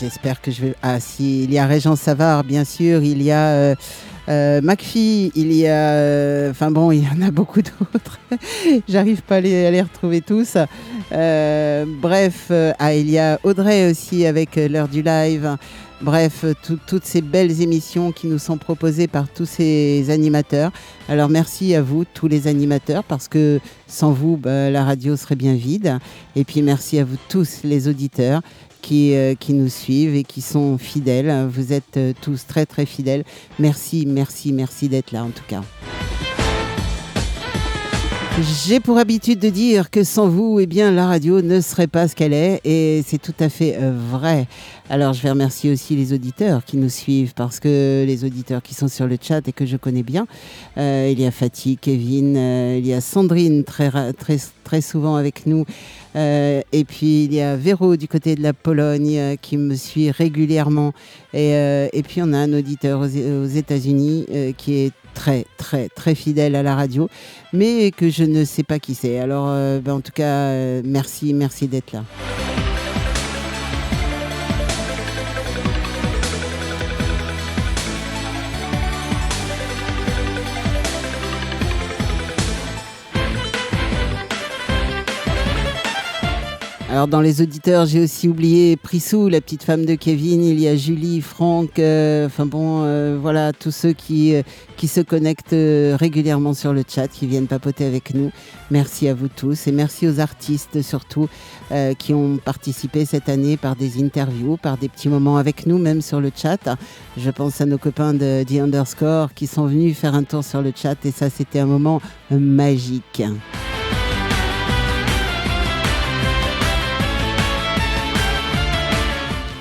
J'espère 0.00 0.40
que 0.40 0.50
je 0.50 0.62
vais. 0.62 0.74
Ah, 0.82 1.00
si, 1.00 1.44
il 1.44 1.52
y 1.52 1.58
a 1.58 1.66
Régent 1.66 1.96
Savard, 1.96 2.44
bien 2.44 2.64
sûr. 2.64 3.02
Il 3.02 3.22
y 3.22 3.30
a 3.30 3.74
euh, 4.28 4.60
il 5.34 5.52
y 5.52 5.66
a. 5.66 5.90
euh, 5.92 6.50
Enfin 6.50 6.70
il 6.92 7.02
y 7.04 7.08
en 7.08 7.26
a 7.26 7.30
beaucoup 7.30 7.60
d'autres. 7.62 8.18
J'arrive 8.88 9.22
pas 9.22 9.36
à 9.36 9.40
les, 9.40 9.80
retrouver 9.82 10.20
tous. 10.20 10.56
Euh, 11.12 11.84
bref, 12.00 12.48
euh, 12.50 12.72
ah, 12.78 12.94
il 12.94 13.08
y 13.10 13.18
a 13.18 13.38
Audrey 13.42 13.90
aussi 13.90 14.26
avec 14.26 14.56
l'heure 14.56 14.88
du 14.88 15.02
live. 15.02 15.56
Bref, 16.00 16.44
tout- 16.62 16.78
toutes 16.86 17.04
ces 17.04 17.22
belles 17.22 17.60
émissions 17.60 18.12
qui 18.12 18.28
nous 18.28 18.38
sont 18.38 18.56
proposées 18.56 19.08
par 19.08 19.28
tous 19.28 19.46
ces 19.46 20.10
animateurs. 20.10 20.70
Alors 21.08 21.28
merci 21.28 21.74
à 21.74 21.82
vous, 21.82 22.04
tous 22.04 22.28
les 22.28 22.46
animateurs, 22.46 23.02
parce 23.02 23.26
que 23.26 23.58
sans 23.88 24.12
vous, 24.12 24.36
bah, 24.36 24.70
la 24.70 24.84
radio 24.84 25.16
serait 25.16 25.34
bien 25.34 25.54
vide. 25.54 25.98
Et 26.36 26.44
puis 26.44 26.62
merci 26.62 27.00
à 27.00 27.04
vous 27.04 27.16
tous, 27.28 27.62
les 27.64 27.88
auditeurs 27.88 28.42
qui, 28.88 29.14
euh, 29.14 29.34
qui 29.34 29.52
nous 29.52 29.68
suivent 29.68 30.14
et 30.14 30.24
qui 30.24 30.40
sont 30.40 30.78
fidèles. 30.78 31.46
Vous 31.50 31.74
êtes 31.74 31.98
euh, 31.98 32.14
tous 32.22 32.46
très 32.46 32.64
très 32.64 32.86
fidèles. 32.86 33.22
Merci, 33.58 34.06
merci, 34.06 34.50
merci 34.54 34.88
d'être 34.88 35.12
là 35.12 35.24
en 35.24 35.28
tout 35.28 35.44
cas. 35.46 35.60
J'ai 38.64 38.80
pour 38.80 38.96
habitude 38.98 39.40
de 39.40 39.50
dire 39.50 39.90
que 39.90 40.04
sans 40.04 40.28
vous, 40.28 40.60
eh 40.60 40.66
bien, 40.66 40.90
la 40.92 41.06
radio 41.06 41.42
ne 41.42 41.60
serait 41.60 41.88
pas 41.88 42.06
ce 42.06 42.14
qu'elle 42.14 42.32
est, 42.32 42.60
et 42.64 43.02
c'est 43.04 43.20
tout 43.20 43.34
à 43.40 43.48
fait 43.48 43.76
euh, 43.76 43.92
vrai. 43.92 44.46
Alors, 44.88 45.12
je 45.12 45.20
vais 45.20 45.30
remercier 45.30 45.72
aussi 45.72 45.96
les 45.96 46.12
auditeurs 46.12 46.64
qui 46.64 46.76
nous 46.76 46.88
suivent, 46.88 47.34
parce 47.34 47.58
que 47.58 48.04
les 48.06 48.24
auditeurs 48.24 48.62
qui 48.62 48.74
sont 48.74 48.86
sur 48.86 49.08
le 49.08 49.18
chat 49.20 49.46
et 49.48 49.52
que 49.52 49.66
je 49.66 49.76
connais 49.76 50.04
bien, 50.04 50.26
il 50.76 51.20
y 51.20 51.26
a 51.26 51.32
Fatih, 51.32 51.78
Kevin, 51.78 52.36
il 52.78 52.86
y 52.86 52.94
a 52.94 53.00
Sandrine 53.00 53.64
très, 53.64 53.90
très, 54.12 54.38
très 54.62 54.80
souvent 54.82 55.16
avec 55.16 55.44
nous, 55.46 55.64
euh, 56.16 56.62
et 56.72 56.84
puis 56.84 57.24
il 57.24 57.34
y 57.34 57.40
a 57.40 57.56
Véro 57.56 57.96
du 57.96 58.08
côté 58.08 58.34
de 58.34 58.42
la 58.42 58.52
Pologne 58.52 59.18
euh, 59.18 59.36
qui 59.40 59.56
me 59.56 59.74
suit 59.74 60.10
régulièrement, 60.10 60.92
et, 61.34 61.54
euh, 61.54 61.88
et 61.92 62.02
puis 62.02 62.22
on 62.22 62.32
a 62.32 62.38
un 62.38 62.52
auditeur 62.52 63.00
aux, 63.00 63.46
États-Unis 63.46 64.26
qui 64.56 64.74
est 64.74 64.92
très 65.14 65.46
très 65.56 65.88
très 65.88 66.14
fidèle 66.14 66.54
à 66.54 66.62
la 66.62 66.74
radio, 66.74 67.08
mais 67.52 67.90
que 67.90 68.10
je 68.10 68.24
ne 68.24 68.44
sais 68.44 68.62
pas 68.62 68.78
qui 68.78 68.94
c'est. 68.94 69.18
Alors 69.18 69.46
ben, 69.80 69.94
en 69.94 70.00
tout 70.00 70.12
cas, 70.12 70.82
merci, 70.82 71.34
merci 71.34 71.66
d'être 71.66 71.92
là. 71.92 72.04
Alors 86.90 87.06
dans 87.06 87.20
les 87.20 87.42
auditeurs, 87.42 87.84
j'ai 87.84 88.02
aussi 88.02 88.28
oublié 88.28 88.76
Prissou, 88.76 89.28
la 89.28 89.42
petite 89.42 89.62
femme 89.62 89.84
de 89.84 89.94
Kevin. 89.94 90.42
Il 90.42 90.58
y 90.58 90.66
a 90.68 90.74
Julie, 90.74 91.20
Franck, 91.20 91.78
euh, 91.78 92.24
enfin 92.24 92.46
bon, 92.46 92.82
euh, 92.82 93.18
voilà, 93.20 93.52
tous 93.52 93.70
ceux 93.70 93.92
qui, 93.92 94.34
euh, 94.34 94.40
qui 94.78 94.88
se 94.88 95.02
connectent 95.02 95.54
régulièrement 96.00 96.54
sur 96.54 96.72
le 96.72 96.82
chat, 96.88 97.06
qui 97.08 97.26
viennent 97.26 97.46
papoter 97.46 97.84
avec 97.84 98.14
nous. 98.14 98.30
Merci 98.70 99.06
à 99.06 99.12
vous 99.12 99.28
tous 99.28 99.66
et 99.66 99.72
merci 99.72 100.08
aux 100.08 100.18
artistes 100.18 100.80
surtout 100.80 101.28
euh, 101.72 101.92
qui 101.92 102.14
ont 102.14 102.38
participé 102.38 103.04
cette 103.04 103.28
année 103.28 103.58
par 103.58 103.76
des 103.76 104.02
interviews, 104.02 104.56
par 104.56 104.78
des 104.78 104.88
petits 104.88 105.10
moments 105.10 105.36
avec 105.36 105.66
nous, 105.66 105.76
même 105.76 106.00
sur 106.00 106.22
le 106.22 106.30
chat. 106.34 106.74
Je 107.18 107.30
pense 107.30 107.60
à 107.60 107.66
nos 107.66 107.76
copains 107.76 108.14
de 108.14 108.44
The 108.44 108.60
Underscore 108.62 109.34
qui 109.34 109.46
sont 109.46 109.66
venus 109.66 109.94
faire 109.94 110.14
un 110.14 110.22
tour 110.22 110.42
sur 110.42 110.62
le 110.62 110.72
chat 110.74 110.96
et 111.04 111.10
ça, 111.10 111.28
c'était 111.28 111.58
un 111.58 111.66
moment 111.66 112.00
magique. 112.30 113.22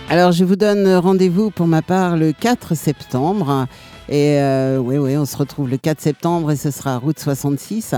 Alors, 0.10 0.32
je 0.32 0.46
vous 0.46 0.56
donne 0.56 0.88
rendez-vous 0.96 1.52
pour 1.52 1.68
ma 1.68 1.82
part 1.82 2.16
le 2.16 2.32
4 2.32 2.76
septembre. 2.76 3.68
Et 4.08 4.40
euh, 4.40 4.78
oui, 4.78 4.98
oui, 4.98 5.18
on 5.18 5.26
se 5.26 5.36
retrouve 5.36 5.70
le 5.70 5.76
4 5.76 6.00
septembre 6.00 6.52
et 6.52 6.56
ce 6.56 6.72
sera 6.72 6.98
route 6.98 7.20
66. 7.20 7.94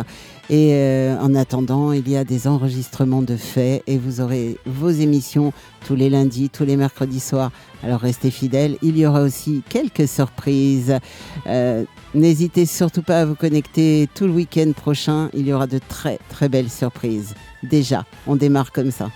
Et 0.50 0.74
euh, 0.74 1.16
en 1.20 1.36
attendant, 1.36 1.92
il 1.92 2.10
y 2.10 2.18
a 2.18 2.24
des 2.24 2.48
enregistrements 2.48 3.22
de 3.22 3.36
faits 3.36 3.84
et 3.86 4.00
vous 4.00 4.22
aurez 4.22 4.58
vos 4.66 4.90
émissions 4.90 5.54
tous 5.86 5.94
les 5.96 6.10
lundis, 6.10 6.50
tous 6.50 6.66
les 6.66 6.78
mercredis 6.78 7.20
soirs. 7.20 7.52
Alors 7.84 8.00
restez 8.00 8.32
fidèles. 8.32 8.78
Il 8.82 8.98
y 8.98 9.06
aura 9.06 9.22
aussi 9.22 9.62
quelques 9.70 10.08
surprises. 10.08 10.98
Euh, 11.46 11.84
N'hésitez 12.16 12.66
surtout 12.66 13.04
pas 13.04 13.22
à 13.22 13.26
vous 13.26 13.36
connecter 13.36 14.10
tout 14.16 14.26
le 14.26 14.34
week-end 14.34 14.72
prochain. 14.76 15.30
Il 15.36 15.46
y 15.46 15.54
aura 15.54 15.68
de 15.68 15.78
très 15.78 16.18
très 16.30 16.50
belles 16.50 16.72
surprises. 16.72 17.36
Déjà, 17.62 18.04
on 18.26 18.36
démarre 18.36 18.72
comme 18.72 18.90
ça. 18.90 19.12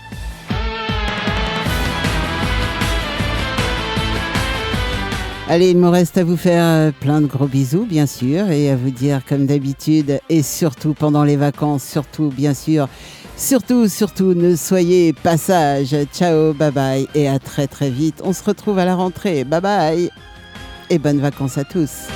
Allez, 5.49 5.71
il 5.71 5.77
me 5.77 5.89
reste 5.89 6.17
à 6.17 6.23
vous 6.23 6.37
faire 6.37 6.63
euh, 6.63 6.91
plein 6.97 7.19
de 7.19 7.27
gros 7.27 7.47
bisous, 7.47 7.85
bien 7.85 8.05
sûr, 8.05 8.49
et 8.49 8.71
à 8.71 8.77
vous 8.77 8.91
dire, 8.91 9.21
comme 9.27 9.45
d'habitude, 9.45 10.19
et 10.29 10.41
surtout 10.41 10.93
pendant 10.93 11.25
les 11.25 11.35
vacances, 11.35 11.83
surtout, 11.83 12.29
bien 12.29 12.53
sûr, 12.53 12.87
surtout, 13.35 13.89
surtout, 13.89 14.33
ne 14.33 14.55
soyez 14.55 15.11
pas 15.11 15.35
sages. 15.35 15.95
Ciao, 16.13 16.53
bye 16.53 16.71
bye, 16.71 17.07
et 17.13 17.27
à 17.27 17.39
très 17.39 17.67
très 17.67 17.89
vite. 17.89 18.21
On 18.23 18.31
se 18.31 18.41
retrouve 18.41 18.79
à 18.79 18.85
la 18.85 18.95
rentrée. 18.95 19.43
Bye 19.43 19.61
bye, 19.61 20.09
et 20.89 20.97
bonnes 20.97 21.19
vacances 21.19 21.57
à 21.57 21.65
tous. 21.65 22.07